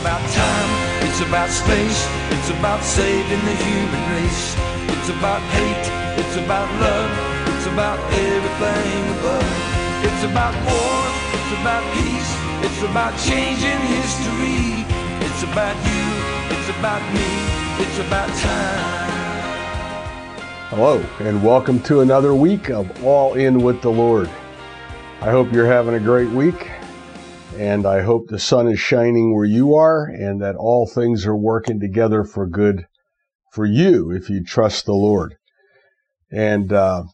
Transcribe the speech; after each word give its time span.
About 0.00 0.24
time, 0.30 0.70
it's 1.06 1.20
about 1.20 1.50
space, 1.50 2.08
it's 2.30 2.50
about 2.50 2.82
saving 2.82 3.44
the 3.44 3.56
human 3.62 4.02
race. 4.10 4.56
It's 4.88 5.10
about 5.10 5.40
hate, 5.52 5.86
it's 6.18 6.36
about 6.36 6.66
love, 6.80 7.10
it's 7.54 7.66
about 7.66 7.98
everything 8.12 9.18
above. 9.18 9.44
It's 10.02 10.24
about 10.24 10.54
war, 10.64 11.02
it's 11.36 11.52
about 11.60 11.84
peace, 11.92 12.32
it's 12.64 12.82
about 12.90 13.12
changing 13.20 13.80
history. 13.92 14.82
It's 15.26 15.42
about 15.44 15.76
you, 15.84 16.04
it's 16.56 16.70
about 16.78 17.02
me, 17.12 17.28
it's 17.84 17.98
about 17.98 18.28
time. 18.40 19.50
Hello, 20.70 21.04
and 21.20 21.44
welcome 21.44 21.78
to 21.82 22.00
another 22.00 22.34
week 22.34 22.70
of 22.70 23.04
All 23.04 23.34
In 23.34 23.62
with 23.62 23.82
the 23.82 23.90
Lord. 23.90 24.30
I 25.20 25.30
hope 25.30 25.52
you're 25.52 25.66
having 25.66 25.94
a 25.94 26.00
great 26.00 26.30
week, 26.30 26.70
and 27.58 27.86
I 27.86 28.02
hope 28.02 28.28
the 28.28 28.38
sun 28.38 28.68
is 28.68 28.80
shining 28.80 29.34
where 29.34 29.44
you 29.44 29.74
are, 29.74 30.04
and 30.04 30.40
that 30.40 30.56
all 30.56 30.86
things 30.86 31.26
are 31.26 31.36
working 31.36 31.80
together 31.80 32.24
for 32.24 32.46
good 32.46 32.86
for 33.52 33.66
you 33.66 34.10
if 34.10 34.30
you 34.30 34.42
trust 34.42 34.86
the 34.86 34.94
Lord. 34.94 35.36
And 36.30 36.72
uh, 36.72 37.04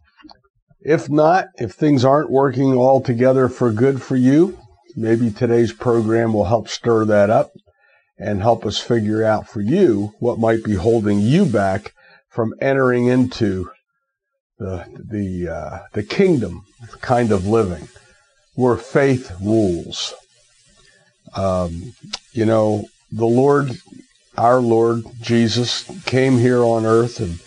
if 0.80 1.10
not, 1.10 1.48
if 1.56 1.72
things 1.72 2.04
aren't 2.04 2.30
working 2.30 2.74
all 2.74 3.00
together 3.00 3.48
for 3.48 3.72
good 3.72 4.00
for 4.00 4.16
you, 4.16 4.58
maybe 4.96 5.30
today's 5.30 5.72
program 5.72 6.32
will 6.32 6.44
help 6.44 6.68
stir 6.68 7.04
that 7.06 7.30
up 7.30 7.50
and 8.18 8.40
help 8.40 8.64
us 8.64 8.78
figure 8.78 9.24
out 9.24 9.48
for 9.48 9.60
you 9.60 10.12
what 10.18 10.38
might 10.38 10.64
be 10.64 10.74
holding 10.74 11.20
you 11.20 11.44
back 11.44 11.94
from 12.28 12.54
entering 12.60 13.06
into 13.06 13.70
the 14.58 14.84
the 14.98 15.48
uh, 15.48 15.78
the 15.92 16.02
kingdom 16.02 16.64
kind 17.00 17.32
of 17.32 17.46
living 17.46 17.88
where 18.54 18.76
faith 18.76 19.32
rules. 19.40 20.14
Um, 21.34 21.94
you 22.32 22.44
know, 22.44 22.86
the 23.12 23.26
Lord, 23.26 23.78
our 24.36 24.60
Lord 24.60 25.04
Jesus, 25.20 25.84
came 26.04 26.38
here 26.38 26.62
on 26.62 26.86
earth 26.86 27.20
and 27.20 27.38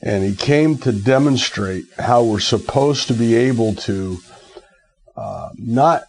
and 0.00 0.22
he 0.22 0.34
came 0.34 0.78
to 0.78 0.92
demonstrate 0.92 1.84
how 1.98 2.22
we're 2.22 2.38
supposed 2.38 3.08
to 3.08 3.14
be 3.14 3.34
able 3.34 3.74
to 3.74 4.18
uh, 5.16 5.50
not 5.58 6.04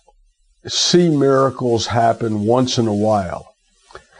see 0.68 1.10
miracles 1.10 1.88
happen 1.88 2.42
once 2.42 2.78
in 2.78 2.88
a 2.88 2.94
while, 2.94 3.56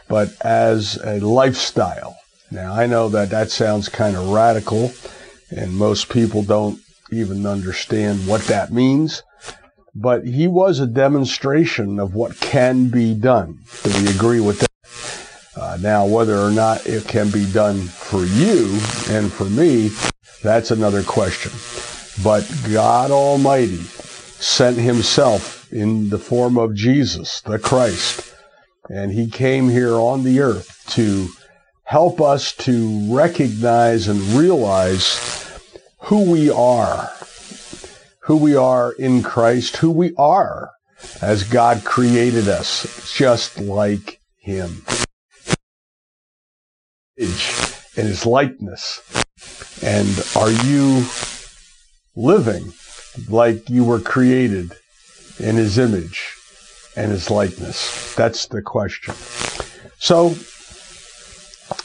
but 0.08 0.34
as 0.44 0.96
a 1.04 1.20
lifestyle. 1.20 2.16
Now, 2.50 2.74
I 2.74 2.86
know 2.86 3.08
that 3.10 3.30
that 3.30 3.52
sounds 3.52 3.88
kind 3.88 4.16
of 4.16 4.30
radical, 4.30 4.92
and 5.50 5.72
most 5.72 6.08
people 6.08 6.42
don't 6.42 6.80
even 7.12 7.46
understand 7.46 8.26
what 8.26 8.42
that 8.42 8.72
means, 8.72 9.22
but 9.94 10.24
he 10.24 10.46
was 10.46 10.80
a 10.80 10.86
demonstration 10.86 11.98
of 11.98 12.14
what 12.14 12.38
can 12.40 12.88
be 12.88 13.14
done. 13.14 13.58
Do 13.82 13.90
we 14.02 14.10
agree 14.10 14.40
with 14.40 14.60
that? 14.60 14.70
Uh, 15.60 15.76
now, 15.80 16.06
whether 16.06 16.36
or 16.36 16.50
not 16.50 16.86
it 16.86 17.06
can 17.06 17.30
be 17.30 17.44
done 17.52 17.80
for 17.80 18.24
you 18.24 18.78
and 19.10 19.32
for 19.32 19.44
me, 19.44 19.90
that's 20.42 20.70
another 20.70 21.02
question. 21.02 21.52
But 22.22 22.50
God 22.72 23.10
Almighty 23.10 23.76
sent 23.76 24.76
Himself 24.78 25.70
in 25.72 26.08
the 26.08 26.18
form 26.18 26.56
of 26.56 26.74
Jesus, 26.74 27.40
the 27.42 27.58
Christ, 27.58 28.34
and 28.88 29.12
He 29.12 29.28
came 29.28 29.68
here 29.68 29.94
on 29.94 30.24
the 30.24 30.40
earth 30.40 30.84
to 30.90 31.28
help 31.84 32.20
us 32.20 32.52
to 32.54 33.14
recognize 33.14 34.08
and 34.08 34.20
realize 34.38 35.50
who 36.02 36.30
we 36.30 36.48
are, 36.48 37.10
who 38.30 38.36
we 38.36 38.54
are 38.54 38.92
in 38.92 39.24
Christ, 39.24 39.78
who 39.78 39.90
we 39.90 40.14
are 40.14 40.70
as 41.20 41.42
God 41.42 41.82
created 41.82 42.46
us, 42.46 43.12
just 43.12 43.58
like 43.58 44.20
Him. 44.36 44.84
In 47.16 47.26
His 47.96 48.24
likeness. 48.24 49.02
And 49.82 50.06
are 50.36 50.52
you 50.64 51.04
living 52.14 52.72
like 53.28 53.68
you 53.68 53.82
were 53.82 53.98
created 53.98 54.74
in 55.40 55.56
His 55.56 55.76
image 55.76 56.32
and 56.94 57.10
His 57.10 57.32
likeness? 57.32 58.14
That's 58.14 58.46
the 58.46 58.62
question. 58.62 59.12
So, 59.98 60.36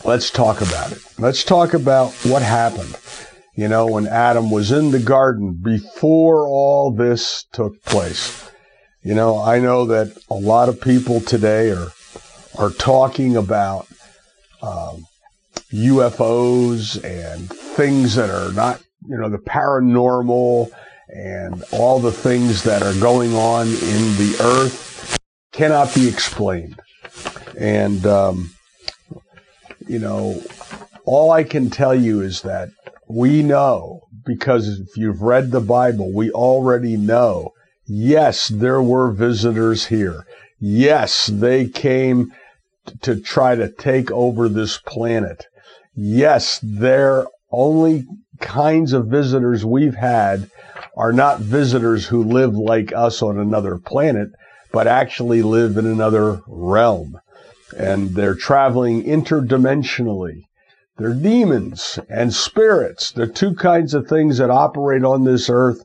let's 0.03 0.29
talk 0.29 0.61
about 0.61 0.91
it. 0.91 0.99
Let's 1.17 1.43
talk 1.43 1.73
about 1.73 2.11
what 2.23 2.43
happened, 2.43 2.95
you 3.55 3.67
know, 3.69 3.87
when 3.87 4.07
Adam 4.07 4.51
was 4.51 4.71
in 4.71 4.91
the 4.91 4.99
garden 4.99 5.53
before 5.53 6.47
all 6.47 6.91
this 6.91 7.45
took 7.53 7.81
place. 7.83 8.49
You 9.01 9.13
know, 9.13 9.39
I 9.39 9.59
know 9.59 9.85
that 9.85 10.17
a 10.29 10.35
lot 10.35 10.67
of 10.67 10.81
people 10.81 11.21
today 11.21 11.71
are 11.71 11.89
are 12.57 12.71
talking 12.71 13.35
about 13.35 13.87
um, 14.61 15.05
UFOs 15.71 17.03
and 17.03 17.49
things 17.49 18.15
that 18.15 18.29
are 18.29 18.51
not, 18.53 18.81
you 19.07 19.17
know, 19.17 19.29
the 19.29 19.37
paranormal 19.37 20.69
and 21.09 21.63
all 21.71 21.99
the 21.99 22.11
things 22.11 22.63
that 22.63 22.81
are 22.81 22.99
going 22.99 23.35
on 23.35 23.67
in 23.67 24.17
the 24.17 24.37
earth 24.41 25.19
cannot 25.51 25.93
be 25.93 26.07
explained. 26.07 26.79
And 27.57 28.05
um, 28.05 28.51
you 29.87 29.99
know, 29.99 30.41
all 31.05 31.31
I 31.31 31.43
can 31.43 31.69
tell 31.69 31.93
you 31.93 32.21
is 32.21 32.41
that 32.41 32.69
we 33.07 33.43
know, 33.43 34.01
because 34.25 34.67
if 34.67 34.97
you've 34.97 35.21
read 35.21 35.51
the 35.51 35.61
Bible, 35.61 36.11
we 36.13 36.31
already 36.31 36.97
know, 36.97 37.51
yes, 37.85 38.47
there 38.47 38.81
were 38.81 39.11
visitors 39.11 39.87
here. 39.87 40.25
Yes, 40.59 41.27
they 41.27 41.67
came 41.67 42.31
to 43.01 43.19
try 43.19 43.55
to 43.55 43.69
take 43.69 44.11
over 44.11 44.49
this 44.49 44.77
planet. 44.77 45.45
Yes, 45.95 46.59
their 46.61 47.27
only 47.51 48.05
kinds 48.41 48.93
of 48.93 49.07
visitors 49.07 49.65
we've 49.65 49.95
had 49.95 50.49
are 50.97 51.13
not 51.13 51.39
visitors 51.39 52.07
who 52.07 52.23
live 52.23 52.55
like 52.55 52.93
us 52.93 53.21
on 53.21 53.37
another 53.37 53.77
planet, 53.77 54.29
but 54.71 54.87
actually 54.87 55.41
live 55.41 55.77
in 55.77 55.85
another 55.85 56.41
realm 56.47 57.19
and 57.77 58.11
they're 58.11 58.35
traveling 58.35 59.03
interdimensionally. 59.03 60.43
They're 60.97 61.13
demons 61.13 61.99
and 62.09 62.33
spirits. 62.33 63.11
They're 63.11 63.27
two 63.27 63.53
kinds 63.55 63.93
of 63.93 64.07
things 64.07 64.37
that 64.37 64.49
operate 64.49 65.03
on 65.03 65.23
this 65.23 65.49
earth 65.49 65.83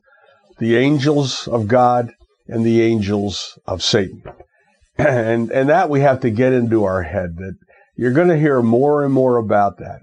the 0.59 0.77
angels 0.77 1.49
of 1.49 1.67
God 1.67 2.13
and 2.47 2.65
the 2.65 2.83
angels 2.83 3.59
of 3.67 3.83
Satan. 3.83 4.23
And, 4.99 5.51
and 5.51 5.71
that 5.71 5.89
we 5.89 6.01
have 6.01 6.21
to 6.21 6.31
get 6.31 6.53
into 6.53 6.85
our 6.85 7.05
head 7.05 7.37
that 7.37 7.55
you're 7.97 8.13
going 8.13 8.29
to 8.29 8.39
hear 8.39 8.61
more 8.61 9.03
and 9.03 9.15
more 9.15 9.39
about 9.39 9.79
that, 9.79 10.01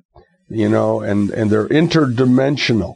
you 0.49 0.67
know, 0.67 1.01
and, 1.01 1.29
and 1.29 1.51
they're 1.51 1.67
interdimensional. 1.67 2.95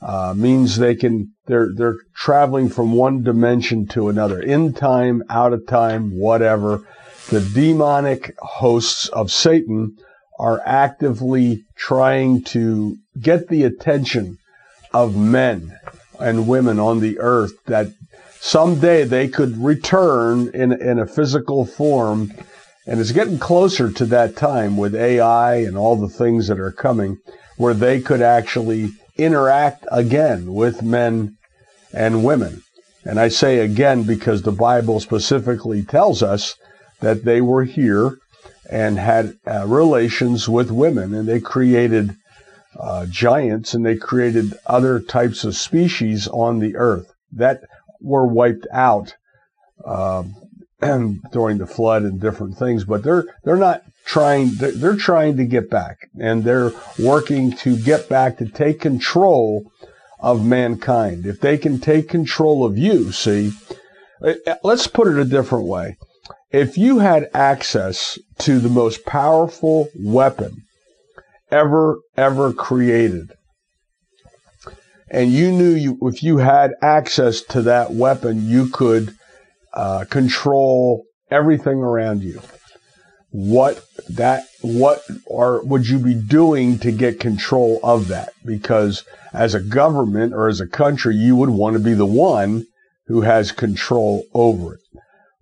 Uh, 0.00 0.32
means 0.34 0.78
they 0.78 0.94
can 0.94 1.34
they're 1.46 1.68
they're 1.74 1.96
traveling 2.14 2.68
from 2.68 2.92
one 2.92 3.22
dimension 3.22 3.86
to 3.88 4.08
another 4.08 4.40
in 4.40 4.72
time 4.72 5.22
out 5.30 5.52
of 5.52 5.66
time 5.66 6.18
whatever 6.18 6.86
the 7.28 7.40
demonic 7.40 8.34
hosts 8.38 9.08
of 9.08 9.30
Satan 9.30 9.96
are 10.38 10.60
actively 10.64 11.64
trying 11.76 12.42
to 12.42 12.96
get 13.20 13.48
the 13.48 13.62
attention 13.62 14.38
of 14.92 15.16
men 15.16 15.78
and 16.20 16.48
women 16.48 16.78
on 16.78 17.00
the 17.00 17.18
earth 17.18 17.52
that 17.66 17.88
someday 18.40 19.04
they 19.04 19.28
could 19.28 19.56
return 19.58 20.50
in, 20.54 20.72
in 20.72 20.98
a 20.98 21.06
physical 21.06 21.64
form. 21.64 22.32
And 22.86 23.00
it's 23.00 23.12
getting 23.12 23.38
closer 23.38 23.90
to 23.90 24.06
that 24.06 24.36
time 24.36 24.76
with 24.76 24.94
AI 24.94 25.56
and 25.56 25.76
all 25.76 25.96
the 25.96 26.08
things 26.08 26.48
that 26.48 26.60
are 26.60 26.72
coming 26.72 27.18
where 27.56 27.74
they 27.74 28.00
could 28.00 28.20
actually 28.20 28.90
interact 29.16 29.86
again 29.90 30.52
with 30.52 30.82
men 30.82 31.36
and 31.92 32.24
women. 32.24 32.62
And 33.04 33.20
I 33.20 33.28
say 33.28 33.58
again 33.58 34.02
because 34.02 34.42
the 34.42 34.52
Bible 34.52 35.00
specifically 35.00 35.82
tells 35.82 36.22
us 36.22 36.56
that 37.00 37.24
they 37.24 37.40
were 37.40 37.64
here 37.64 38.18
and 38.70 38.98
had 38.98 39.38
uh, 39.46 39.66
relations 39.66 40.48
with 40.48 40.70
women, 40.70 41.14
and 41.14 41.28
they 41.28 41.40
created 41.40 42.16
uh, 42.78 43.06
giants 43.06 43.74
and 43.74 43.86
they 43.86 43.96
created 43.96 44.52
other 44.66 45.00
types 45.00 45.44
of 45.44 45.56
species 45.56 46.26
on 46.28 46.58
the 46.58 46.76
earth 46.76 47.12
that 47.32 47.62
were 48.00 48.26
wiped 48.26 48.66
out 48.72 49.14
uh, 49.84 50.24
during 51.32 51.58
the 51.58 51.66
flood 51.66 52.02
and 52.02 52.20
different 52.20 52.56
things. 52.56 52.84
But 52.84 53.02
they're 53.02 53.24
they're 53.44 53.56
not 53.56 53.82
trying. 54.04 54.54
They're, 54.54 54.72
they're 54.72 54.96
trying 54.96 55.36
to 55.36 55.44
get 55.44 55.70
back, 55.70 56.08
and 56.18 56.44
they're 56.44 56.72
working 56.98 57.52
to 57.58 57.76
get 57.76 58.08
back 58.08 58.38
to 58.38 58.46
take 58.46 58.80
control 58.80 59.70
of 60.20 60.44
mankind. 60.44 61.26
If 61.26 61.40
they 61.40 61.58
can 61.58 61.80
take 61.80 62.08
control 62.08 62.64
of 62.64 62.78
you, 62.78 63.12
see, 63.12 63.52
uh, 64.22 64.34
let's 64.62 64.86
put 64.86 65.08
it 65.08 65.18
a 65.18 65.24
different 65.24 65.66
way 65.66 65.96
if 66.54 66.78
you 66.78 67.00
had 67.00 67.28
access 67.34 68.18
to 68.38 68.60
the 68.60 68.68
most 68.68 69.04
powerful 69.04 69.88
weapon 69.98 70.62
ever, 71.50 71.98
ever 72.16 72.52
created, 72.52 73.32
and 75.10 75.32
you 75.32 75.50
knew 75.50 75.74
you, 75.74 75.98
if 76.02 76.22
you 76.22 76.38
had 76.38 76.72
access 76.80 77.42
to 77.42 77.62
that 77.62 77.92
weapon, 77.92 78.48
you 78.48 78.68
could 78.68 79.14
uh, 79.74 80.04
control 80.08 81.04
everything 81.30 81.78
around 81.78 82.22
you. 82.22 82.40
what 83.34 83.84
that 84.08 84.44
what 84.62 85.02
are 85.28 85.60
would 85.64 85.88
you 85.88 85.98
be 85.98 86.14
doing 86.14 86.78
to 86.78 86.92
get 86.92 87.18
control 87.18 87.80
of 87.82 88.06
that 88.06 88.32
because 88.44 89.02
as 89.32 89.56
a 89.56 89.60
government 89.60 90.32
or 90.32 90.46
as 90.46 90.60
a 90.60 90.68
country 90.68 91.16
you 91.16 91.34
would 91.34 91.50
want 91.50 91.74
to 91.74 91.80
be 91.80 91.94
the 91.94 92.06
one 92.06 92.64
who 93.08 93.22
has 93.22 93.50
control 93.50 94.24
over 94.34 94.74
it 94.74 94.80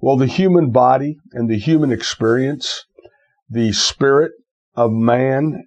well 0.02 0.19
the 0.19 0.26
human 0.26 0.70
body 0.70 1.16
and 1.32 1.49
the 1.49 1.58
human 1.58 1.90
experience 1.90 2.84
the 3.49 3.72
spirit 3.72 4.32
of 4.75 4.93
man 4.93 5.64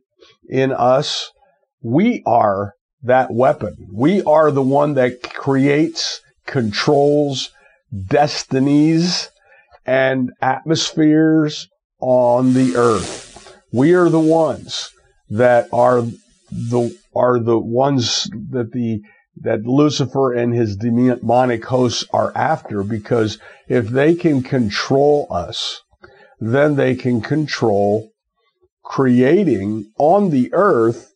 in 0.49 0.71
us 0.71 1.31
we 1.81 2.21
are 2.27 2.73
that 3.01 3.33
weapon 3.33 3.75
we 3.91 4.21
are 4.23 4.51
the 4.51 4.61
one 4.61 4.93
that 4.93 5.33
creates 5.33 6.21
controls 6.45 7.51
destinies 8.07 9.29
and 9.85 10.31
atmospheres 10.41 11.67
on 11.99 12.53
the 12.53 12.75
earth. 12.75 13.57
We 13.71 13.93
are 13.93 14.09
the 14.09 14.19
ones 14.19 14.91
that 15.29 15.67
are 15.71 16.01
the 16.51 16.97
are 17.15 17.39
the 17.39 17.57
ones 17.57 18.29
that 18.51 18.71
the 18.71 19.01
that 19.37 19.65
Lucifer 19.65 20.33
and 20.33 20.53
his 20.53 20.77
demonic 20.77 21.65
hosts 21.65 22.05
are 22.13 22.31
after 22.35 22.83
because 22.83 23.37
if 23.67 23.87
they 23.87 24.15
can 24.15 24.41
control 24.41 25.27
us, 25.29 25.81
then 26.39 26.75
they 26.75 26.95
can 26.95 27.21
control 27.21 28.11
creating 28.83 29.91
on 29.97 30.29
the 30.29 30.53
earth 30.53 31.11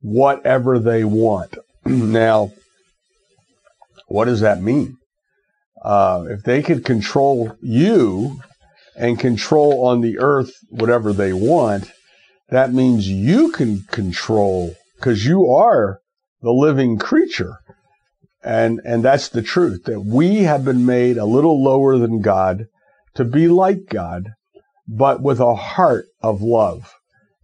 whatever 0.00 0.78
they 0.78 1.04
want. 1.04 1.56
now, 1.84 2.50
what 4.08 4.24
does 4.24 4.40
that 4.40 4.62
mean? 4.62 4.96
Uh, 5.82 6.24
if 6.28 6.42
they 6.42 6.62
could 6.62 6.84
control 6.84 7.56
you 7.60 8.40
and 8.96 9.18
control 9.20 9.86
on 9.86 10.00
the 10.00 10.18
earth 10.18 10.52
whatever 10.70 11.12
they 11.12 11.32
want, 11.32 11.92
that 12.48 12.72
means 12.72 13.08
you 13.08 13.52
can 13.52 13.82
control 13.82 14.74
because 14.96 15.24
you 15.24 15.48
are 15.50 16.00
the 16.42 16.52
living 16.52 16.98
creature. 16.98 17.58
And, 18.42 18.80
and 18.84 19.04
that's 19.04 19.28
the 19.28 19.42
truth 19.42 19.84
that 19.84 20.00
we 20.00 20.44
have 20.44 20.64
been 20.64 20.86
made 20.86 21.18
a 21.18 21.24
little 21.24 21.62
lower 21.62 21.98
than 21.98 22.22
God 22.22 22.66
to 23.14 23.24
be 23.24 23.48
like 23.48 23.86
God, 23.88 24.32
but 24.86 25.20
with 25.20 25.40
a 25.40 25.54
heart 25.54 26.06
of 26.22 26.40
love. 26.40 26.94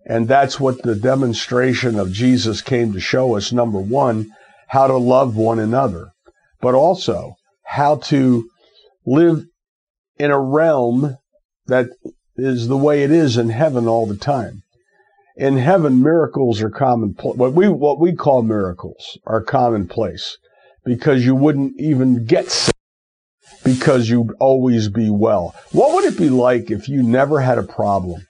And 0.07 0.29
that's 0.29 0.61
what 0.61 0.83
the 0.83 0.95
demonstration 0.95 1.99
of 1.99 2.13
Jesus 2.13 2.61
came 2.61 2.93
to 2.93 3.01
show 3.01 3.37
us. 3.37 3.53
Number 3.53 3.81
one, 3.81 4.31
how 4.69 4.87
to 4.87 4.97
love 4.97 5.37
one 5.37 5.59
another, 5.59 6.13
but 6.61 6.75
also 6.75 7.37
how 7.65 7.97
to 7.97 8.49
live 9.07 9.47
in 10.19 10.31
a 10.31 10.41
realm 10.41 11.17
that 11.67 11.89
is 12.37 12.69
the 12.69 12.77
way 12.77 13.03
it 13.03 13.11
is 13.11 13.37
in 13.37 13.51
heaven 13.51 13.89
all 13.89 14.07
the 14.07 14.17
time. 14.17 14.64
In 15.37 15.57
heaven, 15.57 16.01
miracles 16.01 16.63
are 16.63 16.71
common. 16.71 17.17
What 17.21 17.55
we 17.55 17.69
what 17.69 17.99
we 17.99 18.15
call 18.15 18.43
miracles 18.43 19.19
are 19.27 19.43
commonplace 19.43 20.39
because 20.85 21.25
you 21.25 21.35
wouldn't 21.35 21.75
even 21.79 22.25
get 22.25 22.51
sick 22.51 22.75
because 23.65 24.09
you'd 24.09 24.35
always 24.39 24.89
be 24.89 25.11
well. 25.11 25.55
What 25.73 25.95
would 25.95 26.05
it 26.05 26.17
be 26.17 26.31
like 26.31 26.71
if 26.71 26.89
you 26.89 27.03
never 27.03 27.41
had 27.41 27.59
a 27.59 27.65
problem? 27.65 28.27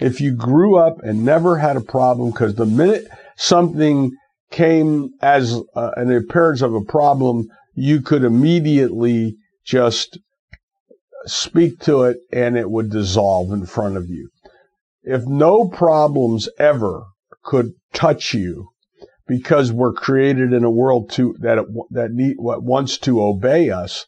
If 0.00 0.22
you 0.22 0.34
grew 0.34 0.78
up 0.78 0.96
and 1.02 1.24
never 1.24 1.58
had 1.58 1.76
a 1.76 1.82
problem 1.82 2.30
because 2.30 2.54
the 2.54 2.64
minute 2.64 3.06
something 3.36 4.12
came 4.50 5.10
as 5.20 5.60
uh, 5.74 5.90
an 5.96 6.10
appearance 6.10 6.62
of 6.62 6.72
a 6.72 6.84
problem, 6.84 7.48
you 7.74 8.00
could 8.00 8.24
immediately 8.24 9.36
just 9.66 10.18
speak 11.26 11.80
to 11.80 12.04
it 12.04 12.16
and 12.32 12.56
it 12.56 12.70
would 12.70 12.90
dissolve 12.90 13.52
in 13.52 13.66
front 13.66 13.98
of 13.98 14.08
you. 14.08 14.30
If 15.10 15.26
no 15.26 15.66
problems 15.68 16.50
ever 16.58 17.06
could 17.42 17.72
touch 17.94 18.34
you 18.34 18.68
because 19.26 19.72
we're 19.72 19.94
created 19.94 20.52
in 20.52 20.64
a 20.64 20.70
world 20.70 21.10
to 21.12 21.34
that 21.40 21.64
that 21.92 22.12
need, 22.12 22.36
what 22.36 22.62
wants 22.62 22.98
to 22.98 23.22
obey 23.22 23.70
us, 23.70 24.04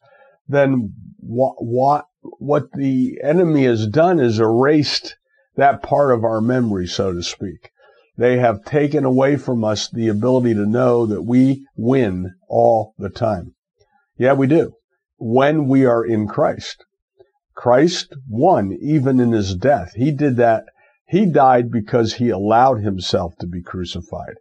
then 0.46 0.92
what 1.16 1.54
what 1.58 2.04
what 2.38 2.72
the 2.72 3.18
enemy 3.24 3.64
has 3.64 3.86
done 3.86 4.20
is 4.20 4.38
erased 4.38 5.16
that 5.56 5.82
part 5.82 6.12
of 6.12 6.22
our 6.22 6.42
memory, 6.42 6.86
so 6.86 7.14
to 7.14 7.22
speak. 7.22 7.70
They 8.18 8.36
have 8.36 8.66
taken 8.66 9.06
away 9.06 9.36
from 9.36 9.64
us 9.64 9.88
the 9.88 10.08
ability 10.08 10.52
to 10.52 10.66
know 10.66 11.06
that 11.06 11.22
we 11.22 11.66
win 11.76 12.34
all 12.46 12.92
the 12.98 13.08
time. 13.08 13.54
Yeah, 14.18 14.34
we 14.34 14.46
do. 14.46 14.74
When 15.16 15.66
we 15.66 15.86
are 15.86 16.04
in 16.04 16.28
Christ. 16.28 16.84
Christ 17.54 18.12
won 18.28 18.76
even 18.82 19.18
in 19.18 19.32
his 19.32 19.54
death. 19.54 19.94
He 19.94 20.10
did 20.10 20.36
that. 20.36 20.64
He 21.10 21.26
died 21.26 21.72
because 21.72 22.14
he 22.14 22.30
allowed 22.30 22.82
himself 22.82 23.34
to 23.40 23.48
be 23.48 23.62
crucified. 23.62 24.34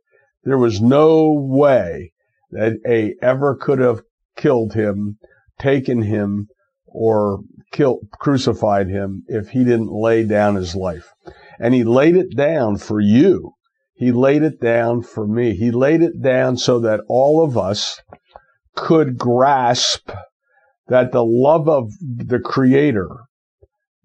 There 0.43 0.59
was 0.59 0.79
no 0.79 1.33
way 1.33 2.11
that 2.51 2.73
a 2.87 3.15
ever 3.23 3.55
could 3.55 3.79
have 3.79 4.03
killed 4.37 4.73
him, 4.73 5.17
taken 5.57 6.03
him, 6.03 6.47
or 6.85 7.39
killed, 7.71 8.05
crucified 8.19 8.87
him 8.87 9.23
if 9.27 9.49
he 9.49 9.63
didn't 9.63 9.91
lay 9.91 10.23
down 10.23 10.53
his 10.53 10.75
life. 10.75 11.11
And 11.59 11.73
he 11.73 11.83
laid 11.83 12.15
it 12.15 12.37
down 12.37 12.77
for 12.77 12.99
you. 12.99 13.53
He 13.95 14.11
laid 14.11 14.43
it 14.43 14.61
down 14.61 15.01
for 15.01 15.27
me. 15.27 15.55
He 15.55 15.71
laid 15.71 16.03
it 16.03 16.21
down 16.21 16.57
so 16.57 16.79
that 16.81 17.01
all 17.09 17.43
of 17.43 17.57
us 17.57 17.99
could 18.75 19.17
grasp 19.17 20.11
that 20.87 21.11
the 21.13 21.25
love 21.25 21.67
of 21.67 21.91
the 21.99 22.39
creator, 22.39 23.09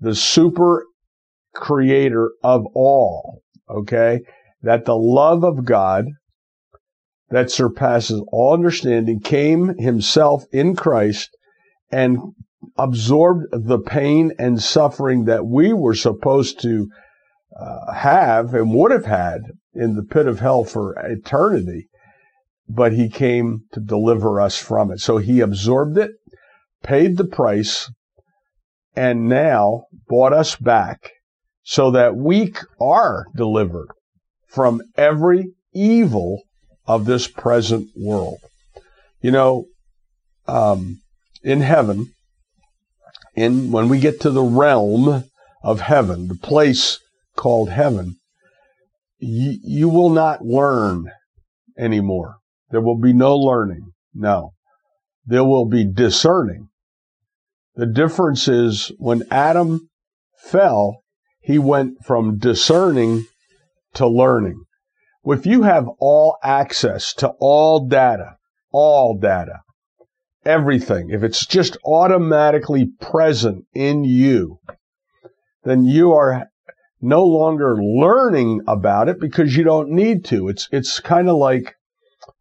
the 0.00 0.14
super 0.14 0.86
creator 1.54 2.32
of 2.42 2.66
all, 2.74 3.42
okay, 3.68 4.20
that 4.62 4.84
the 4.84 4.96
love 4.96 5.44
of 5.44 5.64
God 5.64 6.06
that 7.30 7.50
surpasses 7.50 8.22
all 8.32 8.52
understanding 8.52 9.20
came 9.20 9.76
himself 9.78 10.44
in 10.52 10.76
Christ 10.76 11.30
and 11.90 12.18
absorbed 12.76 13.46
the 13.52 13.78
pain 13.78 14.32
and 14.38 14.60
suffering 14.60 15.24
that 15.24 15.46
we 15.46 15.72
were 15.72 15.94
supposed 15.94 16.60
to 16.62 16.88
uh, 17.58 17.92
have 17.92 18.54
and 18.54 18.74
would 18.74 18.90
have 18.90 19.06
had 19.06 19.42
in 19.74 19.94
the 19.94 20.02
pit 20.02 20.26
of 20.26 20.40
hell 20.40 20.64
for 20.64 20.94
eternity, 20.98 21.88
but 22.68 22.92
he 22.92 23.08
came 23.08 23.62
to 23.72 23.80
deliver 23.80 24.40
us 24.40 24.58
from 24.58 24.90
it. 24.90 25.00
So 25.00 25.18
he 25.18 25.40
absorbed 25.40 25.98
it 25.98 26.10
paid 26.84 27.16
the 27.16 27.24
price, 27.24 27.90
and 28.94 29.28
now 29.28 29.86
bought 30.06 30.32
us 30.32 30.54
back 30.54 31.13
so 31.64 31.90
that 31.90 32.14
we 32.14 32.54
are 32.80 33.24
delivered 33.34 33.88
from 34.46 34.80
every 34.96 35.52
evil 35.72 36.42
of 36.86 37.06
this 37.06 37.26
present 37.26 37.88
world. 37.96 38.38
You 39.20 39.30
know, 39.30 39.64
um, 40.46 41.00
in 41.42 41.62
heaven, 41.62 42.12
in 43.34 43.72
when 43.72 43.88
we 43.88 43.98
get 43.98 44.20
to 44.20 44.30
the 44.30 44.42
realm 44.42 45.24
of 45.62 45.80
heaven, 45.80 46.28
the 46.28 46.34
place 46.34 47.00
called 47.36 47.70
heaven, 47.70 48.16
y- 49.20 49.58
you 49.62 49.88
will 49.88 50.10
not 50.10 50.44
learn 50.44 51.10
anymore. 51.78 52.36
There 52.70 52.82
will 52.82 52.98
be 52.98 53.12
no 53.12 53.36
learning. 53.36 53.92
No. 54.12 54.52
There 55.24 55.44
will 55.44 55.66
be 55.66 55.90
discerning. 55.90 56.68
The 57.74 57.86
difference 57.86 58.46
is 58.46 58.92
when 58.98 59.22
Adam 59.30 59.88
fell, 60.36 60.98
he 61.44 61.58
went 61.58 62.04
from 62.04 62.38
discerning 62.38 63.26
to 63.92 64.08
learning. 64.08 64.64
If 65.26 65.46
you 65.46 65.62
have 65.62 65.86
all 66.00 66.36
access 66.42 67.12
to 67.14 67.32
all 67.38 67.86
data, 67.86 68.36
all 68.72 69.18
data, 69.18 69.60
everything, 70.44 71.10
if 71.10 71.22
it's 71.22 71.46
just 71.46 71.76
automatically 71.84 72.86
present 73.00 73.66
in 73.74 74.04
you, 74.04 74.58
then 75.64 75.84
you 75.84 76.12
are 76.12 76.48
no 77.00 77.24
longer 77.24 77.76
learning 77.76 78.62
about 78.66 79.10
it 79.10 79.20
because 79.20 79.54
you 79.56 79.64
don't 79.64 79.90
need 79.90 80.24
to. 80.26 80.48
It's 80.48 80.66
it's 80.72 80.98
kind 81.00 81.28
of 81.28 81.36
like 81.36 81.74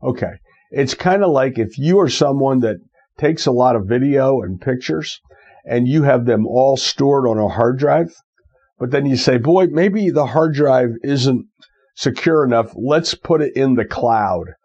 okay, 0.01 0.33
it's 0.71 0.93
kind 0.93 1.23
of 1.23 1.31
like 1.31 1.59
if 1.59 1.77
you 1.77 1.99
are 1.99 2.09
someone 2.09 2.59
that 2.61 2.77
takes 3.17 3.45
a 3.45 3.51
lot 3.51 3.75
of 3.75 3.87
video 3.87 4.41
and 4.41 4.61
pictures 4.61 5.19
and 5.65 5.87
you 5.87 6.03
have 6.03 6.25
them 6.25 6.47
all 6.47 6.77
stored 6.77 7.27
on 7.27 7.37
a 7.37 7.49
hard 7.49 7.77
drive. 7.77 8.13
But 8.83 8.91
then 8.91 9.05
you 9.05 9.15
say, 9.15 9.37
boy, 9.37 9.67
maybe 9.67 10.09
the 10.09 10.25
hard 10.25 10.55
drive 10.55 10.89
isn't 11.03 11.45
secure 11.95 12.43
enough. 12.43 12.73
Let's 12.75 13.15
put 13.15 13.41
it 13.41 13.55
in 13.55 13.75
the 13.75 13.85
cloud. 13.85 14.55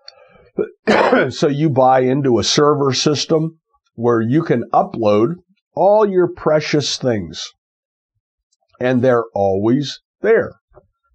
so 1.31 1.47
you 1.47 1.71
buy 1.71 2.01
into 2.01 2.41
a 2.41 2.43
server 2.43 2.93
system 2.93 3.61
where 3.95 4.21
you 4.21 4.43
can 4.43 4.65
upload 4.73 5.37
all 5.73 6.05
your 6.05 6.27
precious 6.27 6.99
things. 6.99 7.47
And 8.81 9.03
they're 9.03 9.27
always 9.37 10.01
there. 10.21 10.55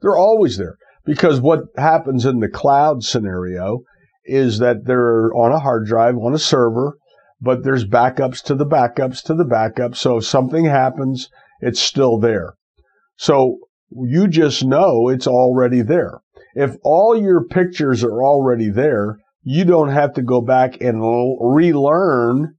They're 0.01 0.15
always 0.15 0.55
there. 0.55 0.77
Because 1.03 1.41
what 1.41 1.63
happens 1.75 2.25
in 2.25 2.39
the 2.39 2.47
cloud 2.47 3.03
scenario 3.03 3.81
is 4.23 4.59
that 4.59 4.85
they're 4.85 5.29
on 5.35 5.51
a 5.51 5.59
hard 5.59 5.87
drive, 5.87 6.15
on 6.15 6.33
a 6.33 6.39
server, 6.39 6.95
but 7.41 7.65
there's 7.65 7.85
backups 7.85 8.41
to 8.43 8.55
the 8.55 8.65
backups 8.65 9.21
to 9.23 9.33
the 9.33 9.43
backups. 9.43 9.97
So 9.97 10.19
if 10.19 10.25
something 10.25 10.63
happens, 10.63 11.27
it's 11.59 11.81
still 11.81 12.17
there. 12.17 12.53
So 13.17 13.59
you 13.91 14.27
just 14.27 14.63
know 14.63 15.09
it's 15.09 15.27
already 15.27 15.81
there. 15.81 16.21
If 16.55 16.75
all 16.83 17.19
your 17.19 17.43
pictures 17.45 18.03
are 18.03 18.23
already 18.23 18.69
there, 18.69 19.17
you 19.43 19.65
don't 19.65 19.89
have 19.89 20.13
to 20.13 20.21
go 20.21 20.41
back 20.41 20.81
and 20.81 21.01
relearn 21.01 22.55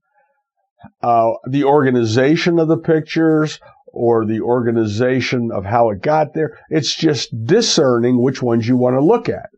uh, 1.01 1.31
the 1.49 1.63
organization 1.63 2.59
of 2.59 2.67
the 2.67 2.77
pictures 2.77 3.59
or 3.87 4.25
the 4.25 4.41
organization 4.41 5.49
of 5.51 5.65
how 5.65 5.89
it 5.89 6.01
got 6.01 6.33
there. 6.33 6.57
It's 6.69 6.95
just 6.95 7.29
discerning 7.45 8.21
which 8.21 8.41
ones 8.41 8.67
you 8.67 8.77
want 8.77 8.95
to 8.95 9.03
look 9.03 9.29
at 9.29 9.49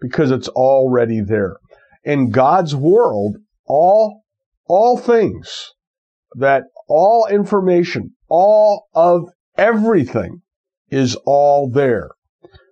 because 0.00 0.30
it's 0.30 0.48
already 0.48 1.20
there. 1.20 1.56
In 2.04 2.30
God's 2.30 2.74
world, 2.74 3.36
all, 3.64 4.22
all 4.68 4.98
things 4.98 5.72
that 6.34 6.64
all 6.88 7.26
information, 7.30 8.14
all 8.28 8.88
of 8.94 9.28
everything 9.58 10.42
is 10.90 11.16
all 11.24 11.68
there. 11.68 12.10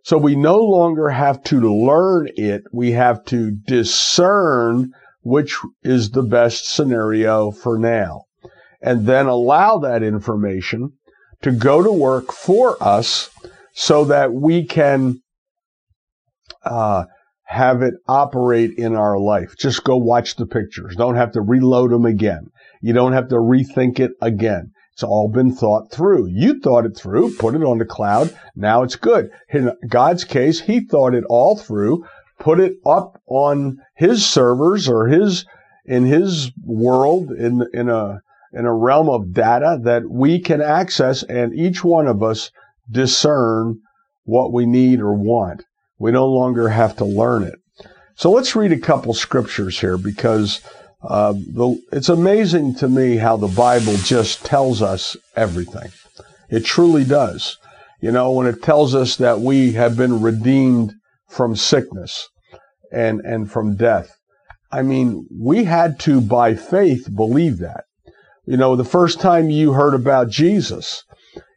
So 0.05 0.19
we 0.19 0.37
no 0.37 0.59
longer 0.59 1.09
have 1.09 1.43
to 1.45 1.61
learn 1.61 2.29
it. 2.37 2.63
We 2.73 2.93
have 2.93 3.25
to 3.27 3.51
discern 3.51 4.91
which 5.23 5.57
is 5.83 6.11
the 6.11 6.23
best 6.23 6.67
scenario 6.67 7.51
for 7.51 7.79
now 7.79 8.25
and 8.83 9.07
then 9.07 9.27
allow 9.27 9.79
that 9.79 10.03
information 10.03 10.93
to 11.41 11.51
go 11.51 11.83
to 11.83 11.91
work 11.91 12.31
for 12.31 12.77
us 12.83 13.31
so 13.73 14.05
that 14.05 14.33
we 14.35 14.65
can 14.65 15.21
uh, 16.65 17.05
have 17.45 17.83
it 17.83 17.95
operate 18.07 18.73
in 18.77 18.95
our 18.95 19.19
life. 19.19 19.55
Just 19.59 19.85
go 19.85 19.97
watch 19.97 20.37
the 20.37 20.47
pictures. 20.47 20.95
Don't 20.97 21.17
have 21.17 21.33
to 21.33 21.41
reload 21.41 21.91
them 21.91 22.05
again. 22.05 22.49
You 22.83 22.93
don't 22.93 23.15
have 23.15 23.29
to 23.29 23.37
rethink 23.37 23.99
it 23.99 24.13
again. 24.21 24.73
It's 24.95 25.03
all 25.03 25.29
been 25.29 25.53
thought 25.53 25.91
through. 25.91 26.29
You 26.29 26.61
thought 26.61 26.87
it 26.87 26.97
through, 26.97 27.35
put 27.35 27.57
it 27.57 27.65
on 27.65 27.79
the 27.79 27.85
cloud. 27.85 28.33
Now 28.55 28.85
it's 28.85 28.95
good. 28.95 29.29
In 29.53 29.73
God's 29.89 30.23
case, 30.23 30.61
He 30.61 30.81
thought 30.81 31.15
it 31.15 31.25
all 31.29 31.57
through, 31.57 32.07
put 32.39 32.61
it 32.61 32.75
up 32.87 33.21
on 33.27 33.79
His 33.97 34.25
servers 34.25 34.89
or 34.89 35.09
His 35.09 35.47
in 35.85 36.05
His 36.05 36.53
world 36.65 37.33
in 37.33 37.67
in 37.75 37.89
a 37.89 38.21
in 38.53 38.67
a 38.67 38.73
realm 38.73 39.09
of 39.09 39.33
data 39.33 39.81
that 39.83 40.09
we 40.09 40.39
can 40.39 40.63
access 40.63 41.25
and 41.25 41.53
each 41.53 41.83
one 41.83 42.07
of 42.07 42.23
us 42.23 42.53
discern 42.89 43.81
what 44.23 44.53
we 44.53 44.65
need 44.65 45.01
or 45.01 45.13
want. 45.13 45.65
We 45.99 46.13
no 46.13 46.29
longer 46.29 46.69
have 46.69 46.95
to 46.99 47.05
learn 47.05 47.43
it. 47.43 47.59
So 48.15 48.31
let's 48.31 48.55
read 48.55 48.71
a 48.71 48.79
couple 48.79 49.13
scriptures 49.13 49.81
here 49.81 49.99
because 49.99 50.61
uh, 51.09 51.33
the, 51.33 51.81
it's 51.93 52.09
amazing 52.09 52.75
to 52.77 52.89
me 52.89 53.17
how 53.17 53.37
the 53.37 53.49
Bible 53.49 53.97
just 53.99 54.45
tells 54.45 54.83
us 54.83 55.17
everything. 55.37 55.91
It 56.51 56.65
truly 56.65 57.05
does. 57.05 57.59
You 58.01 58.13
know, 58.13 58.33
when 58.33 58.47
it 58.47 58.63
tells 58.63 58.95
us 58.95 59.17
that 59.17 59.41
we 59.41 59.73
have 59.73 59.97
been 59.97 60.21
redeemed 60.21 60.95
from 61.29 61.57
sickness 61.57 62.29
and, 62.93 63.21
and 63.21 63.51
from 63.51 63.77
death. 63.77 64.17
I 64.71 64.83
mean, 64.83 65.27
we 65.41 65.65
had 65.65 66.01
to, 66.01 66.21
by 66.21 66.55
faith, 66.55 67.09
believe 67.15 67.59
that. 67.59 67.85
You 68.47 68.57
know, 68.57 68.77
the 68.77 68.85
first 68.85 69.21
time 69.21 69.51
you 69.51 69.73
heard 69.73 69.95
about 69.95 70.29
Jesus, 70.29 71.05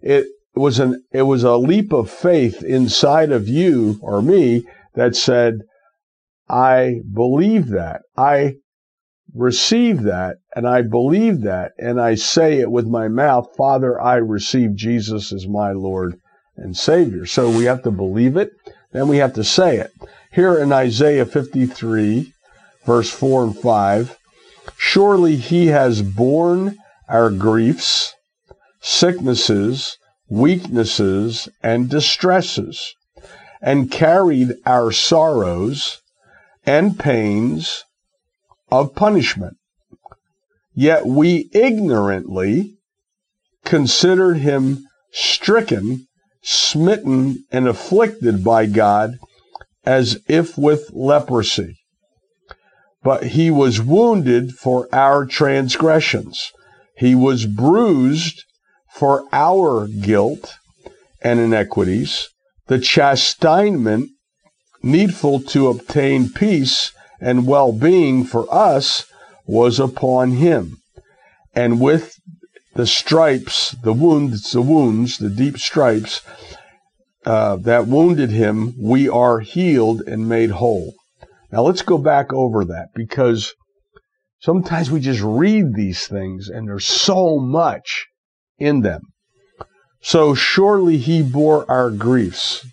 it 0.01 0.27
was 0.56 0.80
an 0.80 1.04
it 1.12 1.24
was 1.24 1.44
a 1.44 1.58
leap 1.58 1.92
of 1.92 2.10
faith 2.10 2.63
inside 2.63 3.32
of 3.32 3.48
you 3.48 4.00
or 4.01 4.22
me 4.22 4.66
that 4.96 5.16
said, 5.16 5.62
I 6.50 7.01
believe 7.13 7.68
that. 7.70 8.01
I 8.16 8.56
receive 9.38 10.03
that 10.03 10.38
and 10.56 10.67
I 10.67 10.82
believe 10.82 11.41
that 11.41 11.74
and 11.77 12.01
I 12.01 12.15
say 12.15 12.60
it 12.60 12.72
with 12.72 12.88
my 12.88 13.08
mouth, 13.08 13.56
Father, 13.56 14.01
I 14.01 14.15
receive 14.15 14.75
Jesus 14.75 15.32
as 15.32 15.48
my 15.48 15.72
Lord 15.72 16.20
and 16.56 16.75
Savior. 16.75 17.25
So 17.25 17.50
we 17.50 17.65
have 17.65 17.84
to 17.84 17.91
believe 17.91 18.36
it, 18.36 18.51
then 18.91 19.08
we 19.08 19.17
have 19.17 19.34
to 19.34 19.44
say 19.44 19.77
it. 19.77 19.91
Here 20.32 20.58
in 20.58 20.74
Isaiah 20.74 21.25
53, 21.25 22.34
verse 22.86 23.10
4 23.10 23.44
and 23.44 23.58
5, 23.58 24.17
Surely 24.77 25.36
he 25.36 25.67
has 25.67 26.01
borne 26.01 26.77
our 27.08 27.29
griefs, 27.29 28.13
sicknesses, 28.82 29.98
weaknesses, 30.29 31.48
and 31.63 31.89
distresses, 31.89 32.94
and 33.62 33.91
carried 33.91 34.56
our 34.65 34.91
sorrows 34.91 36.01
and 36.65 37.00
pains 37.00 37.86
of 38.70 38.96
punishment. 38.96 39.58
Yet 40.74 41.06
we 41.06 41.50
ignorantly 41.54 42.78
considered 43.66 44.38
him 44.38 44.86
stricken, 45.12 46.08
smitten, 46.42 47.46
and 47.52 47.68
afflicted 47.68 48.44
by 48.44 48.66
God 48.66 49.18
as 49.86 50.20
if 50.28 50.58
with 50.58 50.90
leprosy 50.94 51.78
but 53.08 53.28
he 53.28 53.50
was 53.50 53.80
wounded 53.82 54.52
for 54.56 54.94
our 54.94 55.26
transgressions. 55.26 56.52
He 56.98 57.16
was 57.16 57.46
bruised 57.46 58.44
for 58.92 59.24
our 59.32 59.88
guilt 59.88 60.56
and 61.22 61.40
iniquities. 61.40 62.28
The 62.66 62.80
chastisement 62.80 64.10
needful 64.84 65.40
to 65.40 65.70
obtain 65.70 66.28
peace 66.34 66.92
and 67.20 67.48
well 67.48 67.72
being 67.72 68.24
for 68.24 68.52
us 68.54 69.06
was 69.46 69.80
upon 69.80 70.32
him. 70.32 70.78
And 71.54 71.80
with 71.80 72.20
the 72.76 72.86
stripes, 72.88 73.72
the 73.84 73.94
wounds, 73.94 74.52
the 74.52 74.62
wounds, 74.62 75.18
the 75.18 75.30
deep 75.30 75.58
stripes 75.58 76.22
uh, 77.26 77.56
that 77.58 77.88
wounded 77.88 78.30
him, 78.30 78.74
we 78.80 79.10
are 79.10 79.40
healed 79.40 80.02
and 80.02 80.30
made 80.30 80.52
whole. 80.52 80.94
Now 81.52 81.64
let's 81.64 81.82
go 81.82 81.98
back 81.98 82.32
over 82.32 82.64
that 82.66 82.90
because 82.94 83.54
sometimes 84.40 84.92
we 84.92 85.00
just 85.00 85.22
read 85.22 85.74
these 85.74 86.08
things 86.08 86.50
and 86.50 86.68
there's 86.68 86.86
so 86.86 87.40
much 87.40 88.06
in 88.60 88.82
them. 88.82 89.02
So 90.02 90.36
surely 90.36 90.98
he 90.98 91.24
bore 91.24 91.70
our 91.70 91.90
griefs. 91.90 92.66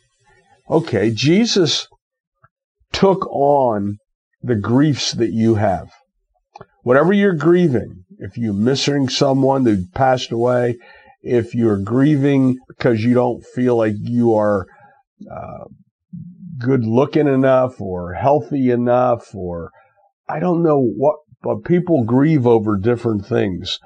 Okay, 0.71 1.11
Jesus 1.11 1.89
took 2.93 3.27
on 3.31 3.99
the 4.45 4.55
griefs 4.55 5.13
that 5.13 5.33
you 5.33 5.55
have. 5.55 5.91
Whatever 6.83 7.15
you're 7.15 7.35
grieving, 7.35 8.05
if 8.19 8.37
you're 8.37 8.53
missing 8.53 9.09
someone 9.09 9.65
who 9.65 9.87
passed 9.95 10.31
away, 10.31 10.77
if 11.23 11.55
you're 11.55 11.79
grieving 11.79 12.59
because 12.69 13.03
you 13.03 13.15
don't 13.15 13.43
feel 13.55 13.77
like 13.77 13.95
you 13.99 14.35
are 14.35 14.67
uh, 15.31 15.65
good 16.59 16.85
looking 16.85 17.27
enough 17.27 17.81
or 17.81 18.13
healthy 18.13 18.71
enough 18.71 19.35
or 19.35 19.71
I 20.29 20.41
don't 20.41 20.63
know 20.63 20.79
what, 20.79 21.17
but 21.43 21.65
people 21.65 22.05
grieve 22.05 22.47
over 22.47 22.77
different 22.77 23.25
things. 23.25 23.79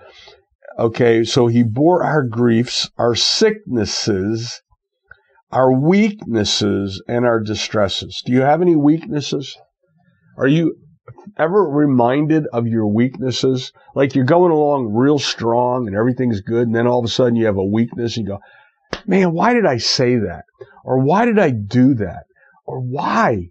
Okay, 0.77 1.23
so 1.23 1.47
he 1.47 1.63
bore 1.63 2.05
our 2.05 2.25
griefs, 2.25 2.91
our 2.99 3.15
sicknesses, 3.15 4.61
our 5.53 5.73
weaknesses, 5.73 7.03
and 7.09 7.25
our 7.25 7.41
distresses. 7.41 8.21
Do 8.27 8.33
you 8.33 8.41
have 8.41 8.61
any 8.61 8.77
weaknesses? 8.77 9.57
Are 10.39 10.49
you 10.49 10.77
ever 11.37 11.65
reminded 11.65 12.47
of 12.53 12.67
your 12.67 12.87
weaknesses? 12.87 13.73
Like 13.95 14.15
you're 14.15 14.25
going 14.25 14.53
along 14.53 14.95
real 14.95 15.19
strong 15.19 15.87
and 15.87 15.95
everything's 15.95 16.41
good, 16.41 16.67
and 16.67 16.75
then 16.75 16.87
all 16.87 17.01
of 17.01 17.05
a 17.05 17.09
sudden 17.09 17.37
you 17.37 17.45
have 17.47 17.59
a 17.59 17.65
weakness 17.65 18.17
and 18.17 18.27
you 18.27 18.33
go, 18.33 18.41
man, 19.07 19.33
why 19.33 19.53
did 19.53 19.67
I 19.67 19.77
say 19.77 20.17
that? 20.17 20.45
Or 20.85 20.99
why 20.99 21.27
did 21.27 21.39
I 21.39 21.51
do 21.51 21.95
that? 21.95 22.25
or 22.69 22.81
why? 22.81 23.49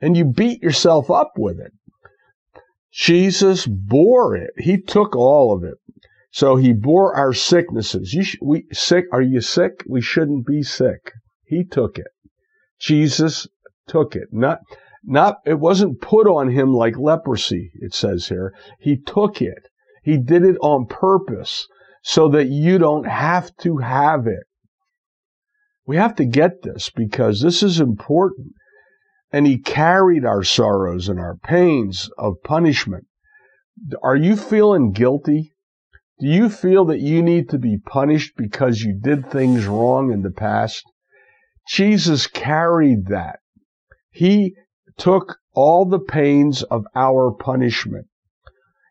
And 0.00 0.16
you 0.16 0.24
beat 0.24 0.62
yourself 0.62 1.10
up 1.10 1.32
with 1.36 1.58
it. 1.58 1.72
Jesus 2.92 3.66
bore 3.66 4.36
it. 4.36 4.52
He 4.56 4.80
took 4.80 5.14
all 5.14 5.52
of 5.52 5.64
it. 5.64 5.74
So 6.32 6.54
he 6.54 6.72
bore 6.72 7.14
our 7.14 7.34
sicknesses. 7.34 8.14
You 8.14 8.22
sh- 8.22 8.38
we 8.40 8.66
sick? 8.72 9.06
Are 9.12 9.20
you 9.20 9.40
sick? 9.40 9.82
We 9.88 10.00
shouldn't 10.00 10.46
be 10.46 10.62
sick. 10.62 11.12
He 11.44 11.64
took 11.64 11.98
it. 11.98 12.06
Jesus 12.78 13.48
took 13.88 14.14
it. 14.14 14.28
Not, 14.30 14.60
not, 15.02 15.38
it 15.46 15.58
wasn't 15.58 16.00
put 16.00 16.26
on 16.26 16.50
him 16.50 16.74
like 16.74 16.98
leprosy, 16.98 17.70
it 17.74 17.94
says 17.94 18.28
here. 18.28 18.54
He 18.78 18.96
took 18.96 19.40
it. 19.40 19.68
He 20.02 20.18
did 20.18 20.44
it 20.44 20.56
on 20.60 20.86
purpose 20.86 21.66
so 22.02 22.28
that 22.28 22.48
you 22.48 22.78
don't 22.78 23.06
have 23.06 23.54
to 23.58 23.78
have 23.78 24.26
it. 24.26 24.44
We 25.86 25.96
have 25.96 26.14
to 26.16 26.24
get 26.24 26.62
this 26.62 26.90
because 26.90 27.40
this 27.40 27.62
is 27.62 27.80
important 27.80 28.52
and 29.32 29.46
he 29.46 29.58
carried 29.58 30.24
our 30.24 30.42
sorrows 30.42 31.08
and 31.08 31.18
our 31.18 31.36
pains 31.36 32.10
of 32.18 32.42
punishment. 32.42 33.06
Are 34.02 34.16
you 34.16 34.36
feeling 34.36 34.92
guilty? 34.92 35.54
Do 36.18 36.26
you 36.26 36.50
feel 36.50 36.84
that 36.86 37.00
you 37.00 37.22
need 37.22 37.48
to 37.50 37.58
be 37.58 37.78
punished 37.78 38.34
because 38.36 38.82
you 38.82 38.98
did 39.00 39.30
things 39.30 39.66
wrong 39.66 40.12
in 40.12 40.22
the 40.22 40.30
past? 40.30 40.84
Jesus 41.68 42.26
carried 42.26 43.06
that. 43.06 43.38
He 44.10 44.54
took 45.00 45.38
all 45.54 45.86
the 45.86 45.98
pains 45.98 46.62
of 46.64 46.84
our 46.94 47.32
punishment. 47.32 48.06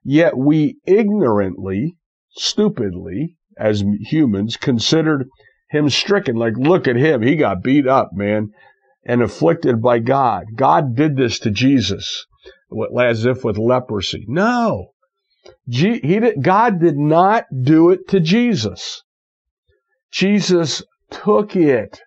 Yet 0.04 0.36
we 0.36 0.78
ignorantly, 0.86 1.96
stupidly, 2.32 3.38
as 3.58 3.84
humans, 4.02 4.58
considered 4.58 5.30
him 5.70 5.90
stricken. 5.90 6.36
Like, 6.36 6.58
look 6.58 6.88
at 6.88 6.96
him. 6.96 7.22
He 7.22 7.36
got 7.36 7.64
beat 7.64 7.88
up, 7.88 8.10
man, 8.14 8.50
and 9.06 9.22
afflicted 9.22 9.82
by 9.82 10.00
God. 10.00 10.46
God 10.56 10.96
did 10.96 11.16
this 11.16 11.38
to 11.40 11.52
Jesus 11.52 12.26
as 13.00 13.26
if 13.26 13.44
with 13.44 13.58
leprosy. 13.58 14.26
No. 14.28 14.92
he 15.68 16.00
did, 16.00 16.42
God 16.42 16.80
did 16.80 16.98
not 16.98 17.46
do 17.62 17.92
it 17.92 18.08
to 18.10 18.20
Jesus. 18.20 19.04
Jesus 20.12 20.82
took 21.12 21.56
it 21.56 22.02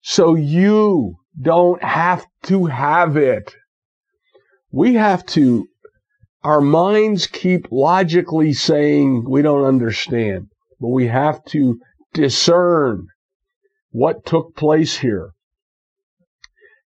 so 0.00 0.34
you 0.34 1.16
don't 1.40 1.82
have 1.82 2.24
to 2.44 2.66
have 2.66 3.16
it. 3.16 3.54
We 4.70 4.94
have 4.94 5.24
to, 5.26 5.66
our 6.42 6.60
minds 6.60 7.26
keep 7.26 7.66
logically 7.70 8.52
saying 8.52 9.24
we 9.28 9.42
don't 9.42 9.64
understand, 9.64 10.48
but 10.80 10.88
we 10.88 11.06
have 11.08 11.44
to 11.46 11.78
discern 12.12 13.06
what 13.90 14.26
took 14.26 14.56
place 14.56 14.98
here. 14.98 15.30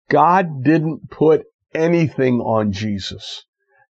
God 0.10 0.64
didn't 0.64 1.10
put 1.10 1.44
anything 1.74 2.40
on 2.40 2.72
Jesus. 2.72 3.44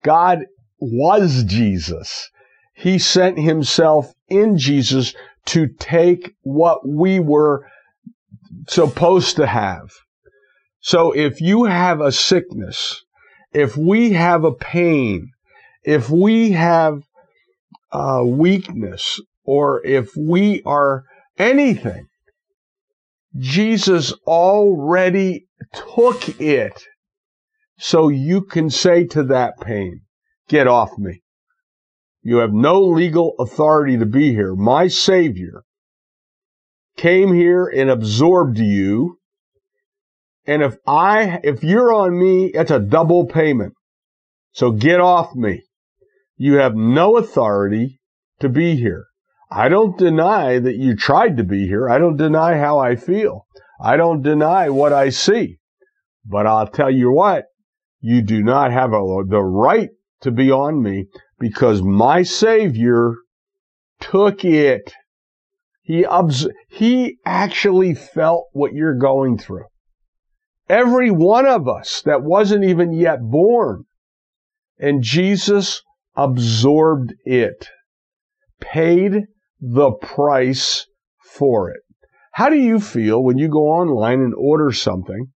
God 0.02 0.40
was 0.78 1.44
Jesus. 1.44 2.28
He 2.74 2.98
sent 2.98 3.38
himself 3.38 4.12
in 4.28 4.56
Jesus 4.58 5.14
to 5.46 5.68
take 5.78 6.32
what 6.42 6.86
we 6.86 7.20
were 7.20 7.66
supposed 8.68 9.36
to 9.36 9.46
have. 9.46 9.90
So 10.80 11.12
if 11.12 11.40
you 11.40 11.64
have 11.64 12.00
a 12.00 12.12
sickness, 12.12 13.02
if 13.52 13.76
we 13.76 14.12
have 14.12 14.44
a 14.44 14.52
pain, 14.52 15.30
if 15.84 16.10
we 16.10 16.52
have 16.52 17.02
a 17.92 18.24
weakness, 18.24 19.20
or 19.44 19.84
if 19.84 20.10
we 20.16 20.62
are 20.64 21.04
anything, 21.38 22.06
Jesus 23.36 24.12
already 24.26 25.46
took 25.72 26.40
it 26.40 26.82
so 27.78 28.08
you 28.08 28.42
can 28.42 28.70
say 28.70 29.06
to 29.06 29.22
that 29.24 29.60
pain, 29.60 30.02
get 30.48 30.66
off 30.66 30.96
me. 30.98 31.22
You 32.22 32.38
have 32.38 32.52
no 32.52 32.82
legal 32.82 33.34
authority 33.38 33.96
to 33.98 34.06
be 34.06 34.32
here. 34.32 34.54
My 34.54 34.88
Savior 34.88 35.62
came 36.96 37.32
here 37.32 37.66
and 37.66 37.88
absorbed 37.88 38.58
you. 38.58 39.18
And 40.50 40.64
if 40.64 40.78
I, 40.84 41.38
if 41.44 41.62
you're 41.62 41.92
on 41.92 42.18
me, 42.18 42.46
it's 42.46 42.72
a 42.72 42.80
double 42.80 43.24
payment. 43.24 43.72
So 44.50 44.72
get 44.72 44.98
off 44.98 45.32
me. 45.36 45.62
You 46.36 46.54
have 46.54 46.74
no 46.74 47.18
authority 47.18 48.00
to 48.40 48.48
be 48.48 48.74
here. 48.74 49.06
I 49.48 49.68
don't 49.68 49.96
deny 49.96 50.58
that 50.58 50.74
you 50.74 50.96
tried 50.96 51.36
to 51.36 51.44
be 51.44 51.68
here. 51.68 51.88
I 51.88 51.98
don't 51.98 52.16
deny 52.16 52.58
how 52.58 52.80
I 52.80 52.96
feel. 52.96 53.46
I 53.80 53.96
don't 53.96 54.22
deny 54.22 54.70
what 54.70 54.92
I 54.92 55.10
see. 55.10 55.58
But 56.24 56.48
I'll 56.48 56.66
tell 56.66 56.90
you 56.90 57.12
what, 57.12 57.44
you 58.00 58.20
do 58.20 58.42
not 58.42 58.72
have 58.72 58.92
a, 58.92 59.22
the 59.28 59.44
right 59.44 59.90
to 60.22 60.32
be 60.32 60.50
on 60.50 60.82
me 60.82 61.06
because 61.38 61.80
my 61.80 62.24
Savior 62.24 63.14
took 64.00 64.44
it. 64.44 64.94
He, 65.82 66.04
obs- 66.04 66.48
he 66.68 67.18
actually 67.24 67.94
felt 67.94 68.46
what 68.52 68.72
you're 68.72 68.98
going 68.98 69.38
through. 69.38 69.69
Every 70.70 71.10
one 71.10 71.46
of 71.46 71.66
us 71.66 72.00
that 72.02 72.22
wasn't 72.22 72.62
even 72.62 72.92
yet 72.92 73.18
born. 73.20 73.86
And 74.78 75.02
Jesus 75.02 75.82
absorbed 76.14 77.12
it, 77.24 77.68
paid 78.60 79.24
the 79.60 79.90
price 79.90 80.86
for 81.24 81.70
it. 81.70 81.80
How 82.34 82.48
do 82.48 82.56
you 82.56 82.78
feel 82.78 83.20
when 83.20 83.36
you 83.36 83.48
go 83.48 83.66
online 83.66 84.20
and 84.20 84.32
order 84.36 84.70
something 84.70 85.32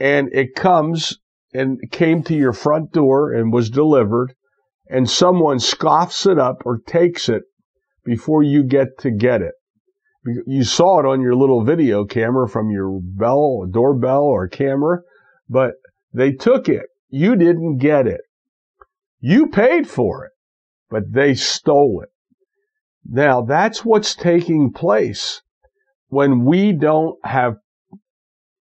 and 0.00 0.30
it 0.32 0.54
comes 0.54 1.18
and 1.52 1.78
came 1.90 2.22
to 2.22 2.34
your 2.34 2.54
front 2.54 2.92
door 2.92 3.34
and 3.34 3.52
was 3.52 3.68
delivered 3.68 4.32
and 4.88 5.10
someone 5.10 5.58
scoffs 5.58 6.24
it 6.24 6.38
up 6.38 6.62
or 6.64 6.78
takes 6.78 7.28
it 7.28 7.42
before 8.06 8.42
you 8.42 8.62
get 8.64 8.96
to 9.00 9.10
get 9.10 9.42
it. 9.42 9.52
You 10.24 10.64
saw 10.64 11.00
it 11.00 11.06
on 11.06 11.20
your 11.20 11.34
little 11.34 11.64
video 11.64 12.04
camera 12.04 12.48
from 12.48 12.70
your 12.70 13.00
bell, 13.00 13.66
doorbell 13.70 14.24
or 14.24 14.48
camera, 14.48 15.00
but 15.48 15.74
they 16.12 16.32
took 16.32 16.68
it. 16.68 16.86
You 17.08 17.36
didn't 17.36 17.78
get 17.78 18.06
it. 18.06 18.20
You 19.20 19.48
paid 19.48 19.88
for 19.88 20.24
it, 20.24 20.32
but 20.90 21.12
they 21.12 21.34
stole 21.34 22.02
it. 22.02 22.10
Now 23.04 23.42
that's 23.42 23.84
what's 23.84 24.14
taking 24.14 24.72
place 24.72 25.40
when 26.08 26.44
we 26.44 26.72
don't 26.72 27.18
have 27.24 27.56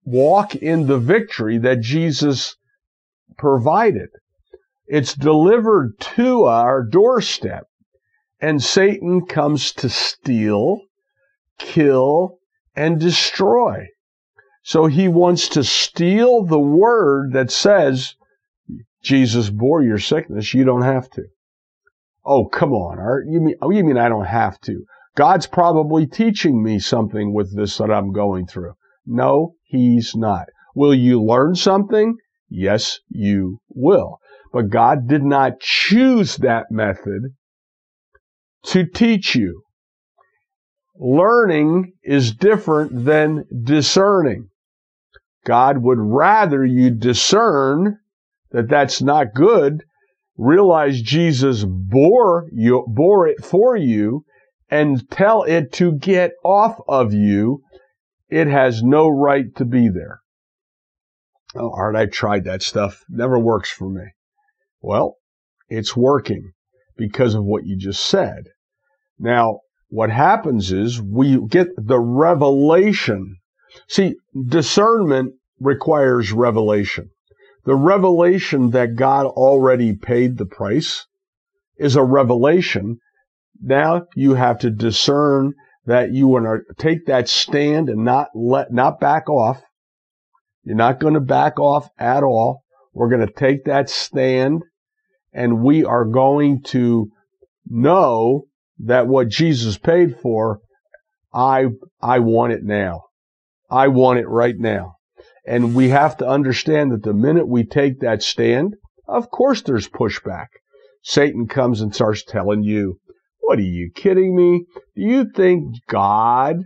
walk 0.03 0.55
in 0.55 0.87
the 0.87 0.99
victory 0.99 1.57
that 1.59 1.81
Jesus 1.81 2.55
provided. 3.37 4.09
It's 4.87 5.15
delivered 5.15 5.99
to 6.15 6.43
our 6.43 6.83
doorstep 6.83 7.65
and 8.39 8.61
Satan 8.61 9.25
comes 9.25 9.71
to 9.73 9.89
steal, 9.89 10.81
kill, 11.57 12.39
and 12.75 12.99
destroy. 12.99 13.87
So 14.63 14.87
he 14.87 15.07
wants 15.07 15.49
to 15.49 15.63
steal 15.63 16.43
the 16.43 16.59
word 16.59 17.33
that 17.33 17.51
says, 17.51 18.15
Jesus 19.03 19.49
bore 19.49 19.83
your 19.83 19.99
sickness, 19.99 20.53
you 20.53 20.63
don't 20.63 20.81
have 20.81 21.09
to. 21.11 21.25
Oh, 22.25 22.45
come 22.45 22.73
on, 22.73 22.97
Art. 22.97 23.25
You 23.29 23.39
mean, 23.39 23.55
oh, 23.61 23.69
you 23.69 23.83
mean 23.83 23.97
I 23.97 24.09
don't 24.09 24.25
have 24.25 24.59
to? 24.61 24.85
God's 25.15 25.45
probably 25.45 26.07
teaching 26.07 26.63
me 26.63 26.79
something 26.79 27.31
with 27.31 27.55
this 27.55 27.77
that 27.77 27.91
I'm 27.91 28.11
going 28.11 28.47
through. 28.47 28.73
No, 29.05 29.53
he's 29.63 30.15
not. 30.15 30.47
Will 30.75 30.95
you 30.95 31.23
learn 31.23 31.55
something? 31.55 32.17
Yes, 32.49 32.99
you 33.09 33.59
will. 33.69 34.19
But 34.51 34.69
God 34.69 35.07
did 35.07 35.23
not 35.23 35.59
choose 35.59 36.37
that 36.37 36.71
method 36.71 37.35
to 38.65 38.85
teach 38.85 39.35
you. 39.35 39.61
Learning 40.99 41.93
is 42.03 42.33
different 42.33 43.05
than 43.05 43.45
discerning. 43.63 44.49
God 45.45 45.79
would 45.79 45.99
rather 45.99 46.65
you 46.65 46.89
discern 46.89 47.99
that 48.51 48.69
that's 48.69 49.01
not 49.01 49.33
good 49.33 49.83
realize 50.37 51.01
Jesus 51.01 51.63
bore 51.65 52.47
you, 52.51 52.85
bore 52.87 53.27
it 53.27 53.43
for 53.43 53.75
you 53.75 54.25
and 54.69 55.09
tell 55.09 55.43
it 55.43 55.71
to 55.73 55.93
get 55.93 56.31
off 56.43 56.79
of 56.87 57.13
you, 57.13 57.61
it 58.29 58.47
has 58.47 58.83
no 58.83 59.07
right 59.07 59.55
to 59.55 59.65
be 59.65 59.89
there. 59.89 60.21
Oh, 61.55 61.71
Art, 61.73 61.95
I 61.95 62.07
tried 62.07 62.43
that 62.45 62.61
stuff. 62.61 63.03
Never 63.07 63.39
works 63.39 63.69
for 63.71 63.89
me. 63.89 64.03
Well, 64.81 65.15
it's 65.69 65.95
working 65.95 66.51
because 66.97 67.33
of 67.33 67.45
what 67.45 67.65
you 67.65 67.77
just 67.77 68.03
said. 68.03 68.45
Now, 69.17 69.61
what 69.95 70.09
happens 70.09 70.73
is 70.73 71.01
we 71.01 71.39
get 71.47 71.69
the 71.77 71.97
revelation. 71.97 73.37
See, 73.87 74.15
discernment 74.37 75.35
requires 75.61 76.33
revelation. 76.33 77.11
The 77.63 77.75
revelation 77.75 78.71
that 78.71 78.97
God 78.97 79.25
already 79.25 79.95
paid 79.95 80.37
the 80.37 80.45
price 80.45 81.05
is 81.77 81.95
a 81.95 82.03
revelation. 82.03 82.99
Now 83.61 84.07
you 84.15 84.33
have 84.33 84.59
to 84.59 84.69
discern 84.69 85.53
that 85.85 86.11
you 86.11 86.27
want 86.27 86.45
to 86.45 86.73
take 86.77 87.05
that 87.05 87.29
stand 87.29 87.87
and 87.87 88.03
not 88.03 88.27
let, 88.35 88.73
not 88.73 88.99
back 88.99 89.29
off. 89.29 89.61
You're 90.65 90.75
not 90.75 90.99
going 90.99 91.13
to 91.13 91.21
back 91.21 91.57
off 91.57 91.87
at 91.97 92.21
all. 92.21 92.63
We're 92.93 93.09
going 93.09 93.25
to 93.25 93.33
take 93.33 93.63
that 93.63 93.89
stand 93.89 94.63
and 95.31 95.63
we 95.63 95.85
are 95.85 96.03
going 96.03 96.63
to 96.63 97.11
know 97.65 98.47
that 98.79 99.07
what 99.07 99.29
Jesus 99.29 99.77
paid 99.77 100.19
for, 100.19 100.59
I, 101.33 101.67
I 102.01 102.19
want 102.19 102.53
it 102.53 102.63
now. 102.63 103.03
I 103.69 103.87
want 103.87 104.19
it 104.19 104.27
right 104.27 104.57
now. 104.57 104.95
And 105.45 105.75
we 105.75 105.89
have 105.89 106.17
to 106.17 106.27
understand 106.27 106.91
that 106.91 107.03
the 107.03 107.13
minute 107.13 107.47
we 107.47 107.65
take 107.65 107.99
that 107.99 108.23
stand, 108.23 108.75
of 109.07 109.29
course 109.29 109.61
there's 109.61 109.87
pushback. 109.87 110.47
Satan 111.03 111.47
comes 111.47 111.81
and 111.81 111.93
starts 111.93 112.23
telling 112.23 112.63
you, 112.63 112.99
what 113.39 113.59
are 113.59 113.61
you 113.61 113.91
kidding 113.93 114.35
me? 114.35 114.65
Do 114.95 115.01
you 115.03 115.29
think 115.29 115.75
God 115.87 116.63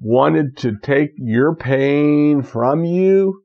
wanted 0.00 0.56
to 0.58 0.78
take 0.82 1.10
your 1.16 1.54
pain 1.54 2.42
from 2.42 2.84
you? 2.84 3.42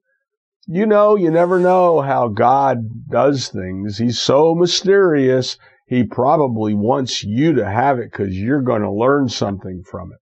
You 0.67 0.86
know, 0.86 1.15
you 1.15 1.32
never 1.32 1.60
know 1.60 2.02
how 2.02 2.30
God 2.30 2.78
does 3.10 3.50
things. 3.50 3.97
He's 3.97 4.19
so 4.19 4.56
mysterious. 4.56 5.58
He 5.88 6.04
probably 6.04 6.73
wants 6.73 7.23
you 7.23 7.54
to 7.54 7.65
have 7.65 7.97
it 7.97 8.12
because 8.12 8.38
you're 8.38 8.62
going 8.62 8.82
to 8.82 8.91
learn 8.91 9.30
something 9.30 9.84
from 9.89 10.12
it. 10.12 10.19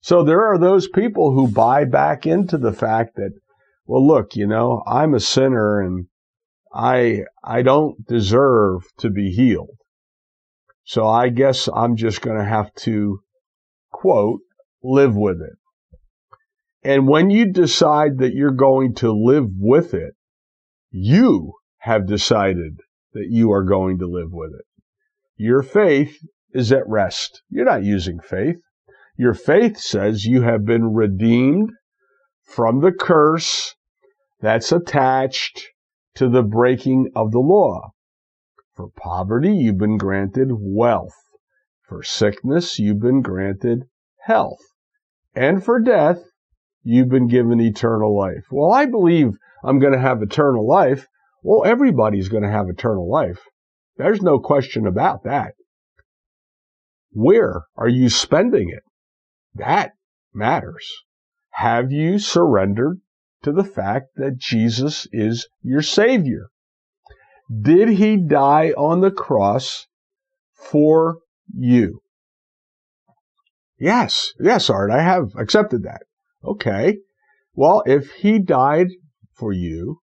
So 0.00 0.24
there 0.24 0.44
are 0.44 0.58
those 0.58 0.88
people 0.88 1.32
who 1.32 1.48
buy 1.48 1.84
back 1.84 2.26
into 2.26 2.56
the 2.56 2.72
fact 2.72 3.16
that, 3.16 3.32
well, 3.84 4.06
look, 4.06 4.34
you 4.34 4.46
know, 4.46 4.82
I'm 4.86 5.14
a 5.14 5.20
sinner 5.20 5.80
and 5.80 6.06
I, 6.72 7.24
I 7.44 7.62
don't 7.62 8.06
deserve 8.06 8.82
to 8.98 9.10
be 9.10 9.30
healed. 9.30 9.76
So 10.84 11.06
I 11.06 11.28
guess 11.28 11.68
I'm 11.74 11.96
just 11.96 12.22
going 12.22 12.38
to 12.38 12.44
have 12.44 12.74
to 12.76 13.20
quote, 13.90 14.40
live 14.82 15.14
with 15.16 15.42
it. 15.42 15.58
And 16.82 17.08
when 17.08 17.28
you 17.28 17.52
decide 17.52 18.18
that 18.18 18.32
you're 18.32 18.52
going 18.52 18.94
to 18.96 19.12
live 19.12 19.48
with 19.58 19.92
it, 19.92 20.14
you 20.90 21.52
have 21.78 22.06
decided 22.06 22.80
that 23.12 23.26
you 23.28 23.52
are 23.52 23.64
going 23.64 23.98
to 23.98 24.06
live 24.06 24.30
with 24.30 24.52
it. 24.52 24.64
Your 25.40 25.62
faith 25.62 26.18
is 26.52 26.72
at 26.72 26.88
rest. 26.88 27.42
You're 27.48 27.64
not 27.64 27.84
using 27.84 28.18
faith. 28.18 28.56
Your 29.16 29.34
faith 29.34 29.78
says 29.78 30.24
you 30.24 30.42
have 30.42 30.64
been 30.64 30.92
redeemed 30.92 31.70
from 32.42 32.80
the 32.80 32.90
curse 32.90 33.76
that's 34.40 34.72
attached 34.72 35.68
to 36.16 36.28
the 36.28 36.42
breaking 36.42 37.12
of 37.14 37.30
the 37.30 37.38
law. 37.38 37.92
For 38.74 38.88
poverty, 38.96 39.54
you've 39.54 39.78
been 39.78 39.96
granted 39.96 40.48
wealth. 40.50 41.14
For 41.88 42.02
sickness, 42.02 42.80
you've 42.80 43.00
been 43.00 43.22
granted 43.22 43.84
health. 44.22 44.60
And 45.36 45.64
for 45.64 45.78
death, 45.78 46.18
you've 46.82 47.10
been 47.10 47.28
given 47.28 47.60
eternal 47.60 48.16
life. 48.16 48.44
Well, 48.50 48.72
I 48.72 48.86
believe 48.86 49.30
I'm 49.62 49.78
going 49.78 49.92
to 49.92 50.00
have 50.00 50.20
eternal 50.20 50.66
life. 50.66 51.06
Well, 51.44 51.64
everybody's 51.64 52.28
going 52.28 52.42
to 52.42 52.50
have 52.50 52.68
eternal 52.68 53.08
life. 53.08 53.40
There's 53.98 54.22
no 54.22 54.38
question 54.38 54.86
about 54.86 55.24
that. 55.24 55.54
Where 57.10 57.64
are 57.76 57.88
you 57.88 58.08
spending 58.08 58.70
it? 58.70 58.84
That 59.54 59.92
matters. 60.32 60.88
Have 61.50 61.90
you 61.90 62.20
surrendered 62.20 63.00
to 63.42 63.50
the 63.50 63.64
fact 63.64 64.10
that 64.14 64.38
Jesus 64.38 65.08
is 65.10 65.48
your 65.62 65.82
Savior? 65.82 66.48
Did 67.50 67.88
He 67.88 68.16
die 68.16 68.70
on 68.76 69.00
the 69.00 69.10
cross 69.10 69.86
for 70.54 71.18
you? 71.52 72.00
Yes, 73.80 74.32
yes, 74.38 74.70
Art, 74.70 74.90
I 74.92 75.02
have 75.02 75.32
accepted 75.36 75.82
that. 75.82 76.02
Okay. 76.44 76.98
Well, 77.54 77.82
if 77.86 78.12
He 78.12 78.38
died 78.38 78.88
for 79.32 79.52
you 79.52 80.00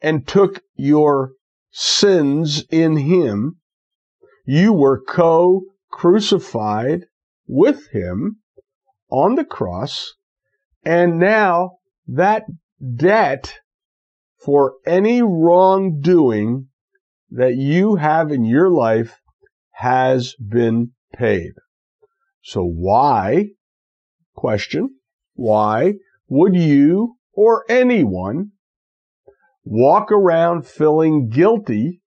and 0.00 0.28
took 0.28 0.60
your 0.76 1.32
sins 1.70 2.64
in 2.70 2.96
Him, 2.96 3.60
you 4.44 4.72
were 4.72 5.00
co 5.00 5.62
crucified 5.90 7.06
with 7.46 7.88
Him 7.90 8.40
on 9.10 9.34
the 9.34 9.44
cross, 9.44 10.14
and 10.84 11.18
now 11.18 11.78
that 12.06 12.44
debt 12.96 13.54
for 14.44 14.74
any 14.86 15.22
wrongdoing 15.22 16.68
that 17.30 17.56
you 17.56 17.96
have 17.96 18.30
in 18.32 18.44
your 18.44 18.70
life 18.70 19.18
has 19.72 20.34
been 20.36 20.92
paid. 21.12 21.52
So 22.42 22.64
why, 22.64 23.50
question, 24.34 24.96
why 25.34 25.94
would 26.28 26.54
you 26.54 27.16
or 27.32 27.64
anyone 27.68 28.52
walk 29.70 30.12
around 30.12 30.66
feeling 30.66 31.30
guilty 31.30 32.02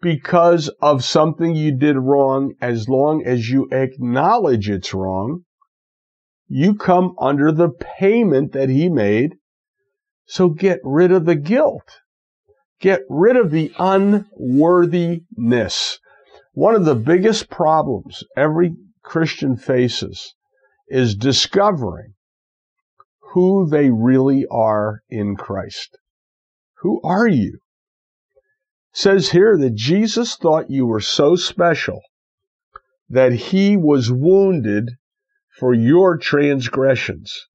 because 0.00 0.70
of 0.80 1.04
something 1.04 1.54
you 1.54 1.76
did 1.76 1.98
wrong 1.98 2.54
as 2.62 2.88
long 2.88 3.22
as 3.26 3.50
you 3.50 3.68
acknowledge 3.70 4.70
it's 4.70 4.94
wrong 4.94 5.42
you 6.48 6.74
come 6.74 7.14
under 7.18 7.50
the 7.50 7.68
payment 7.68 8.52
that 8.52 8.68
he 8.68 8.88
made. 8.88 9.36
So 10.26 10.48
get 10.48 10.80
rid 10.84 11.12
of 11.12 11.24
the 11.24 11.34
guilt. 11.34 12.00
Get 12.80 13.00
rid 13.08 13.36
of 13.36 13.50
the 13.50 13.72
unworthiness. 13.78 15.98
One 16.52 16.74
of 16.74 16.84
the 16.84 16.94
biggest 16.94 17.50
problems 17.50 18.22
every 18.36 18.74
Christian 19.02 19.56
faces 19.56 20.34
is 20.88 21.14
discovering 21.14 22.14
who 23.36 23.68
they 23.68 23.90
really 23.90 24.46
are 24.50 25.02
in 25.10 25.36
Christ. 25.36 25.98
Who 26.78 27.02
are 27.02 27.28
you? 27.28 27.58
It 28.94 28.98
says 28.98 29.32
here 29.32 29.58
that 29.58 29.74
Jesus 29.74 30.36
thought 30.36 30.70
you 30.70 30.86
were 30.86 31.02
so 31.02 31.36
special 31.36 32.00
that 33.10 33.32
he 33.32 33.76
was 33.76 34.10
wounded 34.10 34.92
for 35.58 35.74
your 35.74 36.16
transgressions. 36.16 37.46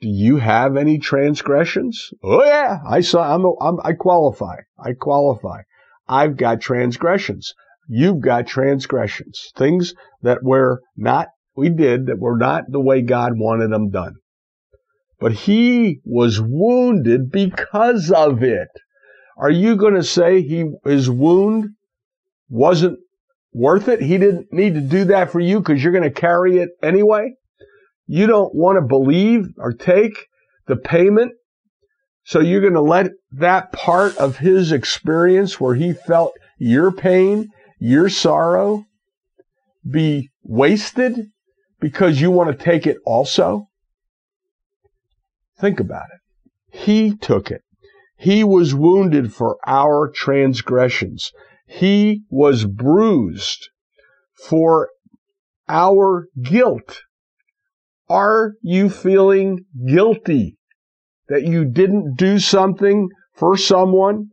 Do 0.00 0.08
you 0.08 0.38
have 0.38 0.76
any 0.76 0.98
transgressions? 0.98 2.10
Oh 2.20 2.44
yeah, 2.44 2.80
I 2.84 3.02
saw. 3.02 3.36
I'm, 3.36 3.44
a, 3.44 3.52
I'm 3.60 3.78
I 3.84 3.92
qualify. 3.92 4.62
I 4.84 4.94
qualify. 4.94 5.60
I've 6.08 6.36
got 6.36 6.60
transgressions. 6.60 7.54
You've 7.86 8.20
got 8.20 8.48
transgressions. 8.48 9.52
Things 9.54 9.94
that 10.22 10.42
were 10.42 10.80
not 10.96 11.28
we 11.54 11.68
did 11.68 12.06
that 12.06 12.18
were 12.18 12.36
not 12.36 12.64
the 12.68 12.80
way 12.80 13.00
God 13.02 13.38
wanted 13.38 13.70
them 13.70 13.90
done. 13.90 14.16
But 15.22 15.32
he 15.32 16.00
was 16.04 16.40
wounded 16.40 17.30
because 17.30 18.10
of 18.10 18.42
it. 18.42 18.68
Are 19.38 19.50
you 19.50 19.76
going 19.76 19.94
to 19.94 20.02
say 20.02 20.42
he 20.42 20.70
his 20.84 21.08
wound 21.08 21.70
wasn't 22.50 22.98
worth 23.52 23.86
it. 23.86 24.02
He 24.02 24.18
didn't 24.18 24.52
need 24.52 24.74
to 24.74 24.80
do 24.80 25.04
that 25.04 25.30
for 25.30 25.38
you 25.38 25.60
because 25.60 25.82
you're 25.82 25.92
going 25.92 26.02
to 26.02 26.20
carry 26.20 26.58
it 26.58 26.70
anyway. 26.82 27.34
You 28.06 28.26
don't 28.26 28.52
want 28.52 28.76
to 28.76 28.82
believe 28.82 29.46
or 29.58 29.72
take 29.72 30.26
the 30.66 30.76
payment. 30.76 31.32
So 32.24 32.40
you're 32.40 32.60
going 32.60 32.72
to 32.72 32.82
let 32.82 33.12
that 33.32 33.72
part 33.72 34.16
of 34.16 34.38
his 34.38 34.72
experience 34.72 35.60
where 35.60 35.76
he 35.76 35.92
felt 35.92 36.32
your 36.58 36.90
pain, 36.90 37.48
your 37.78 38.08
sorrow 38.08 38.84
be 39.88 40.30
wasted 40.42 41.28
because 41.80 42.20
you 42.20 42.32
want 42.32 42.56
to 42.56 42.64
take 42.64 42.86
it 42.86 42.96
also? 43.04 43.68
Think 45.62 45.78
about 45.78 46.06
it. 46.12 46.76
He 46.76 47.14
took 47.14 47.52
it. 47.52 47.62
He 48.18 48.42
was 48.42 48.74
wounded 48.74 49.32
for 49.32 49.58
our 49.64 50.10
transgressions. 50.12 51.30
He 51.68 52.22
was 52.28 52.64
bruised 52.64 53.68
for 54.48 54.88
our 55.68 56.26
guilt. 56.42 57.02
Are 58.08 58.54
you 58.60 58.90
feeling 58.90 59.64
guilty 59.86 60.56
that 61.28 61.44
you 61.44 61.64
didn't 61.64 62.16
do 62.16 62.40
something 62.40 63.10
for 63.36 63.56
someone? 63.56 64.30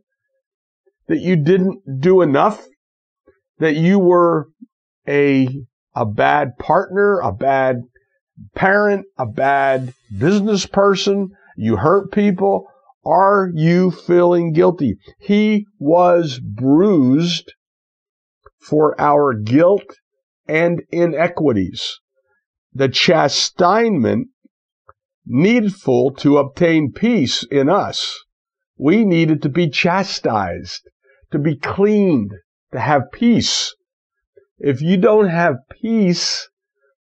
That 1.06 1.20
you 1.20 1.36
didn't 1.36 2.00
do 2.00 2.22
enough? 2.22 2.66
That 3.58 3.76
you 3.76 4.00
were 4.00 4.48
a, 5.06 5.46
a 5.94 6.06
bad 6.06 6.58
partner, 6.58 7.20
a 7.20 7.30
bad 7.30 7.82
parent, 8.54 9.06
a 9.18 9.26
bad 9.26 9.94
business 10.16 10.66
person? 10.66 11.30
You 11.56 11.76
hurt 11.76 12.12
people? 12.12 12.66
Are 13.04 13.50
you 13.54 13.90
feeling 13.90 14.52
guilty? 14.52 14.98
He 15.18 15.66
was 15.78 16.38
bruised 16.38 17.52
for 18.60 18.98
our 19.00 19.34
guilt 19.34 19.96
and 20.46 20.82
inequities. 20.90 21.98
The 22.72 22.88
chastisement 22.88 24.28
needful 25.26 26.12
to 26.12 26.38
obtain 26.38 26.92
peace 26.92 27.44
in 27.50 27.68
us. 27.68 28.18
We 28.76 29.04
needed 29.04 29.42
to 29.42 29.48
be 29.48 29.68
chastised, 29.68 30.88
to 31.30 31.38
be 31.38 31.56
cleaned, 31.56 32.32
to 32.72 32.80
have 32.80 33.12
peace. 33.12 33.74
If 34.58 34.82
you 34.82 34.96
don't 34.96 35.28
have 35.28 35.56
peace, 35.70 36.48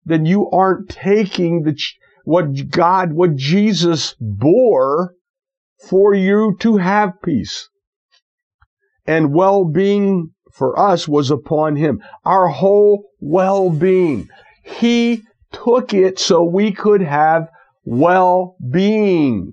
then 0.07 0.25
you 0.25 0.49
aren't 0.51 0.89
taking 0.89 1.65
the, 1.65 1.77
what 2.25 2.47
God, 2.71 3.13
what 3.13 3.35
Jesus 3.37 4.15
bore 4.21 5.13
for 5.89 6.15
you 6.15 6.57
to 6.61 6.79
have 6.79 7.21
peace. 7.23 7.69
And 9.07 9.35
well-being 9.35 10.31
for 10.55 10.79
us 10.79 11.07
was 11.07 11.31
upon 11.31 11.77
him. 11.77 12.01
Our 12.25 12.49
whole 12.49 13.05
well-being. 13.21 14.29
He 14.65 15.23
took 15.53 15.93
it 15.93 16.19
so 16.19 16.43
we 16.43 16.73
could 16.73 17.03
have 17.03 17.49
well-being. 17.85 19.53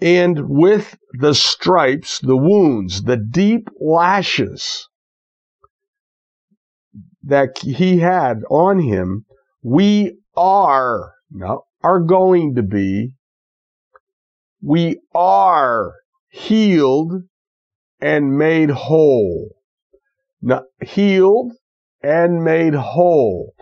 And 0.00 0.48
with 0.48 0.96
the 1.18 1.34
stripes, 1.34 2.20
the 2.20 2.36
wounds, 2.36 3.02
the 3.02 3.16
deep 3.16 3.68
lashes 3.80 4.87
that 7.28 7.58
he 7.58 7.98
had 7.98 8.42
on 8.50 8.80
him, 8.80 9.24
we 9.62 10.18
are, 10.36 11.14
are 11.82 12.00
going 12.00 12.54
to 12.56 12.62
be 12.62 13.14
we 14.62 15.00
are 15.14 15.94
healed 16.30 17.22
and 18.00 18.36
made 18.36 18.70
whole. 18.70 19.56
Now, 20.42 20.62
healed 20.82 21.52
and 22.02 22.44
made 22.44 22.74
whole. 22.74 23.54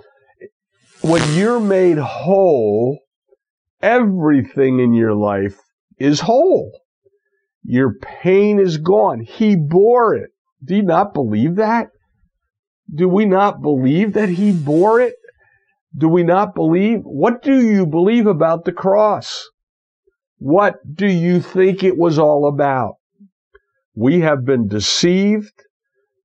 When 1.03 1.35
you're 1.35 1.61
made 1.61 1.99
whole, 1.99 3.01
everything 3.83 4.81
in 4.81 4.95
your 4.95 5.15
life 5.15 5.59
is 5.99 6.21
whole. 6.21 6.81
Your 7.63 7.95
pain 7.95 8.59
is 8.59 8.79
gone. 8.79 9.21
He 9.21 9.57
bore 9.57 10.15
it. 10.15 10.31
Do 10.65 10.77
you 10.77 10.83
not 10.83 11.15
believe 11.15 11.57
that? 11.57 11.89
Do 12.95 13.09
we 13.09 13.25
not 13.25 13.63
believe 13.63 14.13
that 14.13 14.29
he 14.29 14.53
bore 14.53 15.01
it? 15.01 15.15
Do 15.97 16.09
we 16.09 16.23
not 16.23 16.55
believe? 16.55 17.01
What 17.03 17.43
do 17.43 17.61
you 17.61 17.87
believe 17.87 18.27
about 18.27 18.65
the 18.65 18.73
cross? 18.73 19.49
What 20.39 20.77
do 20.95 21.07
you 21.07 21.41
think 21.41 21.83
it 21.83 21.97
was 21.97 22.19
all 22.19 22.47
about? 22.47 22.97
We 23.95 24.21
have 24.21 24.45
been 24.45 24.69
deceived, 24.69 25.55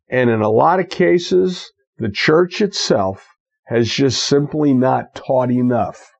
and 0.09 0.29
in 0.29 0.41
a 0.41 0.49
lot 0.49 0.79
of 0.81 0.89
cases, 0.89 1.71
the 1.97 2.09
church 2.09 2.61
itself 2.61 3.25
has 3.67 3.89
just 3.89 4.23
simply 4.23 4.73
not 4.73 5.15
taught 5.15 5.49
enough 5.49 6.11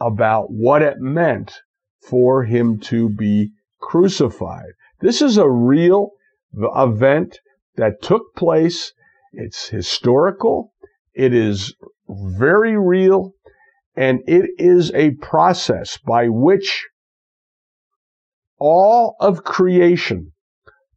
about 0.00 0.52
what 0.52 0.82
it 0.82 1.00
meant 1.00 1.60
for 2.08 2.44
him 2.44 2.78
to 2.78 3.08
be 3.08 3.50
crucified. 3.80 4.70
This 5.00 5.20
is 5.20 5.36
a 5.36 5.50
real 5.50 6.10
event 6.54 7.40
that 7.74 8.00
took 8.00 8.34
place. 8.36 8.92
It's 9.32 9.68
historical. 9.68 10.72
It 11.14 11.34
is 11.34 11.74
very 12.08 12.76
real. 12.76 13.32
And 13.96 14.20
it 14.26 14.50
is 14.58 14.92
a 14.94 15.10
process 15.12 15.98
by 15.98 16.28
which 16.28 16.86
all 18.58 19.16
of 19.20 19.44
creation, 19.44 20.32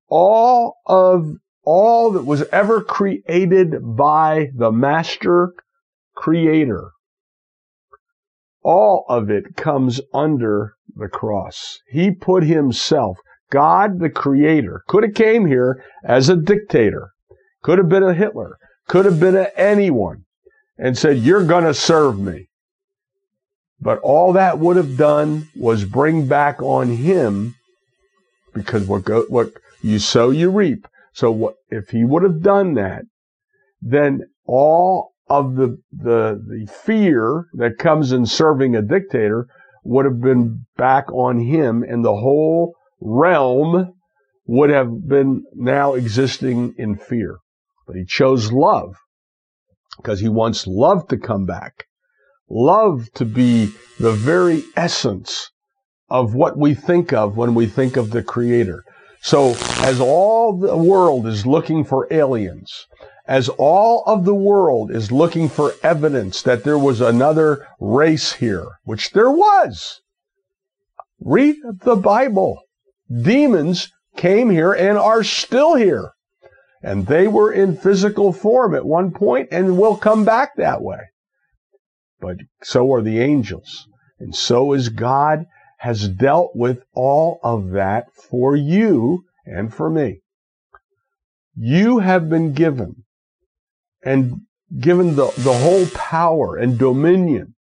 all 0.07 0.77
of 0.85 1.25
all 1.63 2.11
that 2.11 2.25
was 2.25 2.43
ever 2.51 2.81
created 2.81 3.75
by 3.95 4.49
the 4.55 4.71
master 4.71 5.53
creator, 6.15 6.91
all 8.63 9.05
of 9.09 9.29
it 9.29 9.55
comes 9.55 9.99
under 10.13 10.73
the 10.95 11.07
cross. 11.07 11.79
He 11.87 12.11
put 12.11 12.43
himself, 12.43 13.17
God 13.51 13.99
the 13.99 14.09
creator, 14.09 14.83
could 14.87 15.03
have 15.03 15.13
came 15.13 15.47
here 15.47 15.83
as 16.03 16.29
a 16.29 16.35
dictator, 16.35 17.11
could 17.61 17.77
have 17.77 17.89
been 17.89 18.03
a 18.03 18.13
Hitler, 18.13 18.57
could 18.87 19.05
have 19.05 19.19
been 19.19 19.35
a 19.35 19.49
anyone 19.55 20.25
and 20.77 20.97
said, 20.97 21.19
you're 21.19 21.45
going 21.45 21.63
to 21.63 21.73
serve 21.73 22.19
me. 22.19 22.47
But 23.79 23.99
all 23.99 24.33
that 24.33 24.59
would 24.59 24.77
have 24.77 24.97
done 24.97 25.49
was 25.55 25.85
bring 25.85 26.27
back 26.27 26.61
on 26.61 26.89
him 26.89 27.55
because 28.53 28.85
what 28.85 29.05
go, 29.05 29.23
what 29.23 29.51
you 29.81 29.99
sow, 29.99 30.29
you 30.29 30.49
reap. 30.51 30.87
So 31.13 31.31
what, 31.31 31.55
if 31.69 31.89
he 31.89 32.03
would 32.03 32.23
have 32.23 32.41
done 32.41 32.75
that, 32.75 33.03
then 33.81 34.21
all 34.45 35.13
of 35.29 35.55
the, 35.55 35.79
the, 35.91 36.41
the 36.45 36.67
fear 36.71 37.47
that 37.53 37.77
comes 37.77 38.11
in 38.11 38.25
serving 38.25 38.75
a 38.75 38.81
dictator 38.81 39.47
would 39.83 40.05
have 40.05 40.21
been 40.21 40.65
back 40.77 41.11
on 41.11 41.39
him 41.39 41.83
and 41.83 42.05
the 42.05 42.15
whole 42.15 42.75
realm 42.99 43.93
would 44.45 44.69
have 44.69 45.07
been 45.07 45.43
now 45.55 45.93
existing 45.93 46.75
in 46.77 46.95
fear. 46.95 47.37
But 47.91 47.97
he 47.97 48.05
chose 48.05 48.53
love 48.53 48.95
because 49.97 50.21
he 50.21 50.29
wants 50.29 50.65
love 50.65 51.09
to 51.09 51.17
come 51.17 51.45
back. 51.45 51.87
Love 52.49 53.11
to 53.15 53.25
be 53.25 53.73
the 53.99 54.13
very 54.13 54.63
essence 54.77 55.51
of 56.07 56.33
what 56.33 56.57
we 56.57 56.73
think 56.73 57.11
of 57.11 57.35
when 57.35 57.53
we 57.53 57.65
think 57.65 57.97
of 57.97 58.11
the 58.11 58.23
creator. 58.23 58.85
So 59.21 59.55
as 59.79 59.99
all 59.99 60.57
the 60.57 60.77
world 60.77 61.27
is 61.27 61.45
looking 61.45 61.83
for 61.83 62.07
aliens, 62.11 62.87
as 63.27 63.49
all 63.49 64.05
of 64.05 64.23
the 64.23 64.35
world 64.35 64.89
is 64.89 65.11
looking 65.11 65.49
for 65.49 65.73
evidence 65.83 66.41
that 66.43 66.63
there 66.63 66.79
was 66.79 67.01
another 67.01 67.67
race 67.77 68.31
here, 68.31 68.69
which 68.85 69.11
there 69.11 69.31
was. 69.31 69.99
Read 71.19 71.57
the 71.83 71.97
Bible. 71.97 72.61
Demons 73.11 73.91
came 74.15 74.49
here 74.49 74.71
and 74.71 74.97
are 74.97 75.25
still 75.25 75.75
here. 75.75 76.13
And 76.83 77.05
they 77.05 77.27
were 77.27 77.51
in 77.51 77.77
physical 77.77 78.33
form 78.33 78.73
at 78.73 78.85
one 78.85 79.11
point 79.11 79.49
and 79.51 79.77
will 79.77 79.95
come 79.95 80.25
back 80.25 80.55
that 80.55 80.81
way. 80.81 80.99
But 82.19 82.37
so 82.63 82.91
are 82.93 83.01
the 83.01 83.19
angels. 83.19 83.87
And 84.19 84.35
so 84.35 84.73
is 84.73 84.89
God 84.89 85.45
has 85.79 86.07
dealt 86.07 86.51
with 86.55 86.83
all 86.93 87.39
of 87.43 87.71
that 87.71 88.13
for 88.13 88.55
you 88.55 89.25
and 89.45 89.73
for 89.73 89.89
me. 89.89 90.21
You 91.55 91.99
have 91.99 92.29
been 92.29 92.53
given 92.53 93.03
and 94.03 94.41
given 94.79 95.15
the, 95.15 95.31
the 95.37 95.53
whole 95.53 95.87
power 95.87 96.55
and 96.55 96.77
dominion 96.77 97.55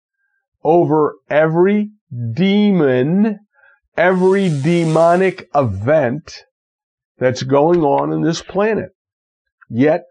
over 0.63 1.15
every 1.31 1.91
demon, 2.35 3.39
every 3.97 4.49
demonic 4.49 5.49
event 5.55 6.45
that's 7.19 7.43
going 7.43 7.83
on 7.83 8.13
in 8.13 8.23
this 8.23 8.43
planet. 8.43 8.91
Yet, 9.71 10.05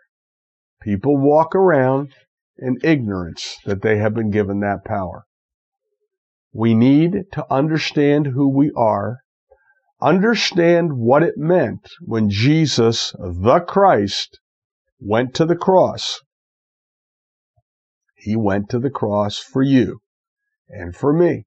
people 0.81 1.17
walk 1.17 1.55
around 1.55 2.13
in 2.57 2.77
ignorance 2.83 3.57
that 3.65 3.81
they 3.81 3.97
have 3.97 4.13
been 4.13 4.29
given 4.29 4.59
that 4.59 4.85
power. 4.85 5.25
We 6.53 6.73
need 6.73 7.25
to 7.33 7.45
understand 7.53 8.27
who 8.27 8.49
we 8.49 8.71
are, 8.75 9.19
understand 10.01 10.93
what 10.93 11.23
it 11.23 11.37
meant 11.37 11.89
when 12.01 12.29
Jesus, 12.29 13.13
the 13.19 13.59
Christ, 13.59 14.39
went 14.99 15.33
to 15.35 15.45
the 15.45 15.55
cross. 15.55 16.21
He 18.15 18.35
went 18.35 18.69
to 18.69 18.79
the 18.79 18.89
cross 18.89 19.37
for 19.37 19.61
you 19.61 20.01
and 20.69 20.95
for 20.95 21.13
me. 21.13 21.45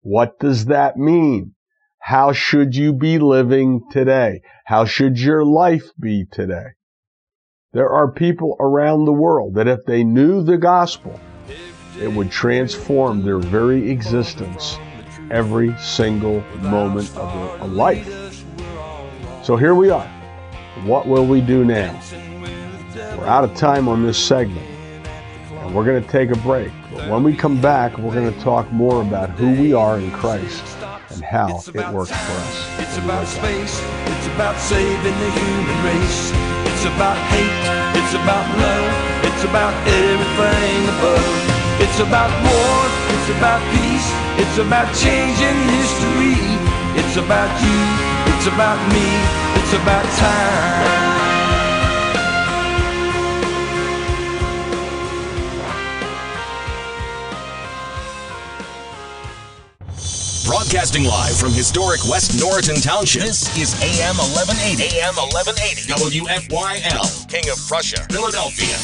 What 0.00 0.38
does 0.38 0.66
that 0.66 0.96
mean? 0.96 1.54
How 1.98 2.32
should 2.32 2.76
you 2.76 2.92
be 2.92 3.18
living 3.18 3.82
today? 3.90 4.40
How 4.66 4.84
should 4.84 5.18
your 5.18 5.44
life 5.44 5.90
be 6.00 6.24
today? 6.30 6.74
There 7.72 7.90
are 7.90 8.10
people 8.10 8.56
around 8.60 9.04
the 9.04 9.12
world 9.12 9.54
that 9.54 9.66
if 9.66 9.84
they 9.84 10.04
knew 10.04 10.42
the 10.42 10.56
gospel, 10.56 11.20
it 12.00 12.08
would 12.08 12.30
transform 12.30 13.22
their 13.24 13.38
very 13.38 13.90
existence 13.90 14.78
every 15.30 15.76
single 15.78 16.40
moment 16.62 17.14
of 17.16 17.58
their 17.58 17.68
life. 17.68 18.44
So 19.42 19.56
here 19.56 19.74
we 19.74 19.90
are. 19.90 20.06
What 20.84 21.08
will 21.08 21.26
we 21.26 21.40
do 21.40 21.64
now? 21.64 22.00
We're 22.94 23.26
out 23.26 23.42
of 23.42 23.54
time 23.56 23.88
on 23.88 24.04
this 24.04 24.16
segment, 24.16 24.66
and 25.50 25.74
we're 25.74 25.84
going 25.84 26.02
to 26.02 26.08
take 26.08 26.30
a 26.30 26.38
break. 26.38 26.70
But 26.92 27.10
when 27.10 27.24
we 27.24 27.34
come 27.34 27.60
back, 27.60 27.98
we're 27.98 28.14
going 28.14 28.32
to 28.32 28.40
talk 28.40 28.70
more 28.72 29.02
about 29.02 29.30
who 29.30 29.60
we 29.60 29.72
are 29.72 29.98
in 29.98 30.12
Christ 30.12 30.62
and 31.10 31.24
how 31.24 31.62
it 31.66 31.92
works 31.92 32.10
for 32.10 32.14
us. 32.14 32.80
It's 32.80 32.98
about 32.98 33.26
space. 33.26 33.82
It's 34.06 34.26
about 34.28 34.56
saving 34.56 35.02
the 35.02 35.30
human 35.30 35.84
race. 35.84 36.45
It's 36.86 36.94
about 36.94 37.18
hate. 37.34 37.98
It's 37.98 38.14
about 38.14 38.46
love. 38.62 38.94
It's 39.26 39.42
about 39.42 39.74
everything 39.90 40.86
above. 40.94 41.82
It's 41.82 41.98
about 41.98 42.30
war. 42.46 42.78
It's 43.10 43.28
about 43.36 43.60
peace. 43.74 44.08
It's 44.38 44.58
about 44.58 44.94
changing 44.94 45.58
history. 45.74 46.38
It's 46.94 47.16
about 47.16 47.50
you. 47.60 47.80
It's 48.30 48.46
about 48.46 48.78
me. 48.94 49.02
It's 49.58 49.72
about 49.74 50.04
time. 50.14 50.95
Broadcasting 60.66 61.04
live 61.04 61.38
from 61.38 61.52
historic 61.52 62.02
West 62.10 62.42
Norriton 62.42 62.82
Township. 62.82 63.22
This 63.22 63.46
is 63.54 63.78
AM 63.86 64.18
1180. 64.18 64.98
AM 64.98 65.14
1180. 65.14 65.86
WFYL. 65.94 67.06
King 67.30 67.46
of 67.54 67.58
Prussia, 67.70 68.02
Philadelphia. 68.10 68.74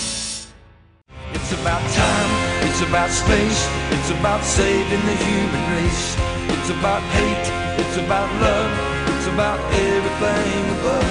It's 1.34 1.50
about 1.58 1.82
time. 1.90 2.30
It's 2.70 2.86
about 2.86 3.10
space. 3.10 3.66
It's 3.98 4.14
about 4.14 4.46
saving 4.46 5.02
the 5.10 5.16
human 5.26 5.62
race. 5.74 6.14
It's 6.54 6.70
about 6.70 7.02
hate. 7.18 7.50
It's 7.82 7.98
about 7.98 8.30
love. 8.38 8.70
It's 9.18 9.26
about 9.26 9.58
everything 9.74 10.62
above. 10.78 11.10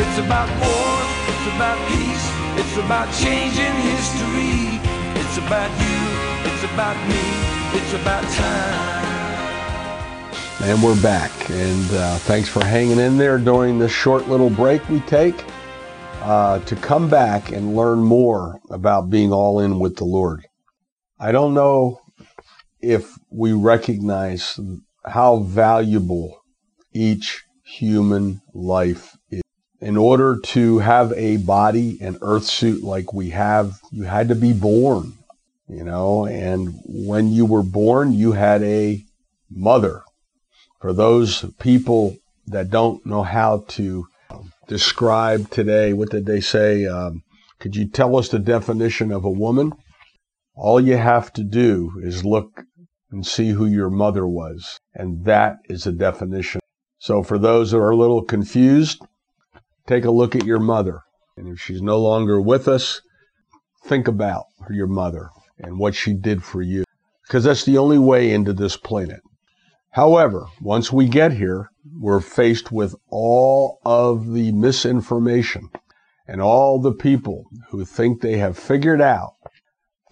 It's 0.00 0.16
about 0.16 0.48
war. 0.64 0.96
It's 1.28 1.46
about 1.52 1.76
peace. 1.92 2.26
It's 2.56 2.76
about 2.80 3.12
changing 3.20 3.76
history. 3.84 4.80
It's 5.20 5.36
about 5.36 5.68
you. 5.76 6.00
It's 6.48 6.64
about 6.72 6.96
me. 7.04 7.20
It's 7.76 7.92
about 7.92 8.24
time. 8.32 8.95
And 10.62 10.82
we're 10.82 11.00
back. 11.02 11.50
And 11.50 11.90
uh, 11.92 12.16
thanks 12.16 12.48
for 12.48 12.64
hanging 12.64 12.98
in 12.98 13.18
there 13.18 13.36
during 13.36 13.78
this 13.78 13.92
short 13.92 14.26
little 14.26 14.48
break 14.48 14.88
we 14.88 15.00
take 15.00 15.44
uh, 16.22 16.60
to 16.60 16.74
come 16.76 17.10
back 17.10 17.52
and 17.52 17.76
learn 17.76 17.98
more 17.98 18.58
about 18.70 19.10
being 19.10 19.34
all 19.34 19.60
in 19.60 19.78
with 19.78 19.96
the 19.96 20.06
Lord. 20.06 20.46
I 21.20 21.30
don't 21.30 21.52
know 21.52 22.00
if 22.80 23.18
we 23.30 23.52
recognize 23.52 24.58
how 25.04 25.40
valuable 25.40 26.40
each 26.90 27.44
human 27.62 28.40
life 28.54 29.14
is. 29.30 29.42
In 29.82 29.98
order 29.98 30.38
to 30.38 30.78
have 30.78 31.12
a 31.12 31.36
body 31.36 31.98
and 32.00 32.16
earth 32.22 32.44
suit 32.44 32.82
like 32.82 33.12
we 33.12 33.28
have, 33.30 33.78
you 33.92 34.04
had 34.04 34.28
to 34.28 34.34
be 34.34 34.54
born, 34.54 35.12
you 35.68 35.84
know, 35.84 36.24
and 36.24 36.80
when 36.86 37.30
you 37.30 37.44
were 37.44 37.62
born, 37.62 38.14
you 38.14 38.32
had 38.32 38.62
a 38.62 39.04
mother 39.50 40.02
for 40.86 40.92
those 40.92 41.44
people 41.58 42.16
that 42.46 42.70
don't 42.70 43.04
know 43.04 43.24
how 43.24 43.64
to 43.66 44.06
describe 44.68 45.50
today, 45.50 45.92
what 45.92 46.10
did 46.10 46.26
they 46.26 46.40
say? 46.40 46.86
Um, 46.86 47.24
Could 47.58 47.74
you 47.74 47.88
tell 47.88 48.16
us 48.16 48.28
the 48.28 48.38
definition 48.38 49.10
of 49.10 49.24
a 49.24 49.28
woman? 49.28 49.72
All 50.54 50.80
you 50.80 50.96
have 50.96 51.32
to 51.32 51.42
do 51.42 51.90
is 52.04 52.24
look 52.24 52.62
and 53.10 53.26
see 53.26 53.50
who 53.50 53.66
your 53.66 53.90
mother 53.90 54.28
was. 54.28 54.78
And 54.94 55.24
that 55.24 55.56
is 55.68 55.88
a 55.88 55.92
definition. 55.92 56.60
So 57.00 57.24
for 57.24 57.36
those 57.36 57.72
that 57.72 57.78
are 57.78 57.90
a 57.90 57.96
little 57.96 58.22
confused, 58.22 59.04
take 59.88 60.04
a 60.04 60.12
look 60.12 60.36
at 60.36 60.46
your 60.46 60.60
mother. 60.60 61.00
And 61.36 61.48
if 61.48 61.60
she's 61.60 61.82
no 61.82 61.98
longer 61.98 62.40
with 62.40 62.68
us, 62.68 63.00
think 63.86 64.06
about 64.06 64.44
your 64.70 64.86
mother 64.86 65.30
and 65.58 65.80
what 65.80 65.96
she 65.96 66.14
did 66.14 66.44
for 66.44 66.62
you. 66.62 66.84
Because 67.26 67.42
that's 67.42 67.64
the 67.64 67.76
only 67.76 67.98
way 67.98 68.30
into 68.30 68.52
this 68.52 68.76
planet. 68.76 69.18
However, 69.96 70.48
once 70.60 70.92
we 70.92 71.08
get 71.08 71.32
here, 71.32 71.70
we're 71.98 72.20
faced 72.20 72.70
with 72.70 72.94
all 73.08 73.80
of 73.86 74.34
the 74.34 74.52
misinformation 74.52 75.70
and 76.28 76.42
all 76.42 76.78
the 76.78 76.92
people 76.92 77.46
who 77.70 77.82
think 77.86 78.20
they 78.20 78.36
have 78.36 78.58
figured 78.58 79.00
out, 79.00 79.36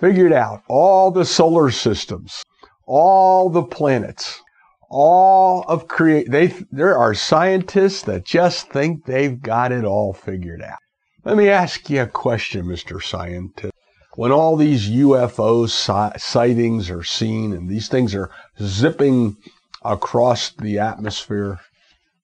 figured 0.00 0.32
out 0.32 0.62
all 0.70 1.10
the 1.10 1.26
solar 1.26 1.70
systems, 1.70 2.42
all 2.86 3.50
the 3.50 3.62
planets, 3.62 4.40
all 4.88 5.66
of 5.68 5.86
create. 5.86 6.30
They 6.30 6.46
there 6.72 6.96
are 6.96 7.12
scientists 7.12 8.00
that 8.04 8.24
just 8.24 8.70
think 8.70 9.04
they've 9.04 9.38
got 9.38 9.70
it 9.70 9.84
all 9.84 10.14
figured 10.14 10.62
out. 10.62 10.78
Let 11.26 11.36
me 11.36 11.50
ask 11.50 11.90
you 11.90 12.00
a 12.00 12.06
question, 12.06 12.64
Mr. 12.64 13.02
Scientist. 13.02 13.74
When 14.16 14.32
all 14.32 14.56
these 14.56 14.88
UFO 14.88 15.68
sightings 15.68 16.88
are 16.88 17.02
seen 17.02 17.52
and 17.52 17.68
these 17.68 17.88
things 17.88 18.14
are 18.14 18.30
zipping 18.58 19.36
across 19.84 20.50
the 20.50 20.78
atmosphere, 20.78 21.60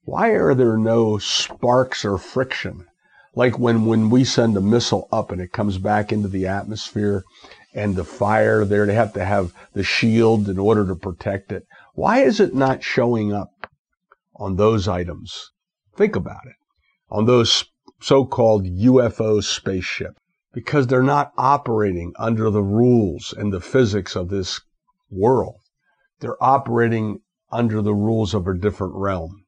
why 0.05 0.31
are 0.31 0.55
there 0.55 0.79
no 0.79 1.19
sparks 1.19 2.05
or 2.05 2.19
friction? 2.19 2.87
Like 3.35 3.59
when, 3.59 3.85
when 3.85 4.11
we 4.11 4.25
send 4.25 4.57
a 4.57 4.61
missile 4.61 5.09
up 5.13 5.31
and 5.31 5.41
it 5.41 5.53
comes 5.53 5.79
back 5.79 6.11
into 6.11 6.29
the 6.29 6.47
atmosphere 6.47 7.23
and 7.75 7.95
the 7.95 8.05
fire 8.05 8.65
there, 8.65 8.87
they 8.87 8.95
have 8.95 9.13
to 9.13 9.25
have 9.25 9.53
the 9.73 9.85
shield 9.85 10.49
in 10.49 10.59
order 10.59 10.87
to 10.87 10.97
protect 10.97 11.53
it. 11.53 11.65
Why 11.95 12.21
is 12.21 12.41
it 12.41 12.55
not 12.55 12.83
showing 12.83 13.33
up 13.33 13.69
on 14.37 14.57
those 14.57 14.89
items? 14.89 15.51
Think 15.97 16.17
about 16.17 16.47
it. 16.47 16.57
On 17.11 17.27
those 17.27 17.65
so-called 18.01 18.65
UFO 18.65 19.45
spaceship. 19.45 20.15
Because 20.53 20.89
they're 20.89 21.03
not 21.03 21.31
operating 21.39 22.13
under 22.19 22.51
the 22.51 22.63
rules 22.65 23.33
and 23.37 23.53
the 23.53 23.61
physics 23.61 24.17
of 24.17 24.31
this 24.31 24.61
world. 25.09 25.61
They're 26.19 26.43
operating 26.43 27.21
under 27.53 27.83
the 27.83 27.95
rules 27.95 28.35
of 28.35 28.47
a 28.47 28.55
different 28.55 28.95
realm. 28.95 29.45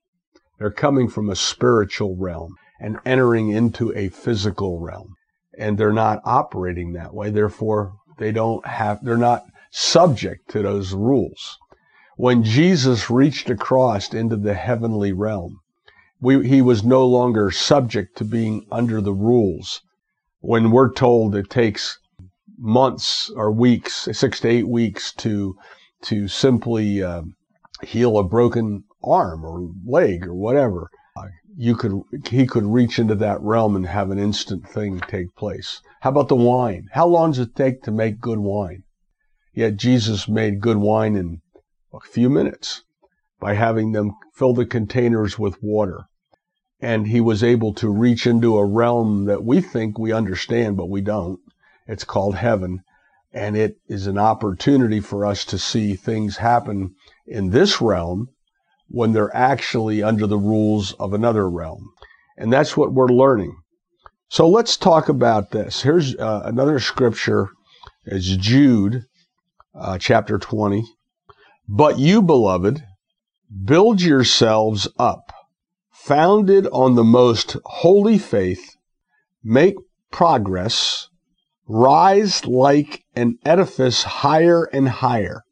They're 0.58 0.70
coming 0.70 1.08
from 1.08 1.28
a 1.28 1.36
spiritual 1.36 2.16
realm 2.16 2.54
and 2.80 2.98
entering 3.04 3.50
into 3.50 3.92
a 3.96 4.08
physical 4.08 4.80
realm. 4.80 5.14
And 5.58 5.76
they're 5.76 5.92
not 5.92 6.20
operating 6.24 6.92
that 6.92 7.14
way. 7.14 7.30
Therefore, 7.30 7.92
they 8.18 8.32
don't 8.32 8.66
have, 8.66 9.04
they're 9.04 9.16
not 9.16 9.44
subject 9.70 10.50
to 10.50 10.62
those 10.62 10.92
rules. 10.94 11.58
When 12.16 12.44
Jesus 12.44 13.10
reached 13.10 13.50
across 13.50 14.12
into 14.12 14.36
the 14.36 14.54
heavenly 14.54 15.12
realm, 15.12 15.60
we, 16.20 16.46
he 16.46 16.62
was 16.62 16.84
no 16.84 17.06
longer 17.06 17.50
subject 17.50 18.16
to 18.18 18.24
being 18.24 18.66
under 18.70 19.00
the 19.00 19.14
rules. 19.14 19.80
When 20.40 20.70
we're 20.70 20.92
told 20.92 21.34
it 21.34 21.50
takes 21.50 21.98
months 22.58 23.30
or 23.34 23.50
weeks, 23.50 24.08
six 24.12 24.40
to 24.40 24.48
eight 24.48 24.68
weeks 24.68 25.12
to 25.14 25.56
to 26.02 26.28
simply 26.28 27.02
uh, 27.02 27.22
heal 27.82 28.18
a 28.18 28.24
broken 28.24 28.84
arm 29.02 29.44
or 29.44 29.70
leg 29.84 30.26
or 30.26 30.34
whatever, 30.34 30.90
you 31.56 31.76
could 31.76 32.02
he 32.28 32.46
could 32.46 32.64
reach 32.64 32.98
into 32.98 33.14
that 33.14 33.40
realm 33.42 33.76
and 33.76 33.86
have 33.86 34.10
an 34.10 34.18
instant 34.18 34.66
thing 34.66 35.00
take 35.00 35.34
place. 35.36 35.82
How 36.00 36.10
about 36.10 36.28
the 36.28 36.36
wine? 36.36 36.88
How 36.92 37.06
long 37.06 37.32
does 37.32 37.40
it 37.40 37.54
take 37.54 37.82
to 37.82 37.90
make 37.90 38.20
good 38.20 38.38
wine? 38.38 38.84
Yet 39.52 39.76
Jesus 39.76 40.28
made 40.28 40.62
good 40.62 40.78
wine 40.78 41.14
in 41.14 41.42
a 41.92 42.00
few 42.00 42.30
minutes 42.30 42.84
by 43.38 43.54
having 43.54 43.92
them 43.92 44.12
fill 44.32 44.54
the 44.54 44.64
containers 44.64 45.38
with 45.38 45.62
water. 45.62 46.06
And 46.80 47.08
he 47.08 47.20
was 47.20 47.44
able 47.44 47.74
to 47.74 47.90
reach 47.90 48.26
into 48.26 48.56
a 48.56 48.64
realm 48.64 49.26
that 49.26 49.44
we 49.44 49.60
think 49.60 49.98
we 49.98 50.10
understand, 50.10 50.76
but 50.78 50.88
we 50.88 51.02
don't. 51.02 51.38
It's 51.86 52.04
called 52.04 52.36
heaven. 52.36 52.82
And 53.32 53.56
it 53.56 53.76
is 53.88 54.06
an 54.06 54.18
opportunity 54.18 55.00
for 55.00 55.26
us 55.26 55.44
to 55.46 55.58
see 55.58 55.96
things 55.96 56.38
happen 56.38 56.94
in 57.26 57.50
this 57.50 57.80
realm 57.80 58.28
when 58.88 59.12
they're 59.12 59.34
actually 59.34 60.02
under 60.02 60.26
the 60.26 60.38
rules 60.38 60.92
of 60.94 61.14
another 61.14 61.48
realm. 61.48 61.90
And 62.36 62.52
that's 62.52 62.76
what 62.76 62.92
we're 62.92 63.08
learning. 63.08 63.56
So 64.28 64.48
let's 64.48 64.76
talk 64.76 65.08
about 65.08 65.50
this. 65.50 65.82
Here's 65.82 66.16
uh, 66.16 66.42
another 66.44 66.78
scripture. 66.80 67.48
It's 68.04 68.36
Jude, 68.36 69.04
uh, 69.74 69.98
chapter 69.98 70.38
20. 70.38 70.84
But 71.68 71.98
you, 71.98 72.22
beloved, 72.22 72.82
build 73.64 74.00
yourselves 74.00 74.88
up, 74.98 75.32
founded 75.90 76.66
on 76.68 76.94
the 76.94 77.04
most 77.04 77.56
holy 77.64 78.18
faith, 78.18 78.76
make 79.44 79.76
progress, 80.10 81.08
rise 81.66 82.44
like 82.46 83.04
an 83.14 83.38
edifice 83.44 84.02
higher 84.02 84.64
and 84.64 84.88
higher, 84.88 85.42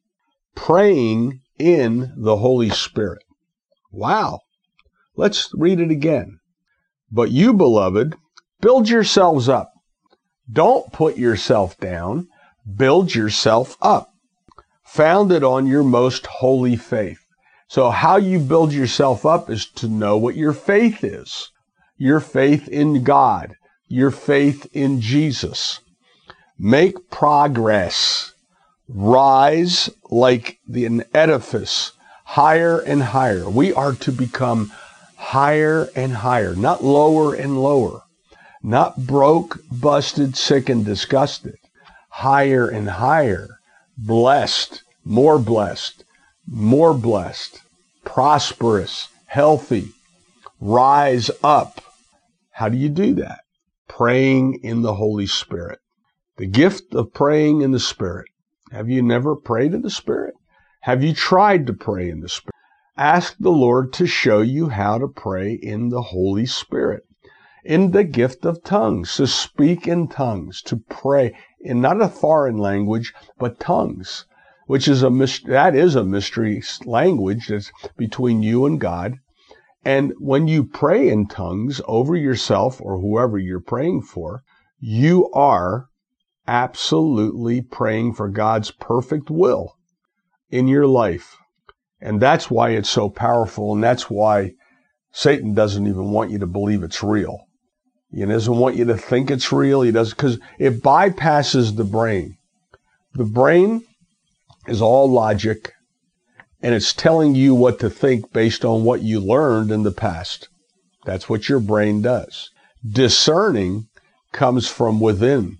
praying 0.55 1.41
in 1.61 2.13
the 2.17 2.39
Holy 2.39 2.71
Spirit. 2.71 3.23
Wow. 3.93 4.41
Let's 5.17 5.51
read 5.55 5.81
it 5.81 5.91
again. 5.91 6.41
But 7.13 7.31
you, 7.31 7.53
beloved, 7.53 8.17
build 8.61 8.89
yourselves 8.89 9.49
up. 9.49 9.73
Don't 10.51 10.93
put 10.93 11.17
yourself 11.17 11.79
down. 11.79 12.29
Build 12.77 13.15
yourself 13.15 13.77
up. 13.83 14.11
Founded 14.85 15.45
on 15.45 15.67
your 15.67 15.85
most 15.85 16.27
holy 16.27 16.77
faith. 16.77 17.25
So 17.69 17.91
how 17.91 18.17
you 18.17 18.39
build 18.41 18.73
yourself 18.73 19.25
up 19.25 19.51
is 19.51 19.67
to 19.77 19.89
know 19.89 20.17
what 20.17 20.37
your 20.37 20.53
faith 20.53 21.05
is. 21.05 21.51
Your 21.97 22.21
faith 22.21 22.67
in 22.69 23.05
God. 23.05 23.55
Your 23.87 24.11
faith 24.11 24.67
in 24.73 25.01
Jesus. 25.01 25.81
Make 26.59 27.11
progress 27.11 28.35
rise 28.95 29.91
like 30.11 30.59
the, 30.67 30.85
an 30.85 31.05
edifice 31.15 31.93
higher 32.25 32.79
and 32.79 33.03
higher. 33.03 33.51
We 33.51 33.73
are 33.73 33.93
to 33.93 34.13
become 34.13 34.73
higher 35.17 35.89
and 35.97 36.13
higher, 36.13 36.55
not 36.55 36.85
lower 36.85 37.35
and 37.35 37.61
lower, 37.61 38.03
not 38.63 39.07
broke, 39.07 39.59
busted, 39.71 40.37
sick, 40.37 40.69
and 40.69 40.85
disgusted. 40.85 41.57
Higher 42.11 42.69
and 42.69 42.89
higher, 42.89 43.49
blessed, 43.97 44.83
more 45.05 45.39
blessed, 45.39 46.05
more 46.47 46.95
blessed, 46.95 47.61
prosperous, 48.05 49.09
healthy, 49.27 49.89
rise 50.61 51.31
up. 51.43 51.81
How 52.53 52.69
do 52.69 52.77
you 52.77 52.89
do 52.89 53.15
that? 53.15 53.41
Praying 53.89 54.61
in 54.63 54.83
the 54.83 54.95
Holy 54.95 55.27
Spirit. 55.27 55.79
The 56.37 56.47
gift 56.47 56.95
of 56.95 57.13
praying 57.13 57.63
in 57.63 57.73
the 57.73 57.81
Spirit 57.81 58.27
have 58.71 58.89
you 58.89 59.03
never 59.03 59.35
prayed 59.35 59.75
in 59.75 59.83
the 59.83 59.91
Spirit? 59.91 60.35
Have 60.83 61.03
you 61.03 61.13
tried 61.13 61.67
to 61.67 61.73
pray 61.73 62.09
in 62.09 62.21
the 62.21 62.29
Spirit? 62.29 62.55
Ask 62.97 63.37
the 63.39 63.51
Lord 63.51 63.93
to 63.95 64.07
show 64.07 64.43
you 64.43 64.69
how 64.69 64.99
to 64.99 65.09
pray 65.09 65.55
in 65.55 65.89
the 65.89 66.03
Holy 66.03 66.47
Spirit, 66.47 67.03
in 67.65 67.91
the 67.91 68.05
gift 68.05 68.45
of 68.45 68.63
tongues, 68.63 69.17
to 69.17 69.27
speak 69.27 69.89
in 69.89 70.07
tongues, 70.07 70.63
to 70.63 70.77
pray 70.89 71.35
in 71.61 71.81
not 71.81 72.01
a 72.01 72.09
foreign 72.09 72.59
language, 72.59 73.13
but 73.39 73.59
tongues, 73.59 74.25
which 74.67 74.87
is 74.87 75.03
a 75.03 75.11
that 75.47 75.75
is 75.75 75.97
a 75.97 76.05
mystery 76.05 76.63
language 76.85 77.49
that's 77.49 77.73
between 77.97 78.43
you 78.43 78.67
and 78.67 78.81
God. 78.81 79.19
And 79.85 80.13
when 80.19 80.47
you 80.47 80.63
pray 80.63 81.09
in 81.09 81.27
tongues 81.27 81.81
over 81.89 82.15
yourself 82.15 82.81
or 82.81 83.01
whoever 83.01 83.37
you're 83.37 83.61
praying 83.61 84.03
for, 84.03 84.45
you 84.79 85.29
are 85.33 85.90
absolutely 86.51 87.63
praying 87.63 88.13
for 88.13 88.29
God's 88.29 88.73
perfect 88.73 89.31
will 89.31 89.77
in 90.51 90.67
your 90.67 90.89
life. 90.89 91.37
And 92.01 92.21
that's 92.21 92.51
why 92.51 92.71
it's 92.71 92.91
so 92.91 93.09
powerful. 93.09 93.73
And 93.73 93.85
that's 93.85 94.11
why 94.11 94.55
Satan 95.13 95.55
doesn't 95.55 95.87
even 95.87 96.11
want 96.11 96.33
you 96.33 96.41
to 96.41 96.49
believe 96.49 96.83
it's 96.83 97.05
real. 97.05 97.47
He 98.13 98.25
doesn't 98.25 98.57
want 98.57 98.75
you 98.75 98.85
to 98.87 98.97
think 98.97 99.31
it's 99.31 99.53
real. 99.53 99.83
He 99.83 99.93
does 99.93 100.11
because 100.11 100.41
it 100.59 100.83
bypasses 100.83 101.77
the 101.77 101.85
brain. 101.85 102.37
The 103.15 103.25
brain 103.25 103.85
is 104.67 104.83
all 104.83 105.09
logic 105.09 105.73
and 106.61 106.75
it's 106.75 106.93
telling 106.93 107.37
you 107.37 107.55
what 107.55 107.79
to 107.79 107.89
think 107.89 108.33
based 108.33 108.65
on 108.65 108.83
what 108.83 109.03
you 109.03 109.21
learned 109.21 109.71
in 109.71 109.85
the 109.85 109.93
past. 109.93 110.49
That's 111.05 111.29
what 111.29 111.49
your 111.49 111.61
brain 111.61 112.03
does. 112.03 112.51
Discerning 112.85 113.87
comes 114.33 114.69
from 114.69 114.99
within. 114.99 115.60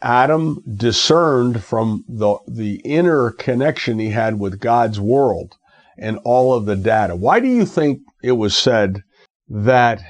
Adam 0.00 0.62
discerned 0.76 1.62
from 1.62 2.04
the, 2.08 2.36
the 2.46 2.76
inner 2.84 3.30
connection 3.30 3.98
he 3.98 4.10
had 4.10 4.38
with 4.38 4.60
God's 4.60 5.00
world 5.00 5.56
and 5.98 6.18
all 6.24 6.54
of 6.54 6.66
the 6.66 6.76
data. 6.76 7.16
Why 7.16 7.40
do 7.40 7.48
you 7.48 7.64
think 7.64 8.00
it 8.22 8.32
was 8.32 8.56
said 8.56 9.02
that 9.48 10.02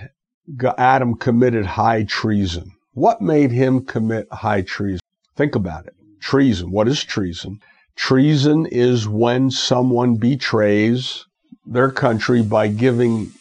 Adam 0.78 1.14
committed 1.16 1.66
high 1.66 2.04
treason? 2.04 2.72
What 2.94 3.20
made 3.20 3.50
him 3.50 3.84
commit 3.84 4.26
high 4.32 4.62
treason? 4.62 5.00
Think 5.36 5.54
about 5.54 5.86
it. 5.86 5.94
Treason. 6.20 6.70
What 6.70 6.88
is 6.88 7.02
treason? 7.02 7.60
Treason 7.96 8.66
is 8.66 9.08
when 9.08 9.50
someone 9.50 10.16
betrays 10.16 11.26
their 11.66 11.90
country 11.90 12.42
by 12.42 12.68
giving 12.68 13.32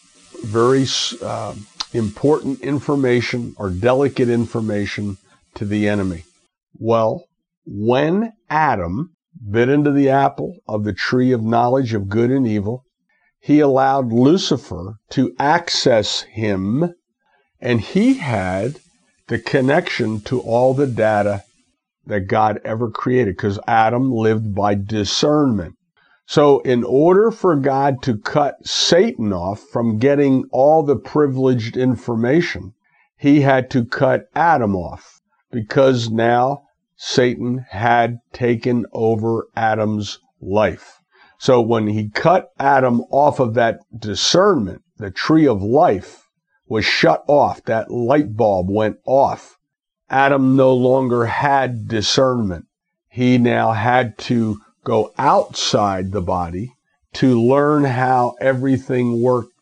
very 0.44 0.86
uh, 1.22 1.54
important 1.92 2.60
information 2.60 3.54
or 3.58 3.70
delicate 3.70 4.28
information 4.28 5.16
to 5.54 5.64
the 5.64 5.88
enemy. 5.88 6.24
Well, 6.78 7.24
when 7.64 8.32
Adam 8.50 9.14
bit 9.50 9.68
into 9.68 9.90
the 9.90 10.08
apple 10.08 10.58
of 10.68 10.84
the 10.84 10.92
tree 10.92 11.32
of 11.32 11.42
knowledge 11.42 11.94
of 11.94 12.08
good 12.08 12.30
and 12.30 12.46
evil, 12.46 12.84
he 13.40 13.60
allowed 13.60 14.12
Lucifer 14.12 14.96
to 15.10 15.34
access 15.38 16.22
him, 16.22 16.94
and 17.60 17.80
he 17.80 18.14
had 18.14 18.78
the 19.28 19.38
connection 19.38 20.20
to 20.20 20.40
all 20.40 20.74
the 20.74 20.86
data 20.86 21.42
that 22.06 22.28
God 22.28 22.60
ever 22.64 22.90
created 22.90 23.36
because 23.36 23.58
Adam 23.66 24.12
lived 24.12 24.54
by 24.54 24.74
discernment. 24.74 25.76
So, 26.26 26.60
in 26.60 26.84
order 26.84 27.30
for 27.30 27.56
God 27.56 28.02
to 28.02 28.16
cut 28.16 28.66
Satan 28.66 29.32
off 29.32 29.60
from 29.60 29.98
getting 29.98 30.44
all 30.50 30.82
the 30.82 30.96
privileged 30.96 31.76
information, 31.76 32.74
he 33.16 33.40
had 33.40 33.70
to 33.70 33.84
cut 33.84 34.28
Adam 34.34 34.74
off 34.76 35.21
because 35.52 36.10
now 36.10 36.64
Satan 36.96 37.66
had 37.70 38.18
taken 38.32 38.86
over 38.92 39.46
Adam's 39.54 40.18
life. 40.40 40.98
So, 41.38 41.60
when 41.60 41.86
he 41.86 42.08
cut 42.10 42.50
Adam 42.58 43.02
off 43.10 43.38
of 43.38 43.54
that 43.54 43.80
discernment, 43.96 44.82
the 44.96 45.10
tree 45.10 45.46
of 45.46 45.62
life 45.62 46.28
was 46.66 46.84
shut 46.84 47.22
off, 47.28 47.62
that 47.64 47.90
light 47.90 48.36
bulb 48.36 48.70
went 48.70 48.98
off 49.04 49.58
Adam 50.12 50.56
no 50.56 50.74
longer 50.74 51.24
had 51.24 51.88
discernment. 51.88 52.66
He 53.08 53.38
now 53.38 53.72
had 53.72 54.18
to 54.18 54.60
go 54.84 55.10
outside 55.16 56.12
the 56.12 56.20
body 56.20 56.74
to 57.14 57.40
learn 57.40 57.84
how 57.84 58.34
everything 58.38 59.22
worked 59.22 59.54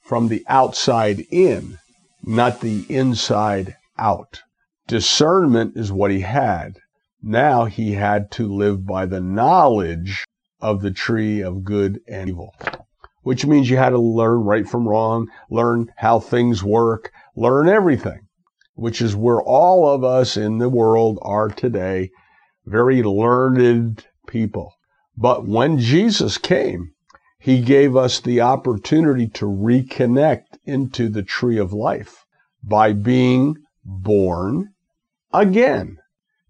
from 0.00 0.28
the 0.28 0.44
outside 0.48 1.26
in, 1.28 1.78
not 2.22 2.60
the 2.60 2.86
inside 2.88 3.74
out. 3.98 4.42
Discernment 4.86 5.76
is 5.76 5.90
what 5.90 6.10
he 6.10 6.20
had. 6.20 6.78
Now 7.22 7.64
he 7.64 7.92
had 7.92 8.30
to 8.32 8.52
live 8.52 8.86
by 8.86 9.06
the 9.06 9.20
knowledge 9.20 10.24
of 10.60 10.80
the 10.80 10.92
tree 10.92 11.40
of 11.40 11.64
good 11.64 12.00
and 12.06 12.28
evil, 12.28 12.54
which 13.22 13.44
means 13.46 13.68
you 13.68 13.76
had 13.76 13.90
to 13.90 13.98
learn 13.98 14.40
right 14.40 14.68
from 14.68 14.88
wrong, 14.88 15.28
learn 15.50 15.92
how 15.96 16.20
things 16.20 16.62
work, 16.62 17.10
learn 17.34 17.68
everything 17.68 18.26
which 18.76 19.00
is 19.00 19.16
where 19.16 19.40
all 19.40 19.88
of 19.88 20.04
us 20.04 20.36
in 20.36 20.58
the 20.58 20.68
world 20.68 21.18
are 21.22 21.48
today, 21.48 22.10
very 22.66 23.02
learned 23.02 24.06
people. 24.28 24.74
But 25.16 25.46
when 25.46 25.78
Jesus 25.78 26.36
came, 26.36 26.92
he 27.38 27.62
gave 27.62 27.96
us 27.96 28.20
the 28.20 28.42
opportunity 28.42 29.28
to 29.28 29.46
reconnect 29.46 30.58
into 30.64 31.08
the 31.08 31.22
tree 31.22 31.58
of 31.58 31.72
life 31.72 32.24
by 32.62 32.92
being 32.92 33.56
born 33.82 34.74
again. 35.36 35.98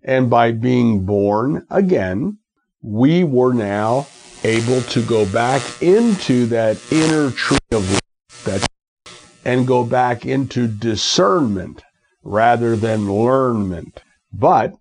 And 0.03 0.31
by 0.31 0.53
being 0.53 1.05
born 1.05 1.67
again, 1.69 2.39
we 2.81 3.25
were 3.25 3.53
now 3.53 4.07
able 4.45 4.81
to 4.83 5.03
go 5.03 5.27
back 5.27 5.61
into 5.83 6.47
that 6.47 6.81
inner 6.93 7.31
tree 7.33 7.59
of 7.73 8.01
life 8.47 8.67
and 9.45 9.67
go 9.67 9.85
back 9.85 10.25
into 10.25 10.69
discernment 10.69 11.83
rather 12.23 12.77
than 12.77 13.13
learnment. 13.13 14.03
But 14.33 14.75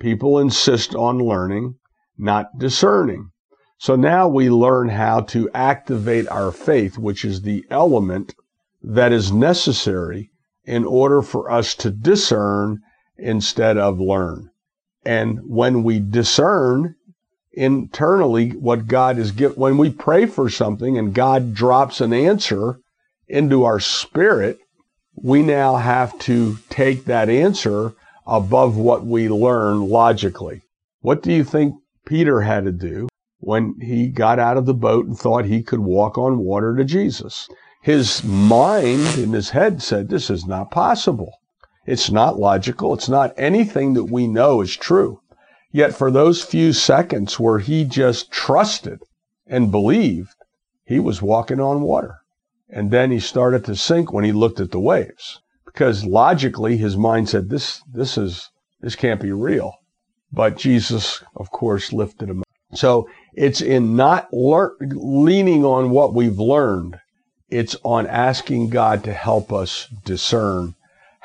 people 0.00 0.38
insist 0.38 0.94
on 0.94 1.18
learning, 1.18 1.76
not 2.18 2.58
discerning. 2.58 3.30
So 3.78 3.94
now 3.94 4.26
we 4.26 4.48
learn 4.50 4.88
how 4.88 5.20
to 5.20 5.50
activate 5.52 6.26
our 6.28 6.50
faith, 6.50 6.98
which 6.98 7.24
is 7.24 7.42
the 7.42 7.64
element 7.70 8.34
that 8.82 9.12
is 9.12 9.30
necessary 9.30 10.30
in 10.64 10.84
order 10.84 11.22
for 11.22 11.50
us 11.50 11.74
to 11.76 11.90
discern 11.90 12.80
instead 13.18 13.78
of 13.78 14.00
learn. 14.00 14.50
And 15.04 15.40
when 15.48 15.82
we 15.82 16.00
discern 16.00 16.96
internally 17.52 18.50
what 18.50 18.86
God 18.86 19.18
is 19.18 19.32
given, 19.32 19.56
when 19.56 19.78
we 19.78 19.90
pray 19.90 20.26
for 20.26 20.50
something 20.50 20.98
and 20.98 21.14
God 21.14 21.54
drops 21.54 22.00
an 22.00 22.12
answer 22.12 22.80
into 23.28 23.64
our 23.64 23.80
spirit, 23.80 24.58
we 25.14 25.42
now 25.42 25.76
have 25.76 26.18
to 26.20 26.58
take 26.68 27.04
that 27.06 27.28
answer 27.30 27.94
above 28.26 28.76
what 28.76 29.06
we 29.06 29.28
learn 29.28 29.88
logically. 29.88 30.62
What 31.00 31.22
do 31.22 31.32
you 31.32 31.44
think 31.44 31.74
Peter 32.04 32.40
had 32.42 32.64
to 32.64 32.72
do 32.72 33.08
when 33.38 33.76
he 33.80 34.08
got 34.08 34.38
out 34.38 34.56
of 34.56 34.66
the 34.66 34.74
boat 34.74 35.06
and 35.06 35.18
thought 35.18 35.44
he 35.44 35.62
could 35.62 35.78
walk 35.78 36.18
on 36.18 36.38
water 36.38 36.76
to 36.76 36.84
Jesus? 36.84 37.48
His 37.80 38.24
mind 38.24 39.16
in 39.16 39.32
his 39.32 39.50
head 39.50 39.80
said, 39.80 40.08
This 40.08 40.28
is 40.28 40.46
not 40.46 40.72
possible. 40.72 41.32
It's 41.86 42.10
not 42.10 42.38
logical. 42.38 42.92
It's 42.94 43.08
not 43.08 43.32
anything 43.36 43.94
that 43.94 44.04
we 44.04 44.26
know 44.26 44.60
is 44.60 44.76
true. 44.76 45.20
Yet 45.70 45.94
for 45.94 46.10
those 46.10 46.42
few 46.42 46.72
seconds 46.72 47.38
where 47.38 47.60
he 47.60 47.84
just 47.84 48.30
trusted 48.32 48.98
and 49.46 49.70
believed, 49.70 50.34
he 50.84 50.98
was 50.98 51.22
walking 51.22 51.60
on 51.60 51.82
water. 51.82 52.16
And 52.68 52.90
then 52.90 53.10
he 53.12 53.20
started 53.20 53.64
to 53.66 53.76
sink 53.76 54.12
when 54.12 54.24
he 54.24 54.32
looked 54.32 54.58
at 54.58 54.72
the 54.72 54.80
waves 54.80 55.40
because 55.64 56.04
logically 56.04 56.76
his 56.76 56.96
mind 56.96 57.28
said, 57.28 57.50
this, 57.50 57.82
this 57.92 58.18
is, 58.18 58.50
this 58.80 58.96
can't 58.96 59.20
be 59.20 59.32
real. 59.32 59.74
But 60.32 60.56
Jesus, 60.56 61.22
of 61.36 61.50
course, 61.50 61.92
lifted 61.92 62.30
him 62.30 62.40
up. 62.40 62.46
So 62.74 63.08
it's 63.34 63.60
in 63.60 63.94
not 63.94 64.28
lear- 64.32 64.74
leaning 64.80 65.64
on 65.64 65.90
what 65.90 66.14
we've 66.14 66.38
learned. 66.38 66.98
It's 67.48 67.76
on 67.84 68.08
asking 68.08 68.70
God 68.70 69.04
to 69.04 69.12
help 69.12 69.52
us 69.52 69.86
discern 70.04 70.74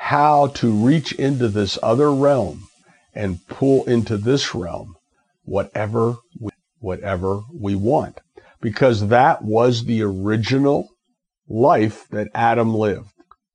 how 0.06 0.48
to 0.48 0.70
reach 0.70 1.12
into 1.12 1.48
this 1.48 1.78
other 1.82 2.12
realm 2.12 2.68
and 3.14 3.46
pull 3.46 3.84
into 3.84 4.16
this 4.16 4.54
realm 4.54 4.96
whatever 5.44 6.16
we, 6.40 6.50
whatever 6.80 7.42
we 7.54 7.74
want 7.74 8.20
because 8.60 9.08
that 9.08 9.42
was 9.42 9.84
the 9.84 10.02
original 10.02 10.88
life 11.48 12.08
that 12.10 12.28
Adam 12.34 12.74
lived. 12.74 13.12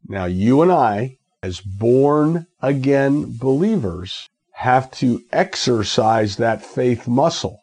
Now, 0.07 0.25
you 0.25 0.61
and 0.61 0.71
I, 0.71 1.17
as 1.43 1.59
born 1.61 2.47
again 2.61 3.37
believers, 3.37 4.29
have 4.53 4.89
to 4.91 5.21
exercise 5.31 6.37
that 6.37 6.63
faith 6.63 7.07
muscle. 7.07 7.61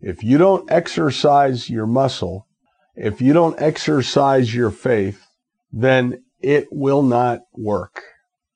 If 0.00 0.22
you 0.22 0.38
don't 0.38 0.70
exercise 0.70 1.68
your 1.68 1.86
muscle, 1.86 2.46
if 2.94 3.20
you 3.20 3.32
don't 3.32 3.60
exercise 3.60 4.54
your 4.54 4.70
faith, 4.70 5.26
then 5.72 6.22
it 6.40 6.68
will 6.70 7.02
not 7.02 7.40
work. 7.54 8.02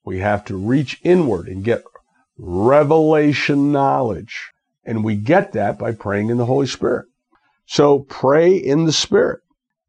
We 0.04 0.18
have 0.18 0.44
to 0.46 0.56
reach 0.56 1.00
inward 1.02 1.48
and 1.48 1.64
get 1.64 1.82
revelation 2.38 3.72
knowledge. 3.72 4.52
And 4.84 5.02
we 5.02 5.16
get 5.16 5.52
that 5.52 5.78
by 5.78 5.92
praying 5.92 6.28
in 6.28 6.36
the 6.36 6.46
Holy 6.46 6.66
Spirit. 6.66 7.06
So 7.66 8.00
pray 8.00 8.54
in 8.54 8.84
the 8.84 8.92
Spirit. 8.92 9.40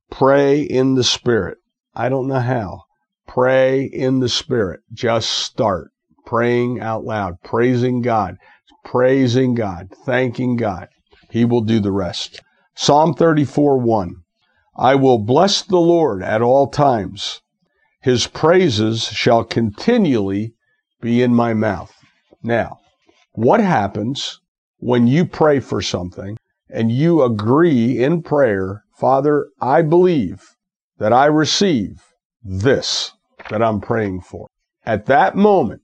Pray 0.10 0.62
in 0.62 0.96
the 0.96 1.04
Spirit. 1.04 1.58
I 1.94 2.08
don't 2.08 2.28
know 2.28 2.40
how. 2.40 2.84
Pray 3.28 3.84
in 3.84 4.20
the 4.20 4.30
Spirit. 4.30 4.82
Just 4.94 5.30
start 5.30 5.92
praying 6.26 6.80
out 6.80 7.04
loud, 7.04 7.42
praising 7.44 8.02
God, 8.02 8.38
praising 8.84 9.56
God, 9.56 9.90
thanking 10.06 10.56
God. 10.56 10.88
He 11.30 11.44
will 11.44 11.62
do 11.62 11.80
the 11.80 11.92
rest. 11.92 12.42
Psalm 12.76 13.14
34 13.14 13.78
1. 13.80 14.16
I 14.78 14.96
will 14.96 15.20
bless 15.20 15.62
the 15.62 15.78
Lord 15.78 16.24
at 16.24 16.42
all 16.42 16.68
times. 16.68 17.42
His 18.06 18.28
praises 18.28 19.06
shall 19.06 19.44
continually 19.44 20.54
be 21.02 21.24
in 21.24 21.34
my 21.34 21.56
mouth. 21.56 21.92
Now, 22.44 22.78
what 23.32 23.60
happens 23.60 24.40
when 24.78 25.08
you 25.08 25.26
pray 25.26 25.60
for 25.60 25.82
something 25.82 26.38
and 26.70 26.92
you 26.92 27.24
agree 27.24 27.98
in 27.98 28.22
prayer 28.22 28.84
Father, 28.96 29.48
I 29.60 29.82
believe 29.82 30.44
that 31.00 31.14
I 31.14 31.26
receive 31.26 32.04
this 32.44 33.12
that 33.50 33.64
I'm 33.64 33.82
praying 33.82 34.22
for. 34.22 34.50
At 34.86 35.08
that 35.08 35.36
moment, 35.36 35.82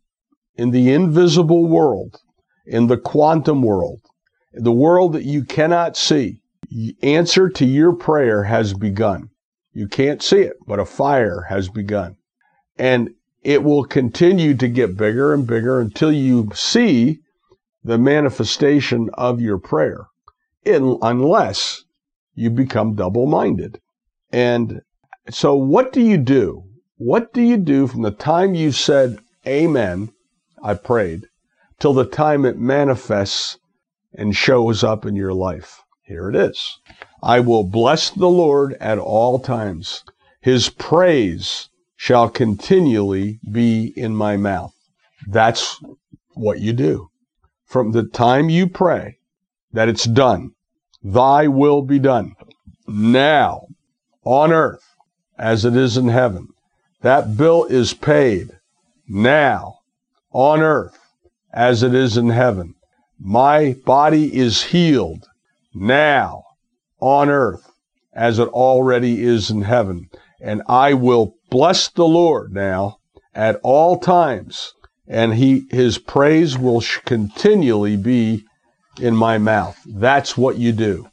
in 0.54 0.70
the 0.70 0.94
invisible 0.94 1.66
world, 1.66 2.18
in 2.68 2.86
the 2.86 2.98
quantum 2.98 3.64
world, 3.64 4.02
the 4.54 4.72
world 4.72 5.14
that 5.14 5.26
you 5.26 5.44
cannot 5.44 5.98
see, 5.98 6.40
answer 7.02 7.50
to 7.50 7.66
your 7.66 7.94
prayer 7.94 8.44
has 8.44 8.76
begun. 8.76 9.31
You 9.74 9.88
can't 9.88 10.22
see 10.22 10.42
it, 10.42 10.58
but 10.66 10.80
a 10.80 10.86
fire 10.86 11.48
has 11.50 11.70
begun. 11.70 12.18
And 12.78 13.16
it 13.44 13.64
will 13.64 13.86
continue 13.86 14.56
to 14.56 14.68
get 14.68 14.98
bigger 14.98 15.34
and 15.34 15.48
bigger 15.48 15.80
until 15.80 16.12
you 16.12 16.50
see 16.54 17.20
the 17.84 17.98
manifestation 17.98 19.10
of 19.14 19.42
your 19.42 19.58
prayer. 19.58 20.08
In, 20.64 20.98
unless 21.02 21.84
you 22.36 22.50
become 22.50 22.96
double 22.96 23.26
minded. 23.26 23.80
And 24.32 24.82
so, 25.30 25.56
what 25.56 25.92
do 25.92 26.02
you 26.02 26.18
do? 26.18 26.64
What 26.98 27.34
do 27.34 27.42
you 27.42 27.58
do 27.58 27.88
from 27.88 28.04
the 28.04 28.12
time 28.12 28.54
you 28.54 28.72
said 28.72 29.20
amen 29.48 30.12
I 30.64 30.76
prayed, 30.76 31.26
till 31.80 31.94
the 31.94 32.06
time 32.06 32.46
it 32.46 32.60
manifests 32.60 33.58
and 34.14 34.36
shows 34.36 34.84
up 34.84 35.06
in 35.06 35.16
your 35.16 35.34
life. 35.34 35.82
Here 36.04 36.30
it 36.30 36.36
is. 36.36 36.80
I 37.24 37.40
will 37.40 37.64
bless 37.64 38.10
the 38.10 38.30
Lord 38.30 38.74
at 38.82 38.98
all 38.98 39.40
times. 39.40 40.04
His 40.42 40.70
praise 40.70 41.70
shall 41.96 42.30
continually 42.30 43.40
be 43.52 43.94
in 43.96 44.16
my 44.16 44.38
mouth. 44.38 44.74
That's 45.28 45.80
what 46.34 46.60
you 46.60 46.74
do. 46.74 47.10
From 47.66 47.92
the 47.92 48.04
time 48.04 48.50
you 48.50 48.68
pray 48.68 49.20
that 49.72 49.88
it's 49.88 50.06
done, 50.06 50.52
thy 51.04 51.48
will 51.48 51.84
be 51.84 52.00
done 52.00 52.36
now 52.88 53.68
on 54.24 54.52
earth 54.52 54.96
as 55.38 55.64
it 55.64 55.76
is 55.76 55.98
in 55.98 56.08
heaven. 56.08 56.48
That 57.02 57.38
bill 57.38 57.66
is 57.66 57.94
paid 57.94 58.50
now 59.08 59.80
on 60.32 60.62
earth 60.62 60.98
as 61.54 61.84
it 61.84 61.94
is 61.94 62.18
in 62.18 62.30
heaven. 62.30 62.76
My 63.20 63.74
body 63.86 64.36
is 64.36 64.64
healed 64.64 65.28
now 65.74 66.46
on 67.02 67.30
earth 67.30 67.70
as 68.14 68.40
it 68.40 68.48
already 68.50 69.24
is 69.24 69.50
in 69.50 69.64
heaven. 69.64 70.10
And 70.40 70.62
I 70.68 70.94
will 70.94 71.36
bless 71.50 71.90
the 71.90 72.06
Lord 72.06 72.54
now 72.54 72.98
at 73.34 73.60
all 73.64 73.98
times, 74.00 74.74
and 75.08 75.34
he, 75.34 75.66
his 75.72 75.98
praise 75.98 76.58
will 76.58 76.82
continually 77.06 77.98
be 77.98 78.44
in 79.00 79.16
my 79.16 79.38
mouth. 79.38 79.78
That's 79.86 80.38
what 80.38 80.58
you 80.58 80.72
do. 80.72 81.08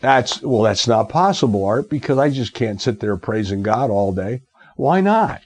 That's, 0.00 0.42
well, 0.42 0.62
that's 0.62 0.86
not 0.86 1.08
possible, 1.08 1.64
Art, 1.64 1.88
because 1.88 2.18
I 2.18 2.28
just 2.30 2.52
can't 2.52 2.82
sit 2.82 3.00
there 3.00 3.16
praising 3.16 3.62
God 3.62 3.90
all 3.90 4.12
day. 4.12 4.42
Why 4.76 5.00
not? 5.00 5.40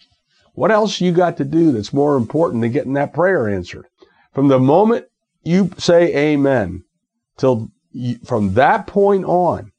What 0.55 0.71
else 0.71 1.01
you 1.01 1.13
got 1.13 1.37
to 1.39 1.45
do 1.45 1.73
that's 1.73 1.93
more 1.93 2.17
important 2.17 2.63
than 2.63 2.73
getting 2.73 2.95
that 2.95 3.13
prayer 3.13 3.49
answered? 3.49 3.87
From 4.33 4.49
the 4.49 4.59
moment 4.59 5.07
you 5.43 5.71
say 5.79 6.15
amen 6.33 6.85
till 7.37 7.71
from 8.25 8.55
that 8.55 8.87
point 8.87 9.25
on, 9.25 9.71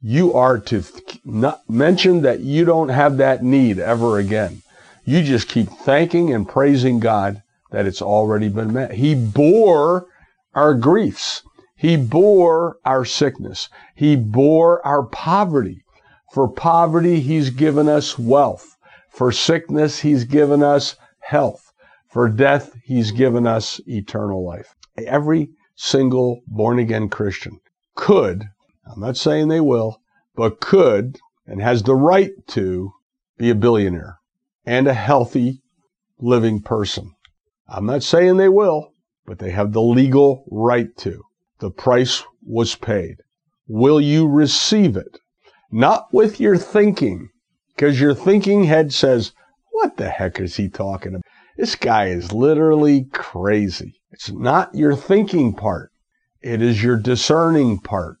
you 0.00 0.34
are 0.34 0.58
to 0.58 0.82
th- 0.82 1.20
not 1.24 1.68
mention 1.68 2.22
that 2.22 2.40
you 2.40 2.64
don't 2.64 2.90
have 2.90 3.16
that 3.16 3.42
need 3.42 3.78
ever 3.78 4.18
again. 4.18 4.62
You 5.04 5.22
just 5.22 5.48
keep 5.48 5.68
thanking 5.68 6.32
and 6.32 6.48
praising 6.48 7.00
God 7.00 7.42
that 7.70 7.86
it's 7.86 8.02
already 8.02 8.48
been 8.48 8.72
met. 8.72 8.92
He 8.92 9.14
bore 9.14 10.06
our 10.54 10.74
griefs. 10.74 11.42
He 11.74 11.96
bore 11.96 12.76
our 12.84 13.04
sickness. 13.04 13.68
He 13.94 14.14
bore 14.14 14.86
our 14.86 15.02
poverty. 15.02 15.84
For 16.32 16.48
poverty, 16.48 17.20
He's 17.20 17.50
given 17.50 17.88
us 17.88 18.18
wealth. 18.18 18.76
For 19.08 19.32
sickness, 19.32 20.00
He's 20.00 20.24
given 20.24 20.62
us 20.62 20.96
health. 21.20 21.72
For 22.08 22.28
death, 22.28 22.74
He's 22.84 23.10
given 23.10 23.46
us 23.46 23.80
eternal 23.86 24.44
life. 24.44 24.74
Every 24.96 25.50
single 25.74 26.42
born 26.46 26.78
again 26.78 27.08
Christian 27.08 27.58
could, 27.94 28.44
I'm 28.90 29.00
not 29.00 29.16
saying 29.16 29.48
they 29.48 29.60
will, 29.60 30.00
but 30.34 30.60
could 30.60 31.18
and 31.46 31.60
has 31.60 31.82
the 31.82 31.94
right 31.94 32.32
to 32.48 32.92
be 33.38 33.50
a 33.50 33.54
billionaire 33.54 34.18
and 34.66 34.86
a 34.86 34.94
healthy 34.94 35.62
living 36.18 36.60
person. 36.62 37.14
I'm 37.68 37.86
not 37.86 38.02
saying 38.02 38.36
they 38.36 38.48
will, 38.48 38.92
but 39.26 39.38
they 39.38 39.50
have 39.50 39.72
the 39.72 39.82
legal 39.82 40.44
right 40.50 40.94
to. 40.98 41.22
The 41.58 41.70
price 41.70 42.22
was 42.46 42.74
paid. 42.74 43.16
Will 43.66 44.00
you 44.00 44.28
receive 44.28 44.96
it? 44.96 45.18
Not 45.70 46.12
with 46.12 46.40
your 46.40 46.56
thinking, 46.56 47.30
because 47.74 48.00
your 48.00 48.14
thinking 48.14 48.64
head 48.64 48.92
says, 48.92 49.32
what 49.72 49.96
the 49.96 50.08
heck 50.08 50.40
is 50.40 50.56
he 50.56 50.68
talking 50.68 51.14
about? 51.14 51.24
This 51.56 51.74
guy 51.74 52.06
is 52.06 52.32
literally 52.32 53.04
crazy. 53.12 53.94
It's 54.12 54.30
not 54.30 54.74
your 54.74 54.94
thinking 54.94 55.54
part. 55.54 55.90
It 56.44 56.60
is 56.60 56.82
your 56.82 56.98
discerning 56.98 57.78
part. 57.78 58.18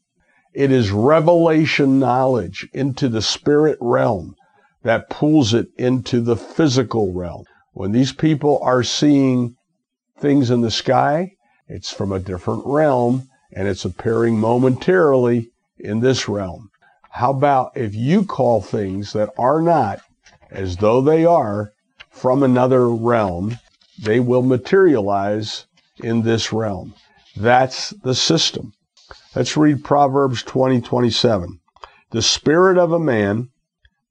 It 0.54 0.72
is 0.72 0.90
revelation 0.90 1.98
knowledge 1.98 2.66
into 2.72 3.10
the 3.10 3.20
spirit 3.20 3.76
realm 3.82 4.34
that 4.82 5.10
pulls 5.10 5.52
it 5.52 5.68
into 5.76 6.22
the 6.22 6.34
physical 6.34 7.12
realm. 7.12 7.44
When 7.74 7.92
these 7.92 8.14
people 8.14 8.60
are 8.62 8.82
seeing 8.82 9.56
things 10.18 10.48
in 10.48 10.62
the 10.62 10.70
sky, 10.70 11.32
it's 11.68 11.92
from 11.92 12.12
a 12.12 12.18
different 12.18 12.62
realm 12.64 13.28
and 13.52 13.68
it's 13.68 13.84
appearing 13.84 14.40
momentarily 14.40 15.50
in 15.78 16.00
this 16.00 16.26
realm. 16.26 16.70
How 17.10 17.30
about 17.30 17.76
if 17.76 17.94
you 17.94 18.24
call 18.24 18.62
things 18.62 19.12
that 19.12 19.34
are 19.36 19.60
not 19.60 20.00
as 20.50 20.78
though 20.78 21.02
they 21.02 21.26
are 21.26 21.72
from 22.08 22.42
another 22.42 22.88
realm, 22.88 23.58
they 23.98 24.18
will 24.18 24.40
materialize 24.40 25.66
in 25.98 26.22
this 26.22 26.54
realm. 26.54 26.94
That's 27.36 27.90
the 27.90 28.14
system. 28.14 28.74
Let's 29.34 29.56
read 29.56 29.82
Proverbs 29.82 30.44
20, 30.44 30.80
27. 30.80 31.58
The 32.12 32.22
spirit 32.22 32.78
of 32.78 32.92
a 32.92 33.00
man, 33.00 33.50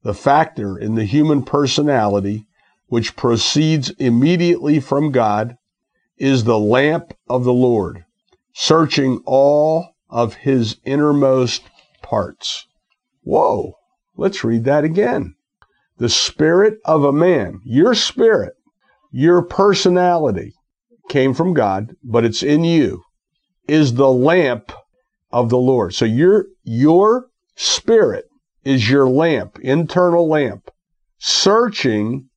the 0.02 0.12
factor 0.12 0.76
in 0.76 0.94
the 0.94 1.06
human 1.06 1.42
personality, 1.42 2.46
which 2.88 3.16
proceeds 3.16 3.88
immediately 3.92 4.78
from 4.78 5.10
God, 5.10 5.56
is 6.18 6.44
the 6.44 6.58
lamp 6.58 7.14
of 7.26 7.44
the 7.44 7.52
Lord, 7.52 8.04
searching 8.52 9.22
all 9.24 9.94
of 10.10 10.34
his 10.34 10.76
innermost 10.84 11.62
parts. 12.02 12.66
Whoa, 13.22 13.78
let's 14.18 14.44
read 14.44 14.64
that 14.64 14.84
again. 14.84 15.34
The 15.96 16.10
spirit 16.10 16.78
of 16.84 17.04
a 17.04 17.12
man, 17.12 17.62
your 17.64 17.94
spirit, 17.94 18.52
your 19.10 19.40
personality 19.40 20.52
came 21.08 21.32
from 21.32 21.54
God, 21.54 21.96
but 22.04 22.26
it's 22.26 22.42
in 22.42 22.64
you 22.64 23.02
is 23.68 23.94
the 23.94 24.10
lamp 24.10 24.72
of 25.30 25.48
the 25.50 25.58
Lord. 25.58 25.94
So 25.94 26.04
your, 26.04 26.46
your 26.62 27.26
spirit 27.56 28.26
is 28.64 28.88
your 28.88 29.08
lamp, 29.08 29.58
internal 29.60 30.28
lamp, 30.28 30.70
searching 31.18 32.28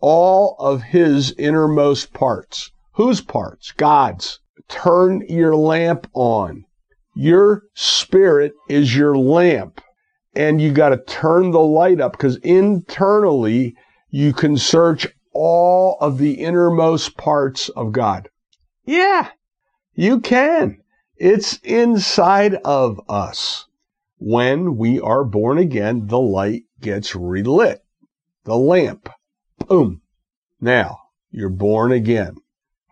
all 0.00 0.56
of 0.58 0.82
his 0.82 1.32
innermost 1.32 2.12
parts. 2.12 2.70
Whose 2.94 3.20
parts? 3.20 3.72
God's. 3.72 4.40
Turn 4.68 5.22
your 5.28 5.54
lamp 5.54 6.08
on. 6.12 6.64
Your 7.14 7.62
spirit 7.74 8.52
is 8.68 8.96
your 8.96 9.16
lamp. 9.16 9.80
And 10.34 10.60
you 10.60 10.72
got 10.72 10.90
to 10.90 10.98
turn 10.98 11.50
the 11.50 11.60
light 11.60 12.00
up 12.00 12.12
because 12.12 12.36
internally 12.38 13.74
you 14.10 14.32
can 14.32 14.56
search 14.56 15.06
all 15.32 15.96
of 16.00 16.18
the 16.18 16.34
innermost 16.34 17.16
parts 17.16 17.68
of 17.70 17.92
God. 17.92 18.28
Yeah, 18.84 19.30
you 19.96 20.20
can. 20.20 20.82
It's 21.16 21.56
inside 21.64 22.54
of 22.64 23.00
us. 23.08 23.66
When 24.18 24.76
we 24.76 25.00
are 25.00 25.24
born 25.24 25.58
again, 25.58 26.06
the 26.06 26.20
light 26.20 26.64
gets 26.80 27.16
relit. 27.16 27.82
The 28.44 28.56
lamp. 28.56 29.08
Boom. 29.66 30.02
Now, 30.60 30.98
you're 31.30 31.48
born 31.48 31.92
again. 31.92 32.36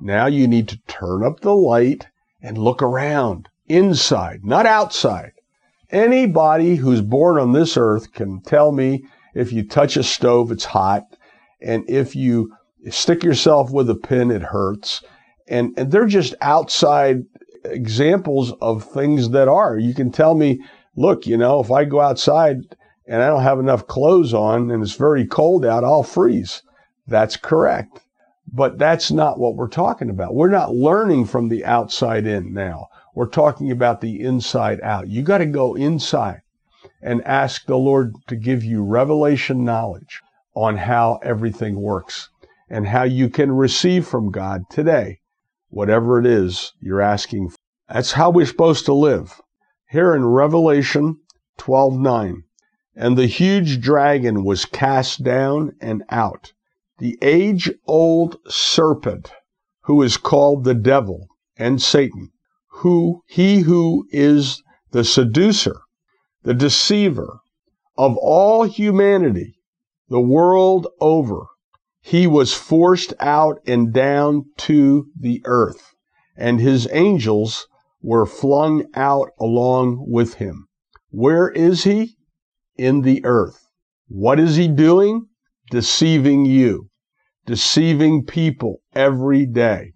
Now 0.00 0.26
you 0.26 0.48
need 0.48 0.68
to 0.68 0.80
turn 0.86 1.22
up 1.22 1.40
the 1.40 1.54
light 1.54 2.06
and 2.42 2.58
look 2.58 2.82
around. 2.82 3.48
Inside, 3.66 4.44
not 4.44 4.66
outside. 4.66 5.32
Anybody 5.90 6.76
who's 6.76 7.00
born 7.00 7.38
on 7.38 7.52
this 7.52 7.76
earth 7.76 8.12
can 8.12 8.40
tell 8.42 8.72
me 8.72 9.04
if 9.34 9.52
you 9.52 9.66
touch 9.66 9.96
a 9.96 10.02
stove, 10.02 10.50
it's 10.50 10.64
hot. 10.64 11.04
And 11.60 11.88
if 11.88 12.16
you 12.16 12.52
stick 12.90 13.22
yourself 13.22 13.70
with 13.70 13.88
a 13.88 13.94
pin, 13.94 14.30
it 14.30 14.42
hurts 14.42 15.02
and, 15.48 15.74
and 15.78 15.90
they're 15.90 16.06
just 16.06 16.34
outside 16.40 17.24
examples 17.64 18.52
of 18.60 18.84
things 18.84 19.30
that 19.30 19.48
are. 19.48 19.78
You 19.78 19.94
can 19.94 20.10
tell 20.10 20.34
me, 20.34 20.62
look, 20.96 21.26
you 21.26 21.36
know, 21.36 21.60
if 21.60 21.70
I 21.70 21.84
go 21.84 22.00
outside 22.00 22.60
and 23.06 23.22
I 23.22 23.28
don't 23.28 23.42
have 23.42 23.58
enough 23.58 23.86
clothes 23.86 24.32
on 24.32 24.70
and 24.70 24.82
it's 24.82 24.94
very 24.94 25.26
cold 25.26 25.64
out, 25.64 25.84
I'll 25.84 26.02
freeze. 26.02 26.62
That's 27.06 27.36
correct. 27.36 28.00
But 28.52 28.78
that's 28.78 29.10
not 29.10 29.38
what 29.38 29.56
we're 29.56 29.68
talking 29.68 30.10
about. 30.10 30.34
We're 30.34 30.48
not 30.48 30.74
learning 30.74 31.26
from 31.26 31.48
the 31.48 31.64
outside 31.64 32.26
in 32.26 32.52
now. 32.52 32.88
We're 33.14 33.26
talking 33.26 33.70
about 33.70 34.00
the 34.00 34.20
inside 34.20 34.80
out. 34.82 35.08
You 35.08 35.22
got 35.22 35.38
to 35.38 35.46
go 35.46 35.74
inside 35.74 36.42
and 37.02 37.22
ask 37.24 37.66
the 37.66 37.76
Lord 37.76 38.14
to 38.28 38.36
give 38.36 38.64
you 38.64 38.82
revelation 38.82 39.64
knowledge 39.64 40.22
on 40.54 40.76
how 40.76 41.20
everything 41.22 41.76
works 41.80 42.28
and 42.70 42.86
how 42.86 43.02
you 43.02 43.28
can 43.28 43.52
receive 43.52 44.06
from 44.06 44.30
God 44.30 44.62
today 44.70 45.20
whatever 45.74 46.20
it 46.20 46.26
is 46.26 46.72
you're 46.80 47.00
asking 47.00 47.48
for. 47.48 47.56
That's 47.88 48.12
how 48.12 48.30
we're 48.30 48.46
supposed 48.46 48.84
to 48.86 48.94
live. 48.94 49.40
Here 49.90 50.14
in 50.14 50.24
Revelation 50.24 51.18
12:9, 51.58 52.44
and 52.94 53.18
the 53.18 53.26
huge 53.26 53.80
dragon 53.80 54.44
was 54.44 54.64
cast 54.64 55.24
down 55.24 55.72
and 55.80 56.04
out, 56.10 56.52
the 56.98 57.18
age-old 57.22 58.38
serpent, 58.46 59.32
who 59.82 60.00
is 60.00 60.16
called 60.16 60.62
the 60.62 60.74
devil 60.74 61.26
and 61.56 61.82
Satan, 61.82 62.30
who 62.68 63.22
he 63.26 63.60
who 63.60 64.06
is 64.10 64.62
the 64.92 65.02
seducer, 65.02 65.80
the 66.44 66.54
deceiver 66.54 67.40
of 67.98 68.16
all 68.18 68.62
humanity, 68.62 69.58
the 70.08 70.20
world 70.20 70.86
over. 71.00 71.46
He 72.06 72.26
was 72.26 72.52
forced 72.52 73.14
out 73.18 73.62
and 73.66 73.90
down 73.90 74.44
to 74.58 75.06
the 75.18 75.40
earth, 75.46 75.94
and 76.36 76.60
his 76.60 76.86
angels 76.92 77.66
were 78.02 78.26
flung 78.26 78.84
out 78.94 79.30
along 79.40 80.04
with 80.06 80.34
him. 80.34 80.68
Where 81.08 81.48
is 81.48 81.84
he? 81.84 82.18
In 82.76 83.00
the 83.00 83.24
earth. 83.24 83.70
What 84.06 84.38
is 84.38 84.56
he 84.56 84.68
doing? 84.68 85.28
Deceiving 85.70 86.44
you, 86.44 86.90
deceiving 87.46 88.26
people 88.26 88.82
every 88.94 89.46
day. 89.46 89.94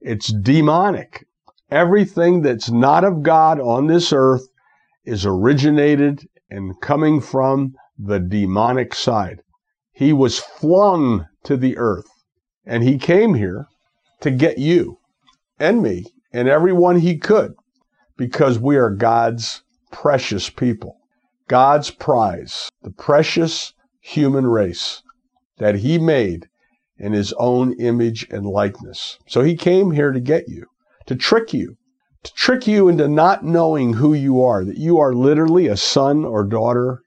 It's 0.00 0.32
demonic. 0.32 1.26
Everything 1.70 2.40
that's 2.40 2.70
not 2.70 3.04
of 3.04 3.22
God 3.22 3.60
on 3.60 3.86
this 3.86 4.14
earth 4.14 4.48
is 5.04 5.26
originated 5.26 6.26
and 6.48 6.80
coming 6.80 7.20
from 7.20 7.74
the 7.98 8.18
demonic 8.18 8.94
side. 8.94 9.42
He 9.92 10.14
was 10.14 10.38
flung 10.38 11.26
to 11.44 11.56
the 11.56 11.76
earth 11.76 12.08
and 12.66 12.82
he 12.82 12.98
came 12.98 13.34
here 13.34 13.66
to 14.20 14.30
get 14.30 14.58
you 14.58 14.98
and 15.58 15.82
me 15.82 16.04
and 16.32 16.48
everyone 16.48 17.00
he 17.00 17.16
could 17.16 17.54
because 18.16 18.58
we 18.58 18.76
are 18.76 18.90
God's 18.90 19.62
precious 19.90 20.50
people, 20.50 20.98
God's 21.48 21.90
prize, 21.90 22.68
the 22.82 22.90
precious 22.90 23.72
human 24.00 24.46
race 24.46 25.02
that 25.58 25.76
he 25.76 25.98
made 25.98 26.48
in 26.98 27.12
his 27.12 27.32
own 27.38 27.72
image 27.80 28.26
and 28.30 28.46
likeness. 28.46 29.18
So 29.26 29.42
he 29.42 29.56
came 29.56 29.90
here 29.90 30.12
to 30.12 30.20
get 30.20 30.48
you, 30.48 30.66
to 31.06 31.16
trick 31.16 31.52
you, 31.52 31.76
to 32.22 32.32
trick 32.34 32.66
you 32.66 32.88
into 32.88 33.08
not 33.08 33.44
knowing 33.44 33.94
who 33.94 34.12
you 34.12 34.42
are, 34.42 34.64
that 34.64 34.76
you 34.76 34.98
are 34.98 35.14
literally 35.14 35.66
a 35.66 35.76
son 35.76 36.24
or 36.24 36.44
daughter 36.44 37.00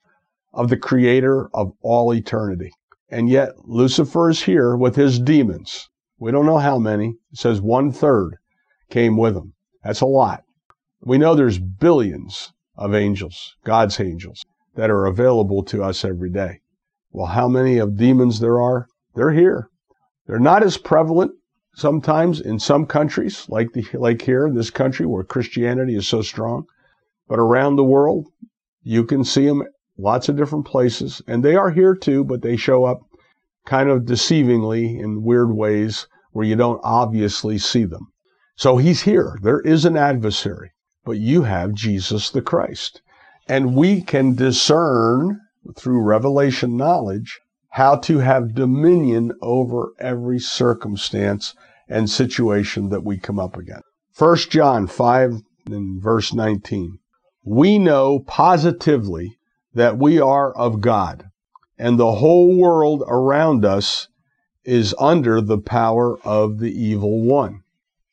of 0.51 0.69
the 0.69 0.77
creator 0.77 1.49
of 1.53 1.73
all 1.81 2.13
eternity. 2.13 2.71
And 3.13 3.29
yet 3.29 3.51
Lucifer 3.65 4.31
is 4.31 4.41
here 4.41 4.75
with 4.75 4.95
his 4.95 5.19
demons. 5.19 5.87
We 6.17 6.31
don't 6.31 6.47
know 6.47 6.57
how 6.57 6.79
many. 6.79 7.09
It 7.31 7.37
says 7.37 7.61
one 7.61 7.91
third 7.91 8.37
came 8.89 9.17
with 9.17 9.37
him. 9.37 9.53
That's 9.83 10.01
a 10.01 10.07
lot. 10.07 10.41
We 10.99 11.19
know 11.19 11.35
there's 11.35 11.59
billions 11.59 12.53
of 12.75 12.95
angels, 12.95 13.55
God's 13.63 13.99
angels, 13.99 14.43
that 14.73 14.89
are 14.89 15.05
available 15.05 15.61
to 15.65 15.83
us 15.83 16.03
every 16.03 16.31
day. 16.31 16.61
Well, 17.11 17.27
how 17.27 17.47
many 17.47 17.77
of 17.77 17.97
demons 17.97 18.39
there 18.39 18.59
are? 18.59 18.87
They're 19.13 19.33
here. 19.33 19.69
They're 20.25 20.39
not 20.39 20.63
as 20.63 20.77
prevalent 20.77 21.33
sometimes 21.75 22.41
in 22.41 22.57
some 22.57 22.87
countries, 22.87 23.45
like 23.47 23.73
the 23.73 23.85
like 23.93 24.23
here 24.23 24.47
in 24.47 24.55
this 24.55 24.71
country 24.71 25.05
where 25.05 25.23
Christianity 25.23 25.95
is 25.95 26.07
so 26.07 26.23
strong, 26.23 26.65
but 27.27 27.37
around 27.37 27.75
the 27.75 27.83
world, 27.83 28.25
you 28.81 29.03
can 29.03 29.23
see 29.23 29.45
them 29.45 29.61
lots 29.97 30.29
of 30.29 30.35
different 30.35 30.65
places, 30.65 31.21
and 31.27 31.43
they 31.43 31.55
are 31.55 31.71
here 31.71 31.95
too, 31.95 32.23
but 32.23 32.41
they 32.41 32.55
show 32.55 32.85
up 32.85 33.01
kind 33.65 33.89
of 33.89 34.03
deceivingly 34.03 34.99
in 34.99 35.23
weird 35.23 35.55
ways 35.55 36.07
where 36.31 36.45
you 36.45 36.55
don't 36.55 36.81
obviously 36.83 37.57
see 37.57 37.85
them. 37.85 38.07
So 38.55 38.77
he's 38.77 39.03
here. 39.03 39.37
There 39.41 39.61
is 39.61 39.85
an 39.85 39.97
adversary, 39.97 40.71
but 41.05 41.17
you 41.17 41.43
have 41.43 41.73
Jesus 41.73 42.29
the 42.29 42.41
Christ. 42.41 43.01
And 43.47 43.75
we 43.75 44.01
can 44.01 44.35
discern 44.35 45.39
through 45.75 46.01
revelation 46.01 46.77
knowledge 46.77 47.39
how 47.71 47.95
to 47.97 48.19
have 48.19 48.53
dominion 48.53 49.31
over 49.41 49.93
every 49.99 50.39
circumstance 50.39 51.55
and 51.89 52.09
situation 52.09 52.89
that 52.89 53.03
we 53.03 53.17
come 53.17 53.39
up 53.39 53.57
against. 53.57 53.83
1 54.17 54.37
John 54.49 54.87
5 54.87 55.41
and 55.65 56.01
verse 56.01 56.33
19. 56.33 56.99
We 57.43 57.79
know 57.79 58.19
positively 58.19 59.37
that 59.73 59.97
we 59.97 60.19
are 60.19 60.51
of 60.53 60.81
God, 60.81 61.29
and 61.77 61.97
the 61.97 62.13
whole 62.13 62.55
world 62.55 63.03
around 63.07 63.65
us 63.65 64.07
is 64.63 64.95
under 64.99 65.41
the 65.41 65.57
power 65.57 66.17
of 66.23 66.59
the 66.59 66.71
evil 66.71 67.21
one. 67.21 67.63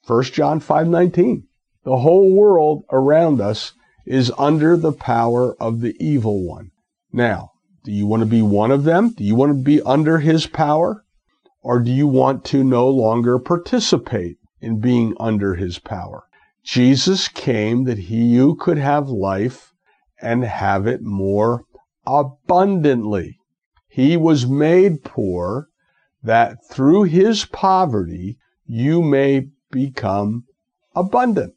1 0.07 0.33
John 0.33 0.61
5:19. 0.61 1.45
The 1.85 1.99
whole 1.99 2.33
world 2.33 2.85
around 2.91 3.41
us 3.41 3.73
is 4.07 4.33
under 4.37 4.77
the 4.77 4.93
power 4.93 5.55
of 5.61 5.81
the 5.81 5.95
evil 6.05 6.43
one. 6.43 6.71
Now, 7.13 7.53
do 7.85 7.93
you 7.93 8.07
want 8.07 8.21
to 8.21 8.27
be 8.27 8.43
one 8.43 8.71
of 8.71 8.85
them? 8.85 9.11
Do 9.11 9.25
you 9.25 9.35
want 9.35 9.51
to 9.51 9.63
be 9.63 9.81
under 9.83 10.19
his 10.19 10.47
power? 10.47 11.05
Or 11.63 11.79
do 11.79 11.91
you 11.91 12.09
want 12.09 12.45
to 12.47 12.65
no 12.65 12.89
longer 12.89 13.39
participate 13.39 14.39
in 14.61 14.81
being 14.81 15.15
under 15.21 15.55
his 15.55 15.79
power? 15.79 16.25
Jesus 16.63 17.29
came 17.29 17.85
that 17.85 17.99
he, 17.99 18.23
you 18.23 18.55
could 18.57 18.79
have 18.79 19.09
life 19.09 19.70
and 20.23 20.45
have 20.45 20.87
it 20.87 21.03
more 21.03 21.65
abundantly. 22.07 23.39
He 23.89 24.17
was 24.17 24.47
made 24.47 25.05
poor 25.05 25.69
that 26.23 26.59
through 26.71 27.05
his 27.05 27.45
poverty 27.45 28.39
you 28.67 29.03
may 29.03 29.49
become 29.71 30.45
abundant. 30.95 31.55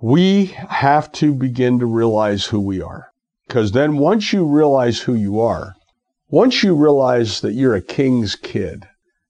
We 0.00 0.46
have 0.68 1.10
to 1.12 1.34
begin 1.34 1.78
to 1.78 1.86
realize 1.86 2.46
who 2.46 2.60
we 2.60 2.82
are. 2.82 3.08
Because 3.46 3.72
then 3.72 3.98
once 3.98 4.32
you 4.32 4.46
realize 4.46 5.00
who 5.00 5.14
you 5.14 5.40
are, 5.40 5.74
once 6.28 6.62
you 6.62 6.74
realize 6.74 7.40
that 7.40 7.52
you're 7.52 7.74
a 7.74 7.82
king's 7.82 8.36
kid, 8.36 8.86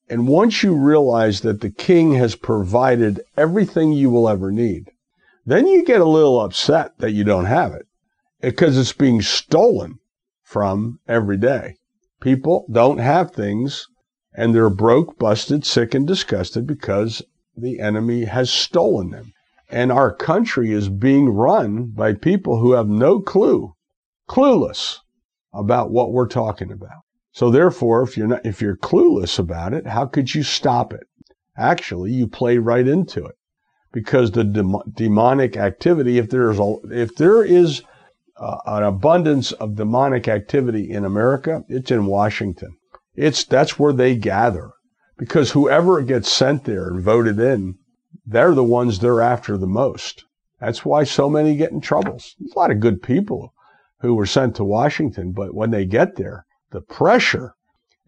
and 0.09 0.29
once 0.29 0.63
you 0.63 0.75
realize 0.75 1.41
that 1.41 1.61
the 1.61 1.71
king 1.71 2.15
has 2.15 2.37
provided 2.37 3.21
everything 3.37 3.93
you 3.93 4.11
will 4.11 4.29
ever 4.29 4.51
need, 4.51 4.91
then 5.47 5.67
you 5.67 5.85
get 5.85 6.01
a 6.01 6.05
little 6.05 6.41
upset 6.41 6.97
that 6.99 7.13
you 7.13 7.25
don't 7.25 7.47
have 7.47 7.73
it 7.73 7.87
because 8.45 8.77
it's 8.77 8.93
being 8.93 9.23
stolen 9.23 9.99
from 10.43 11.01
every 11.09 11.37
day. 11.37 11.77
People 12.21 12.67
don't 12.71 12.99
have 12.99 13.33
things 13.33 13.87
and 14.35 14.55
they're 14.55 14.71
broke, 14.71 15.19
busted, 15.19 15.65
sick, 15.65 15.95
and 15.95 16.07
disgusted 16.07 16.67
because 16.67 17.23
the 17.57 17.81
enemy 17.81 18.25
has 18.25 18.51
stolen 18.51 19.11
them. 19.11 19.33
And 19.71 19.91
our 19.91 20.15
country 20.15 20.73
is 20.73 20.89
being 20.89 21.31
run 21.31 21.87
by 21.87 22.13
people 22.15 22.59
who 22.59 22.73
have 22.73 22.89
no 22.89 23.21
clue, 23.21 23.75
clueless 24.29 24.99
about 25.53 25.91
what 25.91 26.13
we're 26.13 26.29
talking 26.29 26.71
about. 26.71 27.03
So 27.33 27.51
therefore, 27.51 28.03
if 28.03 28.17
you're 28.17 28.27
not, 28.29 28.45
if 28.45 28.61
you're 28.61 28.77
clueless 28.77 29.39
about 29.39 29.73
it, 29.73 29.87
how 29.87 30.07
could 30.07 30.35
you 30.35 30.43
stop 30.43 30.93
it? 30.93 31.07
Actually, 31.57 32.13
you 32.13 32.27
play 32.27 32.59
right 32.59 32.87
into 32.87 33.25
it 33.25 33.37
because 33.93 34.33
the 34.33 34.45
dem- 34.45 34.83
demonic 34.93 35.57
activity, 35.57 36.19
if 36.19 36.29
there's 36.31 36.59
a, 36.59 36.77
if 36.91 37.17
there 37.17 37.43
is 37.43 37.83
uh, 38.37 38.59
an 38.67 38.83
abundance 38.83 39.53
of 39.53 39.77
demonic 39.77 40.27
activity 40.29 40.91
in 40.91 41.05
America, 41.05 41.65
it's 41.69 41.91
in 41.91 42.07
Washington. 42.07 42.77
It's 43.15 43.45
that's 43.45 43.79
where 43.79 43.93
they 43.93 44.17
gather 44.17 44.73
because 45.17 45.53
whoever 45.53 46.03
gets 46.03 46.33
sent 46.33 46.65
there 46.65 46.89
and 46.89 47.01
voted 47.01 47.39
in, 47.39 47.77
they're 48.27 48.55
the 48.55 48.65
ones 48.65 48.99
they're 48.99 49.21
after 49.21 49.57
the 49.57 49.67
most. 49.67 50.25
That's 50.61 50.85
why 50.85 51.05
so 51.05 51.31
many 51.31 51.57
get 51.57 51.73
in 51.73 51.81
troubles. 51.81 52.35
A 52.41 52.59
lot 52.59 52.71
of 52.71 52.81
good 52.81 53.03
people 53.03 53.53
who 54.01 54.15
were 54.15 54.27
sent 54.27 54.57
to 54.57 54.65
Washington, 54.65 55.33
but 55.33 55.55
when 55.55 55.71
they 55.71 55.85
get 55.85 56.17
there, 56.17 56.45
the 56.71 56.81
pressure 56.81 57.55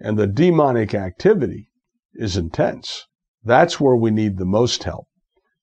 and 0.01 0.19
the 0.19 0.27
demonic 0.27 0.95
activity 0.95 1.69
is 2.15 2.37
intense. 2.37 3.07
That's 3.45 3.81
where 3.81 3.97
we 3.97 4.11
need 4.11 4.39
the 4.39 4.45
most 4.45 4.83
help. 4.85 5.07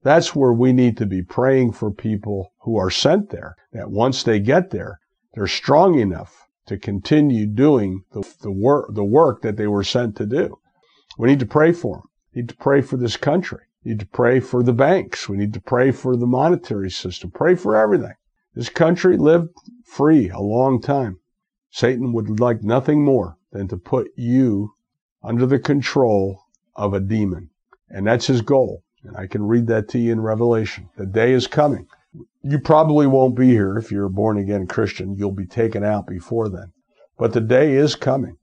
That's 0.03 0.35
where 0.35 0.53
we 0.53 0.73
need 0.73 0.97
to 0.97 1.05
be 1.05 1.23
praying 1.23 1.73
for 1.73 1.89
people 1.89 2.53
who 2.61 2.77
are 2.77 2.89
sent 2.89 3.29
there, 3.29 3.55
that 3.71 3.89
once 3.89 4.23
they 4.23 4.39
get 4.39 4.69
there, 4.69 4.99
they're 5.33 5.47
strong 5.47 5.97
enough 5.97 6.47
to 6.65 6.77
continue 6.77 7.45
doing 7.45 8.03
the, 8.11 8.21
the, 8.41 8.51
work, 8.51 8.93
the 8.93 9.03
work 9.03 9.41
that 9.41 9.57
they 9.57 9.67
were 9.67 9.83
sent 9.83 10.15
to 10.17 10.25
do. 10.25 10.59
We 11.17 11.29
need 11.29 11.39
to 11.39 11.45
pray 11.45 11.71
for 11.71 11.97
them. 11.97 12.09
We 12.33 12.41
need 12.41 12.49
to 12.49 12.57
pray 12.57 12.81
for 12.81 12.97
this 12.97 13.17
country. 13.17 13.61
We 13.83 13.91
need 13.91 13.99
to 14.01 14.05
pray 14.07 14.39
for 14.39 14.61
the 14.61 14.73
banks. 14.73 15.29
We 15.29 15.37
need 15.37 15.53
to 15.53 15.61
pray 15.61 15.91
for 15.91 16.15
the 16.15 16.27
monetary 16.27 16.89
system. 16.89 17.31
Pray 17.31 17.55
for 17.55 17.75
everything. 17.75 18.13
This 18.55 18.69
country 18.69 19.17
lived 19.17 19.49
free 19.85 20.29
a 20.29 20.39
long 20.39 20.81
time. 20.81 21.19
Satan 21.69 22.13
would 22.13 22.39
like 22.39 22.63
nothing 22.63 23.03
more 23.03 23.37
than 23.51 23.67
to 23.69 23.77
put 23.77 24.11
you 24.15 24.73
under 25.23 25.45
the 25.45 25.59
control 25.59 26.43
of 26.75 26.93
a 26.93 26.99
demon. 26.99 27.49
And 27.89 28.05
that's 28.05 28.27
his 28.27 28.41
goal. 28.41 28.82
And 29.03 29.17
I 29.17 29.27
can 29.27 29.43
read 29.43 29.67
that 29.67 29.89
to 29.89 29.99
you 29.99 30.11
in 30.11 30.21
Revelation. 30.21 30.89
The 30.97 31.05
day 31.05 31.33
is 31.33 31.47
coming. 31.47 31.87
You 32.41 32.59
probably 32.59 33.07
won't 33.07 33.35
be 33.35 33.49
here 33.49 33.77
if 33.77 33.91
you're 33.91 34.05
a 34.05 34.09
born 34.09 34.37
again 34.37 34.67
Christian. 34.67 35.15
You'll 35.17 35.31
be 35.31 35.45
taken 35.45 35.83
out 35.83 36.07
before 36.07 36.49
then. 36.49 36.71
But 37.17 37.33
the 37.33 37.41
day 37.41 37.73
is 37.73 37.95
coming 37.95 38.37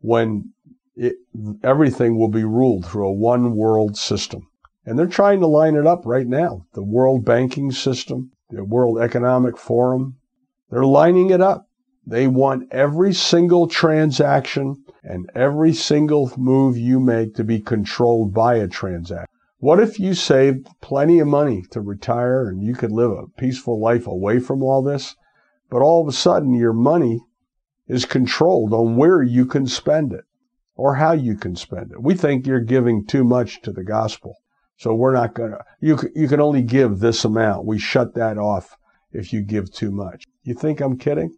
when 0.00 0.52
it, 0.94 1.16
everything 1.62 2.18
will 2.18 2.28
be 2.28 2.44
ruled 2.44 2.86
through 2.86 3.06
a 3.06 3.12
one 3.12 3.54
world 3.56 3.96
system. 3.96 4.48
And 4.84 4.98
they're 4.98 5.06
trying 5.06 5.40
to 5.40 5.46
line 5.46 5.74
it 5.74 5.86
up 5.86 6.06
right 6.06 6.26
now. 6.26 6.66
The 6.74 6.84
world 6.84 7.24
banking 7.24 7.72
system, 7.72 8.30
the 8.50 8.64
World 8.64 9.00
Economic 9.00 9.58
Forum, 9.58 10.16
they're 10.70 10.84
lining 10.84 11.30
it 11.30 11.40
up. 11.40 11.66
They 12.06 12.28
want 12.28 12.72
every 12.72 13.12
single 13.12 13.66
transaction 13.66 14.84
and 15.02 15.28
every 15.34 15.72
single 15.72 16.32
move 16.36 16.76
you 16.76 17.00
make 17.00 17.34
to 17.34 17.44
be 17.44 17.60
controlled 17.60 18.32
by 18.32 18.56
a 18.56 18.68
transaction. 18.68 19.26
What 19.58 19.80
if 19.80 19.98
you 19.98 20.14
saved 20.14 20.68
plenty 20.80 21.18
of 21.18 21.28
money 21.28 21.64
to 21.70 21.80
retire 21.80 22.48
and 22.48 22.62
you 22.62 22.74
could 22.74 22.92
live 22.92 23.12
a 23.12 23.28
peaceful 23.38 23.80
life 23.80 24.06
away 24.06 24.38
from 24.38 24.62
all 24.62 24.82
this, 24.82 25.16
but 25.70 25.82
all 25.82 26.02
of 26.02 26.08
a 26.08 26.12
sudden 26.12 26.54
your 26.54 26.72
money 26.72 27.20
is 27.88 28.04
controlled 28.04 28.72
on 28.72 28.96
where 28.96 29.22
you 29.22 29.46
can 29.46 29.66
spend 29.66 30.12
it? 30.12 30.24
or 30.76 30.96
how 30.96 31.12
you 31.12 31.36
can 31.36 31.56
spend 31.56 31.90
it. 31.90 32.02
We 32.02 32.14
think 32.14 32.46
you're 32.46 32.60
giving 32.60 33.06
too 33.06 33.24
much 33.24 33.62
to 33.62 33.72
the 33.72 33.84
gospel. 33.84 34.36
So 34.76 34.94
we're 34.94 35.14
not 35.14 35.34
going 35.34 35.52
to, 35.52 35.64
you, 35.80 35.98
you 36.14 36.28
can 36.28 36.40
only 36.40 36.62
give 36.62 36.98
this 36.98 37.24
amount. 37.24 37.64
We 37.64 37.78
shut 37.78 38.14
that 38.14 38.36
off 38.36 38.76
if 39.10 39.32
you 39.32 39.42
give 39.42 39.72
too 39.72 39.90
much. 39.90 40.24
You 40.42 40.54
think 40.54 40.80
I'm 40.80 40.98
kidding? 40.98 41.34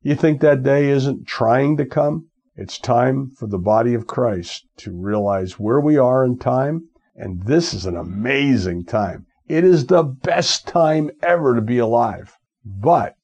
You 0.00 0.14
think 0.14 0.40
that 0.40 0.62
day 0.62 0.88
isn't 0.88 1.26
trying 1.26 1.76
to 1.76 1.84
come? 1.84 2.28
It's 2.56 2.78
time 2.78 3.30
for 3.38 3.46
the 3.46 3.58
body 3.58 3.92
of 3.92 4.06
Christ 4.06 4.66
to 4.78 4.96
realize 4.96 5.58
where 5.58 5.80
we 5.80 5.98
are 5.98 6.24
in 6.24 6.38
time. 6.38 6.88
And 7.20 7.42
this 7.46 7.74
is 7.74 7.84
an 7.84 7.96
amazing 7.96 8.84
time. 8.84 9.26
It 9.48 9.64
is 9.64 9.86
the 9.86 10.04
best 10.04 10.68
time 10.68 11.10
ever 11.20 11.56
to 11.56 11.60
be 11.60 11.78
alive. 11.78 12.38
But 12.64 13.16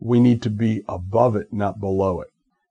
we 0.00 0.18
need 0.18 0.40
to 0.42 0.50
be 0.50 0.82
above 0.88 1.36
it, 1.36 1.52
not 1.52 1.78
below 1.78 2.22
it. 2.22 2.28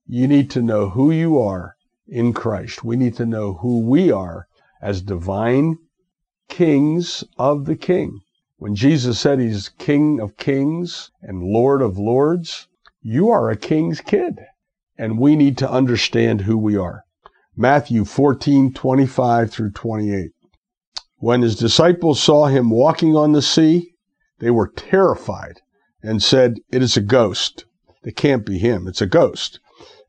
You 0.07 0.27
need 0.27 0.49
to 0.51 0.63
know 0.63 0.89
who 0.89 1.11
you 1.11 1.39
are 1.39 1.75
in 2.07 2.33
Christ. 2.33 2.83
We 2.83 2.95
need 2.95 3.15
to 3.17 3.25
know 3.27 3.53
who 3.53 3.81
we 3.81 4.11
are 4.11 4.47
as 4.81 5.01
divine 5.01 5.77
kings 6.49 7.23
of 7.37 7.65
the 7.65 7.75
King. 7.75 8.21
When 8.57 8.73
Jesus 8.73 9.19
said 9.19 9.39
he's 9.39 9.69
King 9.69 10.19
of 10.19 10.37
kings 10.37 11.11
and 11.21 11.43
Lord 11.43 11.83
of 11.83 11.99
lords, 11.99 12.67
you 13.01 13.29
are 13.29 13.49
a 13.51 13.55
king's 13.55 14.01
kid. 14.01 14.39
And 14.97 15.19
we 15.19 15.35
need 15.35 15.57
to 15.59 15.69
understand 15.69 16.41
who 16.41 16.57
we 16.57 16.75
are. 16.77 17.03
Matthew 17.55 18.05
14, 18.05 18.73
25 18.73 19.51
through 19.51 19.71
28. 19.71 20.31
When 21.23 21.41
his 21.41 21.55
disciples 21.55 22.21
saw 22.21 22.47
him 22.47 22.69
walking 22.69 23.15
on 23.15 23.31
the 23.31 23.41
sea, 23.41 23.95
they 24.39 24.51
were 24.51 24.67
terrified 24.67 25.61
and 26.01 26.21
said, 26.21 26.57
It 26.69 26.81
is 26.81 26.97
a 26.97 27.01
ghost. 27.01 27.63
It 28.03 28.17
can't 28.17 28.45
be 28.45 28.57
him. 28.57 28.89
It's 28.89 29.01
a 29.01 29.05
ghost. 29.05 29.61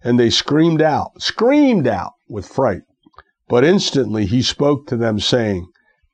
And 0.02 0.18
they 0.18 0.28
screamed 0.28 0.82
out, 0.82 1.22
screamed 1.22 1.86
out 1.86 2.14
with 2.28 2.48
fright. 2.48 2.82
But 3.48 3.62
instantly 3.62 4.26
he 4.26 4.42
spoke 4.42 4.88
to 4.88 4.96
them, 4.96 5.20
saying, 5.20 5.68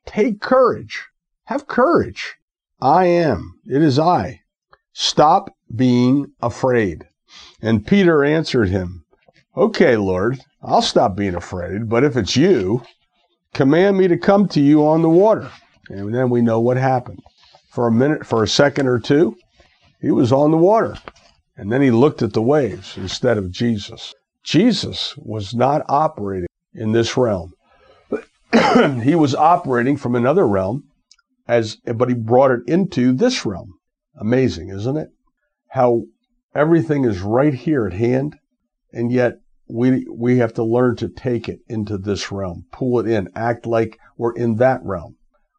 Take 0.05 0.39
courage. 0.39 1.07
Have 1.45 1.65
courage. 1.65 2.35
I 2.79 3.05
am. 3.05 3.55
It 3.65 3.81
is 3.81 3.97
I. 3.97 4.41
Stop 4.93 5.49
being 5.75 6.27
afraid. 6.43 7.07
And 7.59 7.87
Peter 7.87 8.23
answered 8.23 8.69
him, 8.69 9.05
Okay, 9.57 9.97
Lord, 9.97 10.41
I'll 10.61 10.83
stop 10.83 11.15
being 11.15 11.33
afraid, 11.33 11.89
but 11.89 12.03
if 12.03 12.15
it's 12.15 12.37
you, 12.37 12.83
command 13.53 13.97
me 13.97 14.07
to 14.07 14.17
come 14.17 14.47
to 14.49 14.61
you 14.61 14.85
on 14.85 15.01
the 15.01 15.09
water. 15.09 15.49
And 15.89 16.13
then 16.13 16.29
we 16.29 16.41
know 16.41 16.59
what 16.59 16.77
happened. 16.77 17.19
For 17.69 17.87
a 17.87 17.91
minute, 17.91 18.25
for 18.25 18.43
a 18.43 18.47
second 18.47 18.87
or 18.87 18.99
two, 18.99 19.37
he 20.01 20.11
was 20.11 20.31
on 20.31 20.51
the 20.51 20.57
water. 20.57 20.95
And 21.55 21.71
then 21.71 21.81
he 21.81 21.91
looked 21.91 22.21
at 22.21 22.33
the 22.33 22.41
waves 22.41 22.97
instead 22.97 23.37
of 23.37 23.51
Jesus. 23.51 24.13
Jesus 24.43 25.15
was 25.17 25.53
not 25.53 25.83
operating 25.87 26.47
in 26.73 26.91
this 26.91 27.15
realm. 27.15 27.53
he 29.03 29.15
was 29.15 29.35
operating 29.35 29.97
from 29.97 30.15
another 30.15 30.47
realm 30.47 30.85
as 31.47 31.75
but 31.75 32.09
he 32.09 32.15
brought 32.15 32.51
it 32.51 32.61
into 32.67 33.13
this 33.13 33.45
realm. 33.45 33.73
Amazing, 34.19 34.69
isn't 34.69 34.97
it? 34.97 35.09
How 35.69 36.03
everything 36.55 37.05
is 37.05 37.19
right 37.19 37.53
here 37.53 37.85
at 37.85 37.93
hand 37.93 38.37
and 38.91 39.11
yet 39.11 39.40
we 39.73 40.05
we 40.11 40.37
have 40.37 40.53
to 40.53 40.63
learn 40.63 40.97
to 40.97 41.07
take 41.07 41.47
it 41.47 41.61
into 41.69 41.97
this 41.97 42.29
realm, 42.29 42.65
pull 42.73 42.99
it 42.99 43.07
in, 43.07 43.29
act 43.35 43.65
like 43.65 43.97
we're 44.17 44.33
in 44.33 44.57
that 44.57 44.83
realm. 44.83 45.15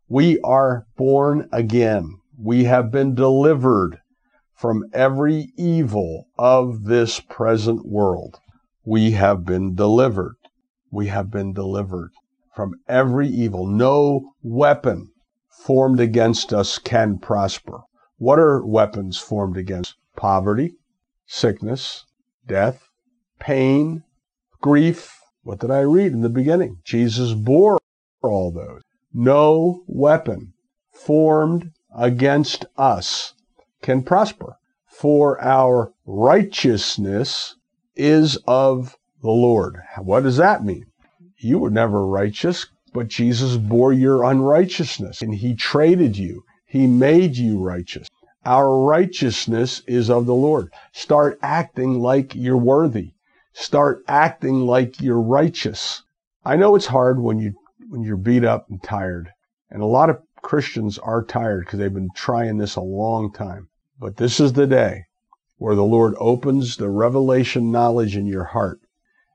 We 0.07 0.39
are 0.41 0.85
born 0.97 1.49
again. 1.51 2.19
We 2.39 2.65
have 2.65 2.91
been 2.91 3.15
delivered 3.15 4.01
from 4.55 4.85
every 4.93 5.53
evil 5.57 6.27
of 6.39 6.85
this 6.85 7.21
present 7.21 7.87
world. 7.87 8.39
We 8.85 9.13
have 9.13 9.47
been 9.47 9.75
delivered. 9.75 10.37
We 10.91 11.07
have 11.07 11.31
been 11.31 11.55
delivered 11.55 12.11
from 12.55 12.75
every 12.87 13.29
evil. 13.29 13.67
No 13.67 14.35
weapon 14.43 15.09
formed 15.49 16.01
against 16.01 16.53
us 16.53 16.79
can 16.79 17.19
prosper. 17.19 17.81
What 18.19 18.39
are 18.39 18.65
weapons 18.65 19.17
formed 19.17 19.57
against? 19.57 19.95
Poverty, 20.17 20.75
sickness, 21.27 22.05
death, 22.47 22.89
pain, 23.43 24.05
grief. 24.61 25.19
What 25.43 25.59
did 25.59 25.73
I 25.73 25.81
read 25.81 26.13
in 26.13 26.21
the 26.21 26.29
beginning? 26.29 26.79
Jesus 26.85 27.35
bore 27.35 27.81
all 28.23 28.53
those. 28.53 28.83
No 29.13 29.83
weapon 29.89 30.53
formed 30.93 31.73
against 31.93 32.65
us 32.77 33.35
can 33.83 34.05
prosper. 34.05 34.57
For 34.87 35.43
our 35.43 35.93
righteousness 36.07 37.57
is 37.97 38.39
of 38.47 38.97
the 39.23 39.31
Lord. 39.31 39.77
What 39.99 40.23
does 40.23 40.37
that 40.37 40.65
mean? 40.65 40.87
You 41.39 41.59
were 41.59 41.71
never 41.71 42.07
righteous, 42.07 42.69
but 42.95 43.09
Jesus 43.09 43.57
bore 43.57 43.93
your 43.93 44.23
unrighteousness 44.23 45.21
and 45.21 45.35
he 45.35 45.57
traded 45.57 46.17
you. 46.17 46.45
He 46.65 46.87
made 46.87 47.37
you 47.37 47.59
righteous. 47.59 48.07
Our 48.45 48.85
righteousness 48.85 49.83
is 49.89 50.09
of 50.09 50.27
the 50.27 50.35
Lord. 50.35 50.73
Start 50.93 51.41
acting 51.43 51.99
like 51.99 52.37
you're 52.37 52.57
worthy. 52.57 53.15
Start 53.55 54.03
acting 54.09 54.67
like 54.67 55.01
you're 55.01 55.21
righteous. 55.21 56.03
I 56.45 56.57
know 56.57 56.75
it's 56.75 56.87
hard 56.87 57.21
when 57.21 57.39
you 57.39 57.55
when 57.89 58.03
you're 58.03 58.17
beat 58.17 58.45
up 58.45 58.71
and 58.71 58.83
tired. 58.83 59.31
And 59.71 59.83
a 59.83 59.87
lot 59.87 60.11
of 60.11 60.23
Christians 60.43 60.99
are 60.99 61.23
tired 61.23 61.67
because 61.67 61.79
they've 61.79 61.93
been 61.93 62.11
trying 62.17 62.57
this 62.57 62.77
a 62.77 62.81
long 62.81 63.33
time. 63.33 63.69
But 63.99 64.17
this 64.17 64.41
is 64.41 64.55
the 64.55 64.67
day 64.67 65.05
where 65.57 65.75
the 65.75 65.85
Lord 65.85 66.15
opens 66.19 66.77
the 66.77 66.91
revelation 66.91 67.71
knowledge 67.71 68.17
in 68.17 68.27
your 68.27 68.45
heart 68.45 68.81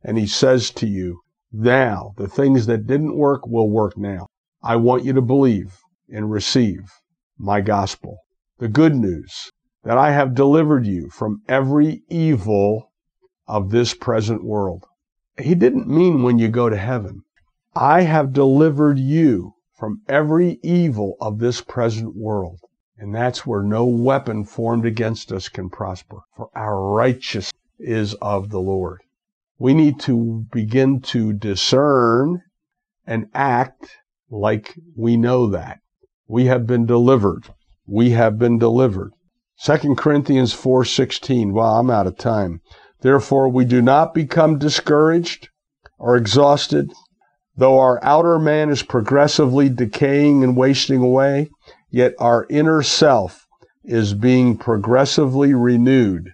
and 0.04 0.18
he 0.18 0.28
says 0.28 0.72
to 0.72 0.88
you, 0.88 1.22
now 1.52 2.14
the 2.18 2.28
things 2.28 2.66
that 2.66 2.88
didn't 2.88 3.18
work 3.18 3.48
will 3.48 3.70
work 3.70 3.98
now. 3.98 4.28
I 4.64 4.76
want 4.76 5.06
you 5.06 5.14
to 5.14 5.22
believe 5.22 5.80
and 6.10 6.32
receive 6.32 6.92
my 7.38 7.62
gospel, 7.62 8.18
the 8.58 8.68
good 8.68 8.96
news 8.96 9.52
that 9.84 9.98
I 9.98 10.12
have 10.12 10.36
delivered 10.36 10.86
you 10.86 11.10
from 11.10 11.42
every 11.48 12.04
evil 12.10 12.87
of 13.48 13.70
this 13.70 13.94
present 13.94 14.44
world. 14.44 14.86
He 15.40 15.56
didn't 15.56 15.88
mean 15.88 16.24
when 16.24 16.40
you 16.40 16.48
go 16.48 16.70
to 16.70 16.78
heaven. 16.78 17.24
I 17.76 18.02
have 18.02 18.34
delivered 18.34 19.00
you 19.00 19.54
from 19.78 20.02
every 20.08 20.60
evil 20.64 21.16
of 21.22 21.40
this 21.40 21.62
present 21.62 22.16
world. 22.16 22.60
And 22.98 23.14
that's 23.14 23.46
where 23.46 23.62
no 23.62 23.86
weapon 23.86 24.44
formed 24.44 24.86
against 24.86 25.32
us 25.32 25.50
can 25.50 25.70
prosper, 25.70 26.22
for 26.36 26.50
our 26.56 26.82
righteousness 26.82 27.54
is 27.78 28.16
of 28.16 28.50
the 28.50 28.60
Lord. 28.60 29.02
We 29.60 29.76
need 29.76 30.00
to 30.02 30.48
begin 30.52 31.02
to 31.02 31.34
discern 31.34 32.42
and 33.06 33.28
act 33.36 33.98
like 34.32 34.74
we 34.96 35.16
know 35.16 35.48
that. 35.48 35.80
We 36.28 36.46
have 36.46 36.66
been 36.66 36.88
delivered. 36.88 37.46
We 37.86 38.10
have 38.12 38.40
been 38.40 38.58
delivered. 38.58 39.12
2 39.64 39.96
Corinthians 39.96 40.54
4:16. 40.54 41.54
Well, 41.54 41.76
I'm 41.80 41.90
out 41.90 42.08
of 42.08 42.18
time. 42.18 42.62
Therefore 43.02 43.50
we 43.50 43.66
do 43.66 43.82
not 43.82 44.14
become 44.14 44.58
discouraged 44.58 45.50
or 45.98 46.16
exhausted, 46.16 46.92
though 47.56 47.80
our 47.80 48.04
outer 48.04 48.40
man 48.40 48.70
is 48.70 48.84
progressively 48.84 49.70
decaying 49.70 50.44
and 50.44 50.56
wasting 50.56 51.02
away 51.02 51.50
Yet 51.90 52.16
our 52.20 52.46
inner 52.50 52.84
self 52.84 53.48
is 53.84 54.14
being 54.14 54.58
progressively 54.58 55.54
renewed 55.54 56.34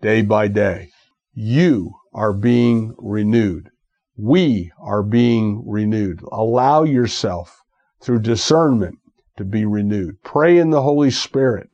day 0.00 0.22
by 0.22 0.48
day. 0.48 0.90
You 1.34 1.92
are 2.14 2.32
being 2.32 2.94
renewed. 2.98 3.70
We 4.16 4.70
are 4.80 5.02
being 5.02 5.64
renewed. 5.66 6.20
Allow 6.30 6.84
yourself 6.84 7.60
through 8.00 8.20
discernment 8.20 8.98
to 9.38 9.44
be 9.44 9.64
renewed. 9.64 10.22
Pray 10.22 10.58
in 10.58 10.70
the 10.70 10.82
Holy 10.82 11.10
Spirit. 11.10 11.68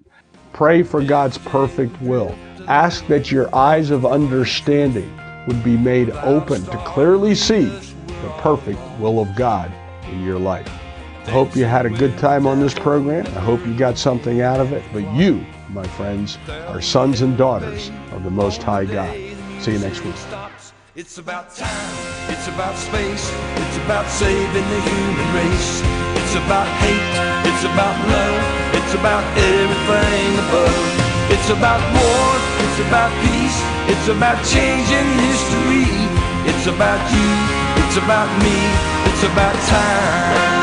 Pray 0.52 0.82
for 0.82 1.02
God's 1.02 1.36
perfect 1.38 2.00
will. 2.00 2.34
Ask 2.68 3.06
that 3.06 3.32
your 3.32 3.48
eyes 3.54 3.90
of 3.90 4.04
understanding 4.04 5.10
would 5.46 5.64
be 5.64 5.74
made 5.74 6.10
open 6.10 6.62
to 6.66 6.76
clearly 6.84 7.34
see 7.34 7.64
the 7.64 8.34
perfect 8.40 8.78
will 9.00 9.20
of 9.20 9.34
God 9.34 9.72
in 10.10 10.22
your 10.22 10.38
life. 10.38 10.68
I 11.24 11.30
hope 11.30 11.56
you 11.56 11.64
had 11.64 11.86
a 11.86 11.90
good 11.90 12.18
time 12.18 12.46
on 12.46 12.60
this 12.60 12.74
program. 12.74 13.24
I 13.28 13.40
hope 13.40 13.66
you 13.66 13.74
got 13.74 13.96
something 13.96 14.42
out 14.42 14.60
of 14.60 14.74
it. 14.74 14.84
But 14.92 15.10
you, 15.14 15.46
my 15.70 15.86
friends, 15.86 16.36
are 16.66 16.82
sons 16.82 17.22
and 17.22 17.38
daughters 17.38 17.90
of 18.12 18.22
the 18.22 18.30
Most 18.30 18.62
High 18.62 18.84
God. 18.84 19.14
See 19.62 19.72
you 19.72 19.78
next 19.78 20.04
week. 20.04 20.14
It's 20.94 21.16
about 21.16 21.54
time, 21.54 21.96
it's 22.28 22.48
about 22.48 22.76
space, 22.76 23.32
it's 23.56 23.76
about 23.78 24.06
saving 24.10 24.68
the 24.68 24.80
human 24.82 25.34
race. 25.34 25.80
It's 26.20 26.34
about 26.34 26.68
hate, 26.84 27.48
it's 27.48 27.64
about 27.64 27.96
love, 28.08 28.84
it's 28.84 28.92
about 28.92 29.24
everything 29.38 30.38
above. 30.50 31.08
It's 31.30 31.50
about 31.50 31.80
war, 31.92 32.57
it's 32.78 32.86
about 32.86 33.10
peace, 33.22 33.60
it's 33.88 34.06
about 34.06 34.38
changing 34.44 35.08
history. 35.26 35.90
It's 36.46 36.66
about 36.68 37.02
you, 37.12 37.84
it's 37.84 37.96
about 37.96 38.30
me, 38.40 38.54
it's 39.10 39.24
about 39.24 39.54
time. 39.66 40.57